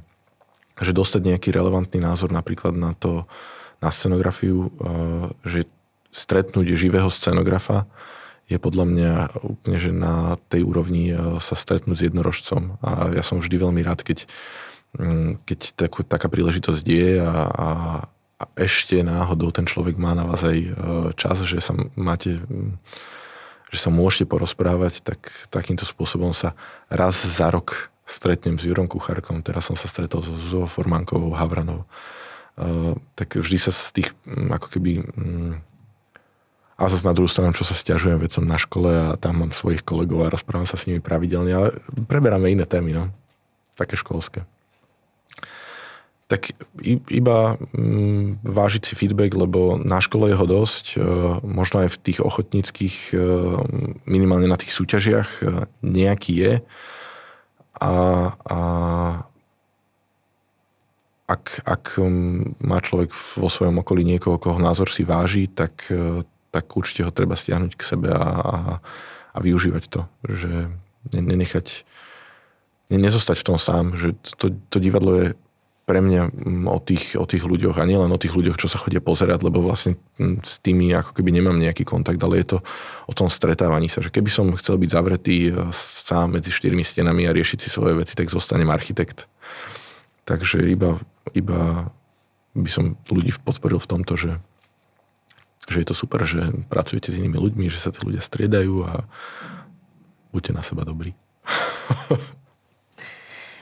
že 0.80 0.96
dostať 0.96 1.34
nejaký 1.34 1.48
relevantný 1.52 2.00
názor 2.00 2.32
napríklad 2.32 2.72
na 2.72 2.96
to, 2.96 3.28
na 3.80 3.90
scenografiu, 3.92 4.68
uh, 4.68 5.32
že 5.44 5.66
stretnúť 6.12 6.76
živého 6.76 7.08
scenografa 7.08 7.88
je 8.50 8.58
podľa 8.58 8.84
mňa 8.86 9.12
úplne, 9.46 9.78
že 9.78 9.92
na 9.94 10.34
tej 10.50 10.66
úrovni 10.66 11.12
uh, 11.12 11.40
sa 11.42 11.58
stretnúť 11.58 11.96
s 11.96 12.06
jednorožcom. 12.12 12.78
A 12.84 13.12
ja 13.16 13.24
som 13.24 13.40
vždy 13.40 13.56
veľmi 13.56 13.80
rád, 13.82 14.04
keď, 14.04 14.28
um, 14.96 15.40
keď 15.42 15.74
takú, 15.74 16.04
taká 16.04 16.28
príležitosť 16.28 16.84
je 16.84 17.08
a, 17.18 17.34
a, 17.46 17.68
a 18.40 18.44
ešte 18.60 19.00
náhodou 19.00 19.50
ten 19.54 19.64
človek 19.64 19.96
má 19.96 20.12
na 20.14 20.28
vás 20.28 20.44
aj 20.44 20.58
uh, 20.60 20.72
čas, 21.16 21.42
že 21.44 21.58
sa 21.58 21.72
máte 21.96 22.38
um, 22.46 22.78
že 23.70 23.78
sa 23.78 23.90
môžete 23.94 24.26
porozprávať, 24.26 25.00
tak 25.00 25.30
takýmto 25.48 25.86
spôsobom 25.86 26.34
sa 26.34 26.58
raz 26.90 27.22
za 27.22 27.48
rok 27.54 27.94
stretnem 28.02 28.58
s 28.58 28.66
Jurom 28.66 28.90
Kucharkom, 28.90 29.46
teraz 29.46 29.70
som 29.70 29.78
sa 29.78 29.86
stretol 29.86 30.26
so 30.26 30.34
Zuzou 30.34 30.66
Formankovou, 30.66 31.30
Havranou. 31.30 31.86
Uh, 32.60 32.92
tak 33.16 33.40
vždy 33.40 33.56
sa 33.56 33.72
z 33.72 33.88
tých, 33.96 34.08
um, 34.28 34.52
ako 34.52 34.68
keby, 34.76 35.00
um, 35.16 35.56
a 36.76 36.88
zase 36.92 37.08
na 37.08 37.16
druhú 37.16 37.28
stranu, 37.28 37.56
čo 37.56 37.64
sa 37.64 37.72
stiažujem, 37.72 38.20
veď 38.20 38.44
na 38.44 38.60
škole 38.60 38.92
a 38.92 39.16
tam 39.16 39.40
mám 39.40 39.52
svojich 39.56 39.80
kolegov 39.80 40.28
a 40.28 40.32
rozprávam 40.32 40.68
sa 40.68 40.76
s 40.76 40.84
nimi 40.84 41.00
pravidelne, 41.00 41.52
ale 41.52 41.68
preberáme 42.08 42.52
iné 42.52 42.68
témy, 42.68 42.92
no. 42.92 43.04
Také 43.76 43.96
školské 43.96 44.44
tak 46.30 46.54
iba 47.10 47.58
mm, 47.74 48.46
vážiť 48.46 48.82
si 48.86 48.94
feedback, 48.94 49.34
lebo 49.34 49.74
na 49.82 49.98
škole 49.98 50.30
je 50.30 50.38
ho 50.38 50.46
dosť, 50.46 50.94
e, 50.94 50.96
možno 51.42 51.82
aj 51.82 51.98
v 51.98 52.00
tých 52.06 52.18
ochotníckých, 52.22 52.96
e, 53.10 53.14
minimálne 54.06 54.46
na 54.46 54.54
tých 54.54 54.70
súťažiach 54.70 55.42
nejaký 55.82 56.32
je. 56.38 56.52
A, 57.82 57.94
a 58.46 58.60
ak, 61.30 61.62
ak 61.62 61.84
má 62.58 62.82
človek 62.82 63.14
vo 63.38 63.46
svojom 63.46 63.78
okolí 63.86 64.02
niekoho, 64.02 64.42
koho 64.42 64.58
názor 64.58 64.90
si 64.90 65.06
váži, 65.06 65.46
tak, 65.46 65.86
tak 66.50 66.64
určite 66.74 67.06
ho 67.06 67.14
treba 67.14 67.38
stiahnuť 67.38 67.72
k 67.78 67.86
sebe 67.86 68.10
a, 68.10 68.18
a, 68.18 68.56
a 69.30 69.38
využívať 69.38 69.84
to. 69.86 70.00
Že 70.26 70.74
nenechať, 71.14 71.86
nezostať 72.90 73.38
v 73.38 73.46
tom 73.46 73.58
sám, 73.62 73.94
že 73.94 74.18
to, 74.34 74.50
to 74.68 74.76
divadlo 74.82 75.12
je 75.14 75.28
pre 75.90 75.98
mňa 75.98 76.22
mm, 76.30 76.64
o 76.70 76.78
tých, 76.78 77.18
o 77.18 77.26
tých 77.26 77.42
ľuďoch 77.42 77.74
a 77.82 77.82
nielen 77.82 78.14
o 78.14 78.22
tých 78.22 78.30
ľuďoch, 78.30 78.54
čo 78.54 78.70
sa 78.70 78.78
chodia 78.78 79.02
pozerať, 79.02 79.42
lebo 79.42 79.58
vlastne 79.58 79.98
mm, 80.22 80.46
s 80.46 80.62
tými 80.62 80.94
ako 80.94 81.18
keby 81.18 81.34
nemám 81.34 81.58
nejaký 81.58 81.82
kontakt, 81.82 82.22
ale 82.22 82.38
je 82.38 82.54
to 82.54 82.58
o 83.10 83.12
tom 83.12 83.26
stretávaní 83.26 83.90
sa, 83.90 83.98
že 83.98 84.14
keby 84.14 84.30
som 84.30 84.54
chcel 84.54 84.78
byť 84.78 84.86
zavretý 84.86 85.50
e, 85.50 85.74
sám 85.74 86.38
medzi 86.38 86.54
štyrmi 86.54 86.86
stenami 86.86 87.26
a 87.26 87.34
riešiť 87.34 87.58
si 87.66 87.68
svoje 87.74 87.98
veci, 87.98 88.14
tak 88.14 88.30
zostanem 88.30 88.70
architekt. 88.70 89.26
Takže 90.30 90.62
iba, 90.70 90.94
iba 91.34 91.90
by 92.54 92.70
som 92.70 92.94
ľudí 93.10 93.34
podporil 93.42 93.82
v 93.82 93.90
tomto, 93.90 94.14
že, 94.14 94.38
že 95.66 95.82
je 95.82 95.86
to 95.90 95.94
super, 95.98 96.22
že 96.22 96.54
pracujete 96.70 97.10
s 97.10 97.18
inými 97.18 97.34
ľuďmi, 97.34 97.66
že 97.66 97.82
sa 97.82 97.90
tí 97.90 97.98
ľudia 97.98 98.22
striedajú 98.22 98.86
a 98.86 99.02
buďte 100.30 100.54
na 100.54 100.62
seba 100.62 100.86
dobrí. 100.86 101.18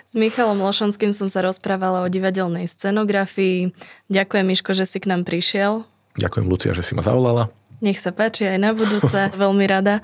S 0.08 0.16
Michalom 0.16 0.60
Lošonským 0.60 1.12
som 1.12 1.28
sa 1.28 1.44
rozprávala 1.44 2.00
o 2.04 2.08
divadelnej 2.08 2.64
scenografii. 2.64 3.76
Ďakujem, 4.08 4.44
Miško, 4.48 4.72
že 4.72 4.88
si 4.88 5.04
k 5.04 5.08
nám 5.08 5.28
prišiel. 5.28 5.84
Ďakujem, 6.16 6.46
Lucia, 6.48 6.72
že 6.72 6.80
si 6.80 6.96
ma 6.96 7.04
zavolala. 7.04 7.52
Nech 7.84 8.00
sa 8.00 8.08
páči 8.12 8.48
aj 8.48 8.58
na 8.60 8.72
budúce, 8.72 9.16
veľmi 9.44 9.64
rada. 9.68 10.00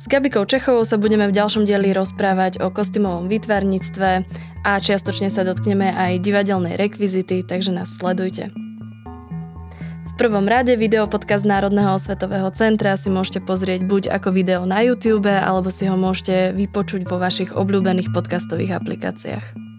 S 0.00 0.08
Gabikou 0.08 0.48
Čechovou 0.48 0.84
sa 0.88 0.96
budeme 0.96 1.28
v 1.28 1.36
ďalšom 1.36 1.68
dieli 1.68 1.92
rozprávať 1.92 2.64
o 2.64 2.72
kostýmovom 2.72 3.28
výtvarníctve 3.28 4.10
a 4.64 4.72
čiastočne 4.80 5.28
sa 5.28 5.44
dotkneme 5.44 5.92
aj 5.92 6.24
divadelnej 6.24 6.80
rekvizity, 6.80 7.44
takže 7.44 7.72
nás 7.72 8.00
sledujte 8.00 8.48
prvom 10.20 10.44
rade 10.44 10.76
videopodcast 10.76 11.48
Národného 11.48 11.96
osvetového 11.96 12.52
centra 12.52 12.92
si 13.00 13.08
môžete 13.08 13.40
pozrieť 13.40 13.88
buď 13.88 14.12
ako 14.12 14.36
video 14.36 14.68
na 14.68 14.84
YouTube, 14.84 15.24
alebo 15.24 15.72
si 15.72 15.88
ho 15.88 15.96
môžete 15.96 16.52
vypočuť 16.52 17.08
vo 17.08 17.16
vašich 17.16 17.56
obľúbených 17.56 18.12
podcastových 18.12 18.76
aplikáciách. 18.76 19.69